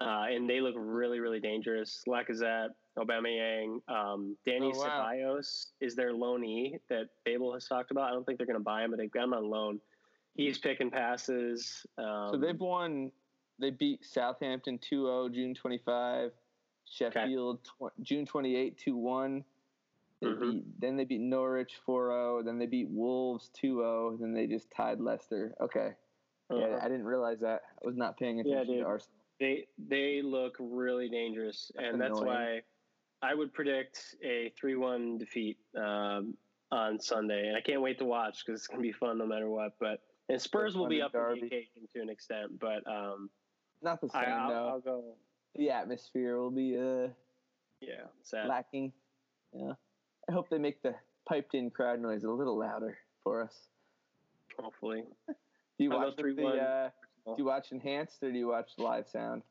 uh, 0.00 0.24
and 0.28 0.48
they 0.48 0.60
look 0.60 0.74
really, 0.76 1.20
really 1.20 1.40
dangerous. 1.40 2.02
Lacazette, 2.08 2.68
Aubameyang, 2.98 3.80
um, 3.88 4.36
Danny 4.44 4.72
Oh, 4.74 4.78
wow. 4.78 5.06
Ceballos 5.14 5.66
is 5.80 5.94
their 5.94 6.12
loanee 6.12 6.78
that 6.90 7.08
Babel 7.24 7.54
has 7.54 7.66
talked 7.66 7.90
about. 7.90 8.08
I 8.08 8.12
don't 8.12 8.24
think 8.24 8.38
they're 8.38 8.46
going 8.46 8.58
to 8.58 8.64
buy 8.64 8.84
him, 8.84 8.90
but 8.90 8.98
they've 8.98 9.10
got 9.10 9.24
him 9.24 9.34
on 9.34 9.48
loan. 9.48 9.80
He's 10.34 10.58
picking 10.58 10.90
passes. 10.90 11.86
Um, 11.96 12.28
so 12.32 12.36
they've 12.38 12.58
won. 12.60 13.10
They 13.58 13.70
beat 13.70 14.04
Southampton 14.04 14.78
2-0 14.78 15.32
June 15.32 15.54
25, 15.54 16.30
Sheffield 16.84 17.64
tw- 17.64 18.02
June 18.02 18.26
28 18.26 18.76
2-1. 18.86 19.42
They 20.20 20.26
Mhm. 20.28 20.40
beat, 20.52 20.80
then 20.80 20.96
they 20.96 21.04
beat 21.04 21.20
Norwich 21.20 21.78
4-0, 21.86 22.42
then 22.42 22.58
they 22.58 22.66
beat 22.66 22.88
Wolves 22.90 23.50
2-0, 23.54 24.16
then 24.20 24.32
they 24.34 24.46
just 24.46 24.70
tied 24.70 25.00
Leicester. 25.00 25.54
Okay. 25.60 25.94
Yeah, 26.50 26.56
uh, 26.56 26.78
I 26.82 26.88
didn't 26.88 27.04
realize 27.06 27.40
that. 27.40 27.62
I 27.82 27.86
was 27.86 27.96
not 27.96 28.16
paying 28.18 28.40
attention 28.40 28.66
dude. 28.74 28.82
to 28.82 28.86
Arsenal. 28.86 29.15
They 29.40 29.66
they 29.88 30.22
look 30.22 30.56
really 30.58 31.08
dangerous, 31.08 31.70
That's 31.74 31.92
and 31.92 32.00
that's 32.00 32.18
annoying. 32.20 32.26
why 32.26 32.60
I 33.22 33.34
would 33.34 33.52
predict 33.52 34.16
a 34.24 34.52
three-one 34.58 35.18
defeat 35.18 35.58
um, 35.76 36.34
on 36.70 36.98
Sunday, 37.00 37.48
and 37.48 37.56
I 37.56 37.60
can't 37.60 37.82
wait 37.82 37.98
to 37.98 38.04
watch 38.04 38.44
because 38.44 38.60
it's 38.60 38.66
gonna 38.66 38.82
be 38.82 38.92
fun 38.92 39.18
no 39.18 39.26
matter 39.26 39.48
what. 39.50 39.72
But 39.78 40.00
and 40.28 40.40
Spurs 40.40 40.74
will 40.76 40.88
be 40.88 41.02
up 41.02 41.12
Derby. 41.12 41.40
for 41.40 41.46
the 41.46 41.46
occasion 41.56 41.88
to 41.94 42.00
an 42.02 42.08
extent, 42.10 42.58
but 42.58 42.86
um, 42.90 43.30
Not 43.82 44.00
the 44.00 44.08
same 44.08 44.22
I, 44.22 44.30
I'll, 44.30 44.48
though. 44.50 44.68
I'll 44.68 44.80
go. 44.80 45.04
the 45.54 45.70
atmosphere 45.70 46.38
will 46.38 46.50
be 46.50 46.76
uh, 46.76 47.08
Yeah, 47.80 48.06
sad. 48.22 48.48
lacking. 48.48 48.92
Yeah. 49.52 49.72
I 50.28 50.32
hope 50.32 50.48
they 50.50 50.58
make 50.58 50.82
the 50.82 50.94
piped 51.28 51.54
in 51.54 51.70
crowd 51.70 52.00
noise 52.00 52.24
a 52.24 52.30
little 52.30 52.58
louder 52.58 52.98
for 53.22 53.42
us. 53.42 53.54
Hopefully, 54.58 55.04
Do 55.28 55.34
you 55.78 55.90
watch 55.90 56.16
the 56.16 56.22
3-1. 56.22 56.58
uh, 56.86 56.90
do 57.34 57.34
you 57.38 57.44
watch 57.44 57.72
enhanced 57.72 58.22
or 58.22 58.30
do 58.30 58.38
you 58.38 58.48
watch 58.48 58.70
live 58.78 59.08
sound? 59.08 59.42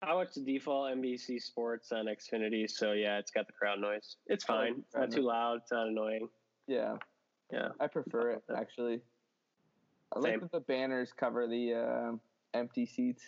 I 0.00 0.14
watch 0.14 0.34
the 0.34 0.40
default 0.40 0.96
NBC 0.96 1.42
Sports 1.42 1.90
on 1.92 2.06
Xfinity, 2.06 2.70
so 2.70 2.92
yeah, 2.92 3.18
it's 3.18 3.30
got 3.30 3.46
the 3.46 3.52
crowd 3.52 3.80
noise. 3.80 4.16
It's 4.26 4.44
fine. 4.44 4.74
the 4.74 4.80
It's 4.80 4.94
not 4.94 5.10
too 5.10 5.22
loud. 5.22 5.58
It's 5.62 5.72
not 5.72 5.88
annoying. 5.88 6.28
Yeah. 6.66 6.96
Yeah. 7.52 7.68
I 7.80 7.88
prefer 7.88 8.30
it 8.32 8.42
actually. 8.56 9.00
I 10.14 10.20
like 10.20 10.40
that 10.40 10.52
the 10.52 10.60
banners 10.60 11.12
cover 11.12 11.46
the 11.46 11.74
um 11.74 12.20
empty 12.54 12.86
seats. 12.86 13.24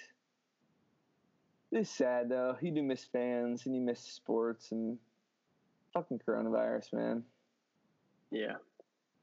It's 1.73 1.91
sad 1.91 2.29
though. 2.29 2.57
You 2.61 2.73
do 2.73 2.83
miss 2.83 3.05
fans 3.05 3.67
and 3.67 3.75
you 3.75 3.81
miss 3.81 4.01
sports 4.01 4.73
and 4.73 4.99
fucking 5.93 6.21
coronavirus, 6.27 6.93
man. 6.93 7.25
Yeah, 8.31 8.55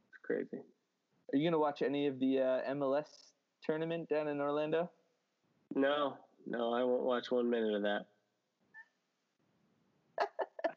it's 0.09 0.19
crazy. 0.21 0.63
Are 1.33 1.37
you 1.37 1.49
gonna 1.49 1.59
watch 1.59 1.81
any 1.81 2.07
of 2.07 2.19
the 2.19 2.39
uh, 2.39 2.73
MLS 2.73 3.07
tournament 3.67 4.09
down 4.09 4.27
in 4.27 4.39
Orlando? 4.39 4.89
No, 5.75 6.17
no, 6.47 6.73
I 6.73 6.83
won't 6.83 7.03
watch 7.03 7.29
one 7.29 7.49
minute 7.49 7.75
of 7.75 7.81
that. 7.83 8.05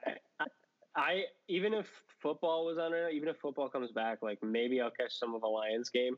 I, 0.07 0.11
I, 0.41 0.47
I 0.97 1.23
even 1.49 1.73
if 1.73 1.87
football 2.21 2.67
was 2.67 2.77
on 2.79 2.93
it, 2.93 3.15
even 3.15 3.29
if 3.29 3.37
football 3.37 3.69
comes 3.69 3.93
back, 3.93 4.19
like 4.23 4.43
maybe 4.43 4.81
I'll 4.81 4.91
catch 4.91 5.17
some 5.17 5.35
of 5.35 5.43
a 5.43 5.47
Lions 5.47 5.89
game. 5.89 6.17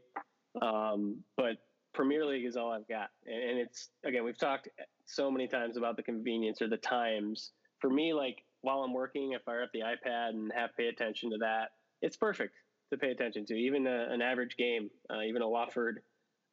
Um, 0.60 1.18
but 1.36 1.58
Premier 1.92 2.24
League 2.24 2.46
is 2.46 2.56
all 2.56 2.72
I've 2.72 2.88
got, 2.88 3.10
and, 3.26 3.42
and 3.42 3.58
it's 3.58 3.90
again 4.04 4.24
we've 4.24 4.38
talked 4.38 4.68
so 5.04 5.30
many 5.30 5.46
times 5.46 5.76
about 5.76 5.96
the 5.96 6.02
convenience 6.02 6.62
or 6.62 6.68
the 6.68 6.78
times. 6.78 7.52
For 7.78 7.90
me, 7.90 8.14
like 8.14 8.44
while 8.62 8.80
I'm 8.82 8.94
working, 8.94 9.34
I 9.34 9.38
fire 9.44 9.62
up 9.62 9.70
the 9.72 9.80
iPad 9.80 10.30
and 10.30 10.50
have 10.54 10.70
to 10.70 10.76
pay 10.76 10.86
attention 10.86 11.30
to 11.30 11.38
that. 11.38 11.72
It's 12.00 12.16
perfect 12.16 12.54
to 12.90 12.98
pay 12.98 13.10
attention 13.10 13.44
to. 13.46 13.54
Even 13.54 13.86
a, 13.86 14.08
an 14.10 14.22
average 14.22 14.56
game, 14.56 14.90
uh, 15.10 15.20
even 15.22 15.42
a 15.42 15.48
Watford, 15.48 16.00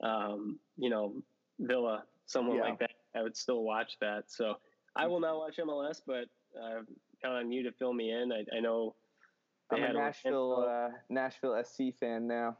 um, 0.01 0.59
you 0.77 0.89
know, 0.89 1.13
Villa, 1.59 2.03
someone 2.25 2.57
Yeah. 2.57 2.63
like 2.63 2.79
that. 2.79 2.91
I 3.15 3.21
would 3.21 3.35
still 3.35 3.63
watch 3.63 3.97
that. 3.99 4.31
So 4.31 4.57
I 4.95 5.07
will 5.07 5.19
not 5.19 5.37
watch 5.37 5.57
MLS, 5.57 6.01
but 6.05 6.29
uh, 6.59 6.81
count 7.21 7.35
on 7.35 7.51
you 7.51 7.63
to 7.63 7.71
fill 7.71 7.93
me 7.93 8.11
in. 8.11 8.31
I, 8.31 8.45
I 8.55 8.59
know 8.59 8.95
I'm 9.71 9.83
a 9.83 9.93
Nashville 9.93 10.65
uh, 10.67 10.89
Nashville 11.09 11.61
SC 11.63 11.97
fan 11.99 12.27
now. 12.27 12.57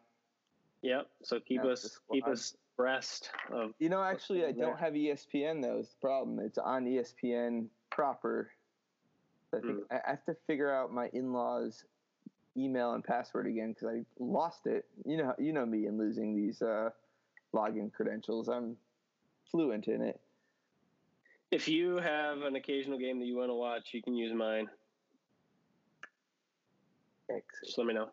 Yep. 0.82 1.08
So 1.24 1.40
keep 1.40 1.64
us 1.64 2.00
keep 2.12 2.28
us 2.28 2.56
abreast 2.76 3.30
of. 3.52 3.74
You 3.80 3.90
know, 3.90 4.04
actually, 4.04 4.46
I 4.46 4.52
don't 4.52 4.80
have 4.80 4.94
ESPN 4.94 5.62
though. 5.62 5.80
Is 5.80 5.90
the 5.90 5.96
problem? 6.02 6.40
It's 6.40 6.58
on 6.58 6.86
ESPN 6.86 7.68
proper. 7.92 8.52
I 9.54 9.60
think 9.60 9.80
mm. 9.80 9.84
I 9.92 10.12
have 10.12 10.24
to 10.26 10.36
figure 10.46 10.72
out 10.74 10.94
my 10.94 11.10
in-laws' 11.12 11.84
email 12.56 12.94
and 12.94 13.04
password 13.04 13.48
again 13.48 13.74
because 13.74 13.88
I 13.88 14.06
lost 14.20 14.68
it. 14.68 14.86
You 15.06 15.18
know, 15.18 15.34
you 15.40 15.54
know 15.54 15.66
me 15.66 15.88
and 15.88 15.98
losing 15.98 16.36
these 16.36 16.62
uh, 16.62 16.92
login 17.56 17.92
credentials. 17.92 18.48
I'm 18.48 18.76
fluent 19.52 19.88
in 19.88 20.02
it. 20.02 20.20
If 21.52 21.68
you 21.68 21.98
have 21.98 22.42
an 22.42 22.56
occasional 22.56 23.00
game 23.00 23.20
that 23.20 23.26
you 23.26 23.36
want 23.36 23.50
to 23.50 23.56
watch, 23.56 23.90
you 23.92 24.04
can 24.04 24.16
use 24.16 24.34
mine. 24.34 24.68
Thanks. 27.28 27.46
Just 27.66 27.78
let 27.78 27.88
me 27.88 27.94
know. 27.94 28.10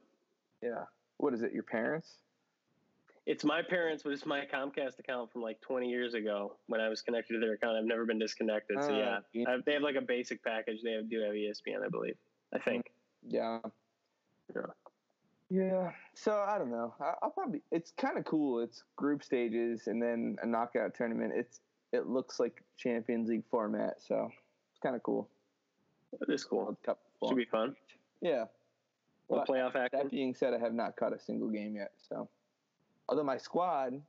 Yeah. 0.62 0.84
What 1.18 1.34
is 1.34 1.42
it? 1.42 1.52
Your 1.52 1.62
parents? 1.62 2.16
It's 3.26 3.44
my 3.44 3.60
parents, 3.60 4.04
but 4.04 4.12
it's 4.12 4.24
my 4.24 4.44
Comcast 4.46 4.98
account 5.00 5.32
from 5.32 5.42
like 5.42 5.60
20 5.60 5.88
years 5.88 6.14
ago 6.14 6.56
when 6.68 6.80
I 6.80 6.88
was 6.88 7.02
connected 7.02 7.34
to 7.34 7.40
their 7.40 7.54
account. 7.54 7.76
I've 7.76 7.84
never 7.84 8.06
been 8.06 8.20
disconnected. 8.20 8.78
So 8.80 8.94
uh, 8.94 9.20
yeah, 9.32 9.50
have, 9.50 9.64
they 9.64 9.72
have 9.72 9.82
like 9.82 9.96
a 9.96 10.00
basic 10.00 10.44
package. 10.44 10.78
They 10.82 10.92
have, 10.92 11.10
do 11.10 11.20
have 11.20 11.32
ESPN, 11.32 11.84
I 11.84 11.88
believe. 11.88 12.14
I 12.54 12.58
think. 12.58 12.86
Yeah. 13.26 13.58
Yeah. 14.54 14.62
Yeah. 15.50 15.92
So 16.14 16.44
I 16.46 16.58
don't 16.58 16.70
know. 16.70 16.94
I'll 17.22 17.30
probably. 17.30 17.62
It's 17.70 17.92
kind 17.96 18.18
of 18.18 18.24
cool. 18.24 18.60
It's 18.60 18.82
group 18.96 19.22
stages 19.22 19.86
and 19.86 20.02
then 20.02 20.36
a 20.42 20.46
knockout 20.46 20.94
tournament. 20.94 21.32
It's 21.34 21.60
it 21.92 22.08
looks 22.08 22.40
like 22.40 22.62
Champions 22.76 23.28
League 23.28 23.44
format, 23.50 23.94
so 24.00 24.30
it's 24.70 24.80
kind 24.82 24.96
of 24.96 25.02
cool. 25.02 25.28
It 26.20 26.32
is 26.32 26.44
cool. 26.44 26.76
Cup 26.84 26.98
Should 27.26 27.36
be 27.36 27.44
fun. 27.44 27.76
Yeah. 28.20 28.44
Well, 29.28 29.44
playoff 29.48 29.74
action. 29.74 29.98
That 29.98 30.10
being 30.10 30.34
said, 30.34 30.54
I 30.54 30.58
have 30.58 30.72
not 30.72 30.96
caught 30.96 31.12
a 31.12 31.18
single 31.18 31.48
game 31.48 31.76
yet. 31.76 31.92
So, 31.96 32.28
although 33.08 33.24
my 33.24 33.36
squad, 33.36 34.00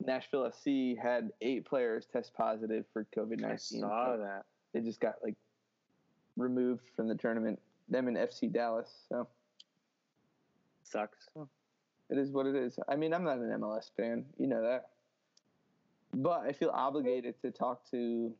Nashville 0.00 0.50
SC, 0.50 0.98
had 1.00 1.30
eight 1.40 1.64
players 1.64 2.06
test 2.06 2.34
positive 2.34 2.84
for 2.92 3.06
COVID 3.16 3.40
nineteen. 3.40 3.84
I 3.84 3.88
saw 3.88 4.16
that. 4.16 4.44
They 4.72 4.80
just 4.80 5.00
got 5.00 5.14
like 5.22 5.36
removed 6.36 6.84
from 6.94 7.08
the 7.08 7.14
tournament. 7.14 7.58
Them 7.88 8.08
and 8.08 8.16
FC 8.16 8.52
Dallas. 8.52 8.90
So 9.08 9.26
sucks. 10.90 11.28
It 12.10 12.18
is 12.18 12.30
what 12.30 12.46
it 12.46 12.54
is. 12.54 12.78
I 12.88 12.96
mean, 12.96 13.12
I'm 13.12 13.24
not 13.24 13.38
an 13.38 13.50
MLS 13.60 13.90
fan. 13.96 14.24
You 14.38 14.46
know 14.46 14.62
that. 14.62 14.88
But 16.14 16.40
I 16.46 16.52
feel 16.52 16.70
obligated 16.70 17.34
to 17.42 17.50
talk 17.50 17.88
to 17.90 18.32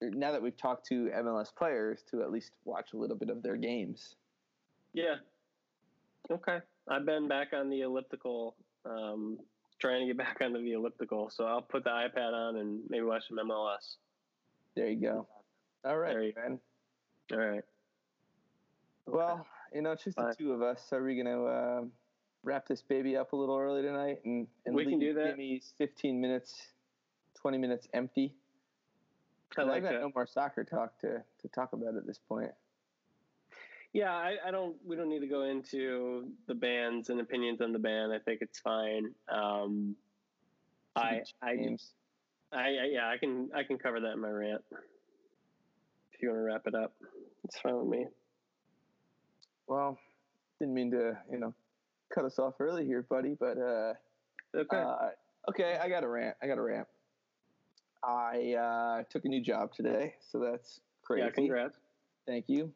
now 0.00 0.32
that 0.32 0.42
we've 0.42 0.56
talked 0.56 0.86
to 0.88 1.10
MLS 1.16 1.54
players 1.54 2.02
to 2.10 2.22
at 2.22 2.32
least 2.32 2.50
watch 2.64 2.92
a 2.92 2.96
little 2.96 3.16
bit 3.16 3.30
of 3.30 3.42
their 3.42 3.56
games. 3.56 4.16
Yeah, 4.92 5.14
Okay. 6.30 6.58
I've 6.88 7.04
been 7.04 7.28
back 7.28 7.48
on 7.52 7.68
the 7.68 7.82
elliptical, 7.82 8.54
um, 8.84 9.38
trying 9.78 10.00
to 10.00 10.06
get 10.06 10.18
back 10.24 10.38
onto 10.40 10.62
the 10.62 10.72
elliptical. 10.72 11.30
So 11.30 11.46
I'll 11.46 11.62
put 11.62 11.84
the 11.84 11.90
iPad 11.90 12.32
on 12.32 12.56
and 12.56 12.80
maybe 12.88 13.04
watch 13.04 13.24
some 13.28 13.38
MLS. 13.38 13.96
There 14.74 14.88
you 14.88 15.00
go. 15.00 15.26
All 15.84 15.98
right, 15.98 16.12
there 16.12 16.22
you, 16.22 16.32
man. 16.36 16.60
All 17.32 17.38
right. 17.38 17.64
Well, 19.06 19.46
you 19.74 19.82
know, 19.82 19.92
it's 19.92 20.04
just 20.04 20.16
the 20.16 20.34
two 20.38 20.52
of 20.52 20.62
us. 20.62 20.84
So 20.88 20.96
are 20.98 21.04
we 21.04 21.14
going 21.14 21.26
to 21.26 21.44
uh, 21.44 21.80
wrap 22.42 22.66
this 22.66 22.82
baby 22.82 23.16
up 23.16 23.32
a 23.32 23.36
little 23.36 23.56
early 23.56 23.82
tonight 23.82 24.18
and, 24.24 24.46
and 24.66 24.74
we 24.74 24.84
can 24.84 24.98
do 24.98 25.14
that. 25.14 25.30
Jimmy's 25.30 25.74
15 25.78 26.20
minutes, 26.20 26.54
20 27.40 27.58
minutes 27.58 27.88
empty? 27.94 28.34
I 29.56 29.62
like 29.62 29.76
I've 29.76 29.82
got 29.82 29.92
that. 29.92 30.00
no 30.00 30.12
more 30.14 30.26
soccer 30.26 30.64
talk 30.64 30.98
to, 31.00 31.22
to 31.40 31.48
talk 31.54 31.72
about 31.72 31.96
at 31.96 32.06
this 32.06 32.18
point. 32.18 32.50
Yeah, 33.92 34.10
I, 34.10 34.36
I, 34.46 34.50
don't. 34.50 34.76
We 34.86 34.96
don't 34.96 35.10
need 35.10 35.20
to 35.20 35.26
go 35.26 35.42
into 35.42 36.28
the 36.48 36.54
bands 36.54 37.10
and 37.10 37.20
opinions 37.20 37.60
on 37.60 37.72
the 37.72 37.78
band. 37.78 38.10
I 38.10 38.18
think 38.20 38.40
it's 38.40 38.58
fine. 38.58 39.12
Um, 39.30 39.96
I, 40.96 41.20
I, 41.42 41.76
I, 42.52 42.68
yeah, 42.90 43.06
I 43.06 43.18
can, 43.18 43.50
I 43.54 43.64
can 43.64 43.76
cover 43.76 44.00
that 44.00 44.12
in 44.12 44.20
my 44.20 44.30
rant. 44.30 44.62
If 46.12 46.22
you 46.22 46.28
want 46.30 46.38
to 46.38 46.42
wrap 46.44 46.62
it 46.66 46.74
up, 46.74 46.94
it's 47.44 47.58
fine 47.58 47.76
with 47.76 47.88
me. 47.88 48.06
Well, 49.66 49.98
didn't 50.58 50.74
mean 50.74 50.90
to, 50.92 51.16
you 51.30 51.38
know, 51.38 51.54
cut 52.14 52.24
us 52.24 52.38
off 52.38 52.54
early 52.60 52.84
here, 52.84 53.02
buddy. 53.02 53.36
But 53.38 53.58
uh, 53.58 53.94
okay, 54.54 54.76
uh, 54.76 55.10
okay, 55.48 55.78
I 55.82 55.88
got 55.88 56.04
a 56.04 56.08
rant. 56.08 56.36
I 56.42 56.46
got 56.46 56.58
a 56.58 56.62
rant. 56.62 56.86
I 58.04 58.54
uh, 58.54 59.02
took 59.10 59.24
a 59.24 59.28
new 59.28 59.40
job 59.40 59.72
today, 59.72 60.14
so 60.20 60.38
that's 60.38 60.80
crazy. 61.02 61.24
Yeah, 61.24 61.30
congrats. 61.30 61.78
Thank 62.26 62.48
you 62.48 62.72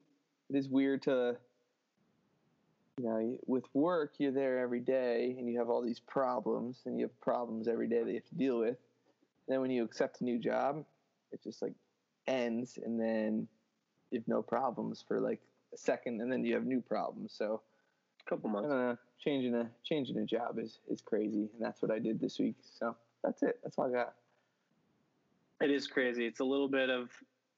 it 0.51 0.57
is 0.57 0.69
weird 0.69 1.03
to 1.03 1.37
you 2.99 3.05
know 3.05 3.39
with 3.47 3.65
work 3.75 4.15
you're 4.19 4.33
there 4.33 4.59
every 4.59 4.81
day 4.81 5.35
and 5.39 5.49
you 5.49 5.59
have 5.59 5.69
all 5.69 5.83
these 5.83 6.01
problems 6.01 6.83
and 6.87 6.99
you 6.99 7.05
have 7.05 7.21
problems 7.21 7.69
every 7.69 7.89
day 7.89 8.03
that 8.03 8.09
you 8.09 8.15
have 8.15 8.29
to 8.29 8.35
deal 8.35 8.59
with 8.59 8.77
then 9.49 9.61
when 9.61 9.71
you 9.71 9.85
accept 9.85 10.21
a 10.21 10.25
new 10.25 10.39
job 10.39 10.85
it 11.33 11.43
just 11.43 11.63
like 11.63 11.75
ends 12.27 12.79
and 12.85 12.99
then 12.99 13.47
you 14.11 14.19
have 14.19 14.29
no 14.29 14.43
problems 14.43 15.05
for 15.07 15.21
like 15.21 15.41
second 15.79 16.21
and 16.21 16.31
then 16.31 16.45
you 16.45 16.55
have 16.55 16.65
new 16.65 16.81
problems 16.81 17.35
so 17.37 17.61
a 18.25 18.31
couple 18.31 18.49
months 18.49 18.69
know, 18.69 18.97
changing 19.19 19.55
a 19.55 19.69
changing 19.85 20.17
a 20.19 20.25
job 20.25 20.59
is 20.59 20.81
is 20.91 21.01
crazy 21.01 21.49
and 21.55 21.61
that's 21.61 21.83
what 21.83 21.91
i 21.91 21.99
did 21.99 22.21
this 22.21 22.39
week 22.39 22.57
so 22.63 22.95
that's 23.23 23.43
it 23.43 23.59
that's 23.63 23.79
all 23.79 23.87
i 23.87 23.91
got 23.91 24.15
it 25.61 25.71
is 25.71 25.87
crazy 25.87 26.27
it's 26.27 26.41
a 26.41 26.45
little 26.45 26.69
bit 26.69 26.91
of 26.91 27.11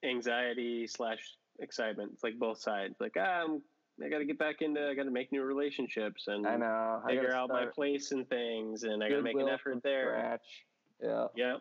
anxiety 0.05 0.87
slash 0.87 1.37
excitement. 1.59 2.11
It's 2.15 2.25
like 2.25 2.39
both 2.39 2.61
sides. 2.61 2.97
Like, 3.01 3.17
ah, 3.19 3.45
I'm, 3.45 3.63
I 4.05 4.09
got 4.09 4.19
to 4.19 4.25
get 4.25 4.39
back 4.39 4.63
into. 4.63 4.89
I 4.89 4.95
got 4.95 5.05
to 5.05 5.11
make 5.11 5.33
new 5.33 5.43
relationships 5.43 6.29
and 6.29 6.47
I 6.47 6.57
know 6.57 7.03
figure 7.07 7.35
out 7.35 7.49
my 7.49 7.67
place 7.67 8.13
and 8.13 8.29
things, 8.29 8.85
and 8.85 9.03
I 9.03 9.09
got 9.09 9.17
to 9.17 9.23
make 9.23 9.37
an 9.37 9.49
effort 9.49 9.83
there. 9.83 10.17
Scratch. 10.19 10.65
Yeah. 11.03 11.27
Yeah. 11.37 11.57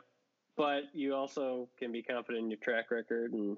But 0.55 0.83
you 0.93 1.13
also 1.13 1.69
can 1.77 1.91
be 1.91 2.01
confident 2.01 2.45
in 2.45 2.49
your 2.49 2.59
track 2.59 2.89
record, 2.91 3.33
and 3.33 3.57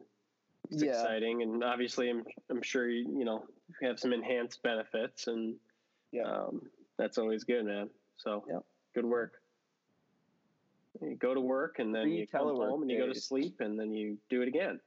it's 0.70 0.84
yeah. 0.84 0.92
exciting. 0.92 1.42
And 1.42 1.64
obviously, 1.64 2.10
I'm 2.10 2.24
I'm 2.50 2.62
sure 2.62 2.90
you 2.90 3.06
you 3.18 3.26
know 3.26 3.44
have 3.82 4.00
some 4.00 4.14
enhanced 4.14 4.62
benefits, 4.64 5.28
and 5.28 5.56
yeah, 6.12 6.24
um, 6.24 6.62
that's 6.98 7.18
always 7.18 7.44
good, 7.44 7.66
man. 7.66 7.90
So 8.18 8.44
yeah. 8.50 8.60
good 8.94 9.06
work. 9.06 9.34
You 11.02 11.16
go 11.16 11.34
to 11.34 11.42
work, 11.42 11.80
and 11.80 11.94
then 11.94 12.10
you 12.10 12.28
come 12.28 12.42
home, 12.42 12.82
and 12.82 12.92
you 12.92 12.98
go 12.98 13.12
to 13.12 13.20
sleep, 13.20 13.58
and 13.62 13.80
then 13.80 13.94
you 13.94 14.18
do 14.30 14.42
it 14.42 14.48
again 14.48 14.80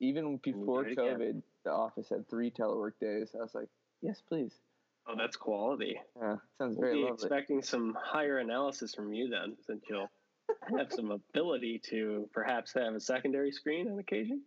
even 0.00 0.38
before 0.38 0.84
COVID, 0.84 1.42
the 1.64 1.70
office 1.70 2.08
had 2.08 2.28
three 2.28 2.50
telework 2.50 2.92
days. 3.00 3.30
I 3.34 3.42
was 3.42 3.54
like, 3.54 3.68
yes, 4.00 4.20
please. 4.26 4.52
Oh, 5.06 5.14
that's 5.16 5.36
quality. 5.36 6.00
Yeah, 6.20 6.36
sounds 6.58 6.76
very 6.78 6.92
we'll 6.92 7.04
be 7.04 7.10
lovely. 7.10 7.26
expecting 7.26 7.62
some 7.62 7.96
higher 8.00 8.38
analysis 8.38 8.94
from 8.94 9.12
you 9.12 9.28
then, 9.28 9.56
since 9.66 9.84
you'll 9.88 10.10
have 10.78 10.92
some 10.92 11.10
ability 11.10 11.80
to 11.90 12.28
perhaps 12.32 12.72
have 12.74 12.94
a 12.94 13.00
secondary 13.00 13.52
screen 13.52 13.90
on 13.90 13.98
occasion, 13.98 14.42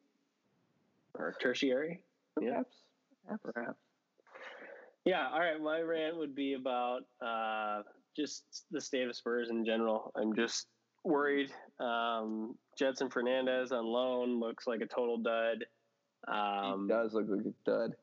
or 1.18 1.36
tertiary. 1.42 2.02
Perhaps. 2.36 2.76
Yeah. 3.30 3.38
Perhaps. 3.44 3.80
Yeah. 5.06 5.30
All 5.32 5.40
right. 5.40 5.62
My 5.62 5.82
rant 5.82 6.18
would 6.18 6.36
be 6.36 6.54
about 6.54 7.02
uh, 7.26 7.82
just 8.16 8.66
the 8.72 8.82
state 8.82 9.08
of 9.08 9.16
Spurs 9.16 9.50
in 9.50 9.66
general. 9.66 10.12
I'm 10.16 10.36
just 10.36 10.68
worried. 11.04 11.52
Um, 11.80 12.56
Gedson 12.80 13.10
Fernandes 13.10 13.72
on 13.72 13.86
loan 13.86 14.40
looks 14.40 14.68
like 14.68 14.82
a 14.82 14.88
total 14.88 15.18
dud. 15.18 15.66
Um, 16.28 16.88
he 16.88 16.94
does 16.94 17.14
look 17.14 17.26
like 17.28 17.46
a 17.46 17.70
dud. 17.70 17.96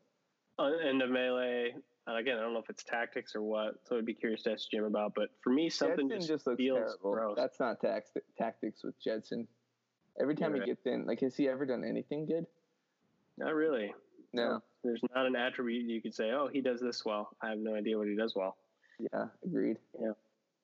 Ndombele. 0.59 1.71
And 2.07 2.19
again, 2.19 2.39
I 2.39 2.41
don't 2.41 2.53
know 2.53 2.61
if 2.61 2.71
it's 2.71 2.83
tactics 2.83 3.35
or 3.37 3.43
what, 3.43 3.75
so 3.85 3.97
I'd 3.97 4.07
be 4.07 4.15
curious 4.15 4.43
to 4.43 4.53
ask 4.53 4.71
Jim 4.71 4.85
about. 4.85 5.13
But 5.15 5.29
for 5.43 5.51
me, 5.51 5.71
something 5.71 6.09
just, 6.09 6.29
just 6.29 6.47
looks 6.47 6.59
feels 6.59 6.79
terrible. 6.79 7.13
gross. 7.13 7.37
That's 7.37 7.61
not 7.61 7.81
tax- 7.81 8.11
tactics 8.37 8.83
with 8.83 8.95
Gedson. 9.07 9.47
Every 10.21 10.35
time 10.35 10.55
he 10.55 10.61
gets 10.61 10.87
in, 10.87 11.07
like, 11.07 11.21
has 11.21 11.37
he 11.37 11.49
ever 11.49 11.65
done 11.65 11.85
anything 11.85 12.27
good? 12.27 12.47
Not 13.39 13.55
really. 13.55 13.93
No. 14.33 14.63
There's 14.85 15.01
not 15.15 15.27
an 15.27 15.37
attribute 15.37 15.89
you 15.89 16.01
could 16.01 16.15
say, 16.15 16.31
oh, 16.31 16.49
he 16.51 16.61
does 16.61 16.81
this 16.81 17.05
well. 17.05 17.31
I 17.43 17.51
have 17.51 17.59
no 17.59 17.75
idea 17.75 17.99
what 17.99 18.09
he 18.09 18.17
does 18.17 18.35
well. 18.35 18.57
Yeah, 19.13 19.27
agreed. 19.45 19.77
Yeah, 20.01 20.13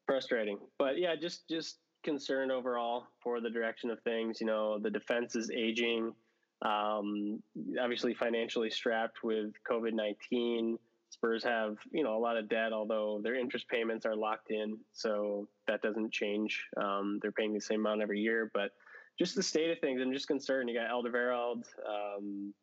frustrating. 0.06 0.58
But 0.78 0.98
yeah, 0.98 1.16
just 1.16 1.48
just 1.48 1.78
concerned 2.02 2.52
overall 2.52 3.06
for 3.20 3.40
the 3.40 3.50
direction 3.50 3.90
of 3.90 4.00
things. 4.00 4.40
You 4.40 4.46
know, 4.46 4.78
the 4.78 4.90
defense 4.90 5.36
is 5.36 5.50
aging, 5.50 6.14
um, 6.62 7.42
obviously 7.80 8.14
financially 8.14 8.70
strapped 8.70 9.22
with 9.22 9.52
COVID 9.70 9.92
19. 9.92 10.78
Spurs 11.08 11.44
have, 11.44 11.76
you 11.92 12.02
know, 12.02 12.16
a 12.16 12.18
lot 12.18 12.36
of 12.36 12.48
debt, 12.48 12.72
although 12.72 13.20
their 13.22 13.36
interest 13.36 13.68
payments 13.68 14.04
are 14.04 14.16
locked 14.16 14.50
in. 14.50 14.76
So 14.92 15.48
that 15.68 15.80
doesn't 15.80 16.12
change. 16.12 16.64
Um, 16.76 17.20
they're 17.22 17.32
paying 17.32 17.54
the 17.54 17.60
same 17.60 17.80
amount 17.80 18.02
every 18.02 18.20
year. 18.20 18.50
But 18.52 18.72
just 19.18 19.34
the 19.34 19.42
state 19.42 19.70
of 19.70 19.78
things, 19.78 20.00
I'm 20.00 20.12
just 20.12 20.28
concerned. 20.28 20.68
You 20.68 20.78
got 20.78 20.90
Alderweireld 20.90 21.64
um, 21.86 22.54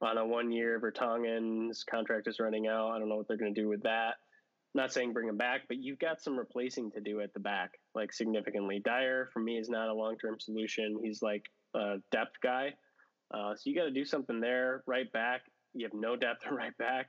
on 0.00 0.18
a 0.18 0.26
one 0.26 0.50
year 0.50 0.78
Vertonghen's 0.78 1.84
contract 1.84 2.28
is 2.28 2.40
running 2.40 2.66
out. 2.66 2.90
I 2.90 2.98
don't 2.98 3.08
know 3.08 3.16
what 3.16 3.28
they're 3.28 3.36
going 3.36 3.54
to 3.54 3.60
do 3.60 3.68
with 3.68 3.82
that 3.82 4.16
not 4.76 4.92
saying 4.92 5.12
bring 5.12 5.28
him 5.28 5.38
back, 5.38 5.62
but 5.66 5.78
you've 5.78 5.98
got 5.98 6.22
some 6.22 6.38
replacing 6.38 6.92
to 6.92 7.00
do 7.00 7.20
at 7.20 7.32
the 7.32 7.40
back, 7.40 7.72
like 7.94 8.12
significantly. 8.12 8.80
Dier 8.84 9.30
for 9.32 9.40
me 9.40 9.58
is 9.58 9.68
not 9.68 9.88
a 9.88 9.94
long 9.94 10.16
term 10.18 10.38
solution. 10.38 11.00
He's 11.02 11.22
like 11.22 11.46
uh, 11.74 11.96
depth 12.12 12.36
guy. 12.42 12.74
Uh, 13.32 13.54
so 13.56 13.62
you 13.64 13.74
got 13.74 13.84
to 13.84 13.90
do 13.90 14.04
something 14.04 14.38
there. 14.38 14.84
Right 14.86 15.10
back, 15.12 15.40
you 15.74 15.84
have 15.86 15.98
no 15.98 16.14
depth 16.14 16.46
right 16.50 16.76
back. 16.78 17.06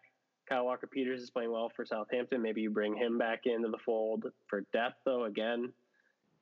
Kyle 0.49 0.65
Walker 0.65 0.87
Peters 0.87 1.21
is 1.21 1.29
playing 1.29 1.51
well 1.51 1.69
for 1.75 1.85
Southampton. 1.85 2.41
Maybe 2.41 2.61
you 2.61 2.71
bring 2.71 2.95
him 2.95 3.17
back 3.17 3.41
into 3.45 3.67
the 3.67 3.77
fold 3.77 4.25
for 4.47 4.63
depth, 4.71 5.01
though. 5.05 5.25
Again, 5.25 5.73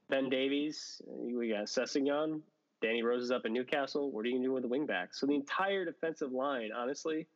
Ben 0.10 0.30
Davies, 0.30 1.02
we 1.08 1.50
got 1.50 1.66
Sessegnon. 1.66 2.42
Danny 2.82 3.04
Rose 3.04 3.24
is 3.24 3.32
up 3.32 3.46
in 3.46 3.54
Newcastle. 3.54 4.12
What 4.12 4.26
are 4.26 4.28
you 4.28 4.34
going 4.34 4.44
to 4.44 4.48
do 4.50 4.54
with 4.54 4.64
the 4.64 4.70
wing 4.70 4.86
back? 4.86 5.14
So 5.14 5.26
the 5.26 5.36
entire 5.36 5.86
defensive 5.86 6.32
line, 6.32 6.70
honestly, 6.76 7.28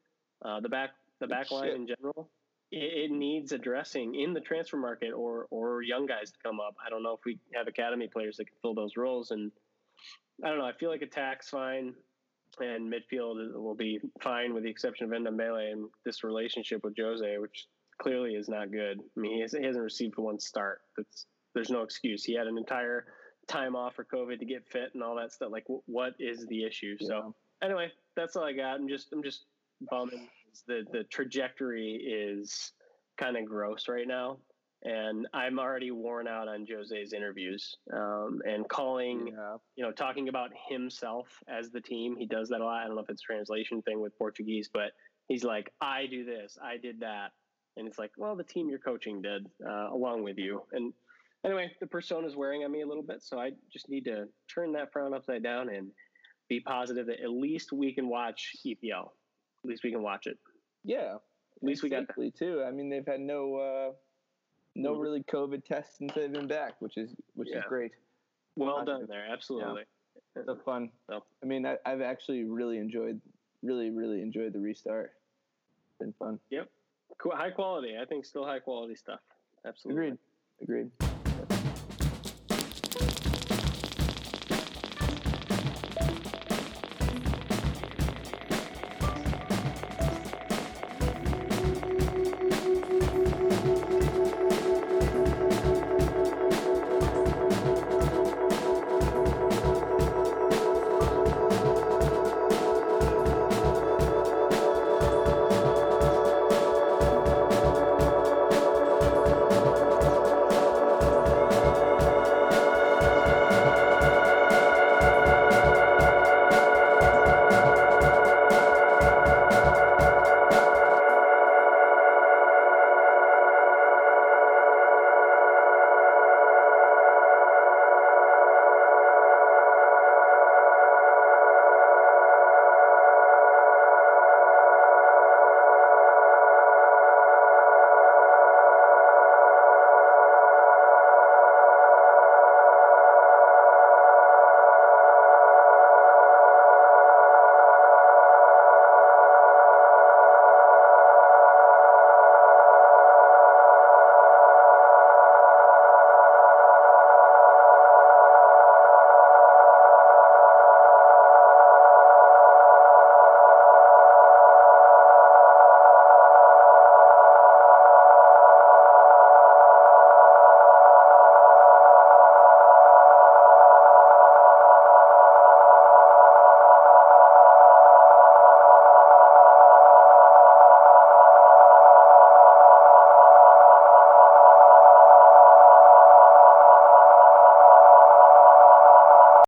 uh, 0.43 0.59
the 0.59 0.69
back 0.69 0.91
the 1.19 1.27
back 1.27 1.51
line 1.51 1.69
in 1.69 1.87
general, 1.87 2.29
it, 2.71 3.09
it, 3.09 3.11
needs 3.11 3.51
addressing 3.51 4.15
in 4.15 4.33
the 4.33 4.39
transfer 4.39 4.77
market 4.77 5.11
or 5.11 5.47
or 5.49 5.81
young 5.81 6.05
guys 6.05 6.31
to 6.31 6.37
come 6.43 6.59
up. 6.59 6.75
I 6.85 6.89
don't 6.89 7.03
know 7.03 7.13
if 7.13 7.21
we 7.25 7.39
have 7.55 7.67
academy 7.67 8.07
players 8.07 8.37
that 8.37 8.45
can 8.45 8.55
fill 8.61 8.75
those 8.75 8.95
roles, 8.95 9.31
and 9.31 9.51
I 10.43 10.49
don't 10.49 10.59
know. 10.59 10.65
I 10.65 10.73
feel 10.73 10.89
like 10.89 11.01
attack's 11.01 11.49
fine 11.49 11.95
and 12.59 12.91
midfield 12.91 13.53
will 13.53 13.75
be 13.75 13.99
fine 14.21 14.53
with 14.53 14.63
the 14.63 14.69
exception 14.69 15.05
of 15.05 15.11
Ndombele 15.11 15.71
and 15.71 15.89
this 16.05 16.23
relationship 16.23 16.83
with 16.83 16.95
Jose, 16.97 17.37
which 17.37 17.67
clearly 18.01 18.33
is 18.33 18.49
not 18.49 18.71
good. 18.71 18.99
I 18.99 19.19
mean, 19.19 19.35
he, 19.35 19.41
has, 19.41 19.53
he 19.53 19.63
hasn't 19.63 19.83
received 19.83 20.17
one 20.17 20.39
start. 20.39 20.81
That's 20.97 21.25
there's 21.53 21.69
no 21.69 21.81
excuse. 21.81 22.23
He 22.23 22.35
had 22.35 22.47
an 22.47 22.57
entire 22.57 23.05
time 23.47 23.75
off 23.75 23.95
for 23.95 24.05
COVID 24.05 24.39
to 24.39 24.45
get 24.45 24.67
fit 24.67 24.91
and 24.93 25.03
all 25.03 25.15
that 25.15 25.31
stuff. 25.31 25.49
Like, 25.51 25.65
w- 25.65 25.81
what 25.85 26.13
is 26.19 26.45
the 26.47 26.63
issue? 26.63 26.95
Yeah. 26.99 27.07
So 27.07 27.35
anyway, 27.63 27.91
that's 28.15 28.35
all 28.35 28.43
I 28.43 28.53
got. 28.53 28.75
I'm 28.79 28.87
just 28.87 29.11
I'm 29.13 29.23
just 29.23 29.45
bumming. 29.89 30.27
The 30.67 30.83
the 30.91 31.03
trajectory 31.05 31.93
is 31.95 32.73
kind 33.17 33.37
of 33.37 33.45
gross 33.45 33.87
right 33.87 34.07
now 34.07 34.37
and 34.83 35.27
I'm 35.33 35.59
already 35.59 35.91
worn 35.91 36.27
out 36.27 36.47
on 36.47 36.65
Jose's 36.65 37.11
interviews 37.11 37.75
um, 37.93 38.41
and 38.45 38.67
calling, 38.69 39.27
yeah. 39.27 39.57
you 39.75 39.83
know, 39.83 39.91
talking 39.91 40.29
about 40.29 40.51
himself 40.69 41.27
as 41.49 41.69
the 41.69 41.81
team. 41.81 42.15
He 42.17 42.25
does 42.25 42.49
that 42.49 42.61
a 42.61 42.63
lot. 42.63 42.83
I 42.83 42.87
don't 42.87 42.95
know 42.95 43.01
if 43.01 43.09
it's 43.09 43.21
translation 43.21 43.81
thing 43.81 43.99
with 43.99 44.17
Portuguese, 44.17 44.69
but 44.71 44.91
he's 45.27 45.43
like, 45.43 45.71
I 45.81 46.05
do 46.09 46.23
this, 46.23 46.57
I 46.63 46.77
did 46.77 47.01
that, 47.01 47.31
and 47.75 47.87
it's 47.87 47.99
like, 47.99 48.11
well, 48.17 48.35
the 48.35 48.43
team 48.43 48.69
you're 48.69 48.79
coaching 48.79 49.21
did 49.21 49.47
uh, 49.67 49.89
along 49.91 50.23
with 50.23 50.37
you. 50.37 50.63
And 50.71 50.93
anyway, 51.45 51.71
the 51.79 51.87
persona 51.87 52.27
is 52.27 52.35
wearing 52.35 52.63
on 52.63 52.71
me 52.71 52.81
a 52.81 52.87
little 52.87 53.03
bit, 53.03 53.21
so 53.21 53.39
I 53.39 53.51
just 53.71 53.89
need 53.89 54.05
to 54.05 54.27
turn 54.53 54.73
that 54.73 54.91
frown 54.91 55.13
upside 55.13 55.43
down 55.43 55.69
and 55.69 55.91
be 56.47 56.59
positive 56.59 57.05
that 57.07 57.21
at 57.21 57.29
least 57.29 57.71
we 57.71 57.93
can 57.93 58.07
watch 58.07 58.55
EPL. 58.65 59.09
At 59.63 59.69
least 59.69 59.83
we 59.83 59.91
can 59.91 60.01
watch 60.01 60.27
it. 60.27 60.37
Yeah. 60.83 61.15
At 61.15 61.63
least 61.63 61.83
we 61.83 61.89
got 61.89 62.07
that. 62.07 62.35
too. 62.37 62.63
I 62.65 62.71
mean, 62.71 62.89
they've 62.89 63.05
had 63.05 63.19
no. 63.19 63.55
Uh 63.55 63.93
no 64.75 64.93
mm-hmm. 64.93 65.01
really 65.01 65.23
COVID 65.23 65.65
tests 65.65 65.97
since 65.97 66.13
they've 66.13 66.31
been 66.31 66.47
back, 66.47 66.73
which 66.79 66.97
is 66.97 67.15
which 67.35 67.49
yeah. 67.51 67.59
is 67.59 67.63
great. 67.67 67.91
Well 68.55 68.83
done 68.85 69.05
there, 69.07 69.25
absolutely. 69.29 69.83
Yeah. 70.35 70.43
So 70.45 70.57
fun. 70.63 70.89
So. 71.09 71.23
I 71.43 71.45
mean, 71.45 71.65
I, 71.65 71.77
have 71.85 72.01
actually 72.01 72.43
really 72.43 72.77
enjoyed, 72.77 73.19
really, 73.63 73.89
really 73.89 74.21
enjoyed 74.21 74.53
the 74.53 74.59
restart. 74.59 75.11
It's 75.87 75.97
been 75.99 76.13
fun. 76.19 76.39
Yep. 76.49 76.69
Cool. 77.17 77.35
High 77.35 77.51
quality. 77.51 77.95
I 77.99 78.05
think 78.05 78.25
still 78.25 78.45
high 78.45 78.59
quality 78.59 78.95
stuff. 78.95 79.19
Absolutely. 79.65 80.07
Agreed. 80.07 80.17
Agreed. 80.61 81.08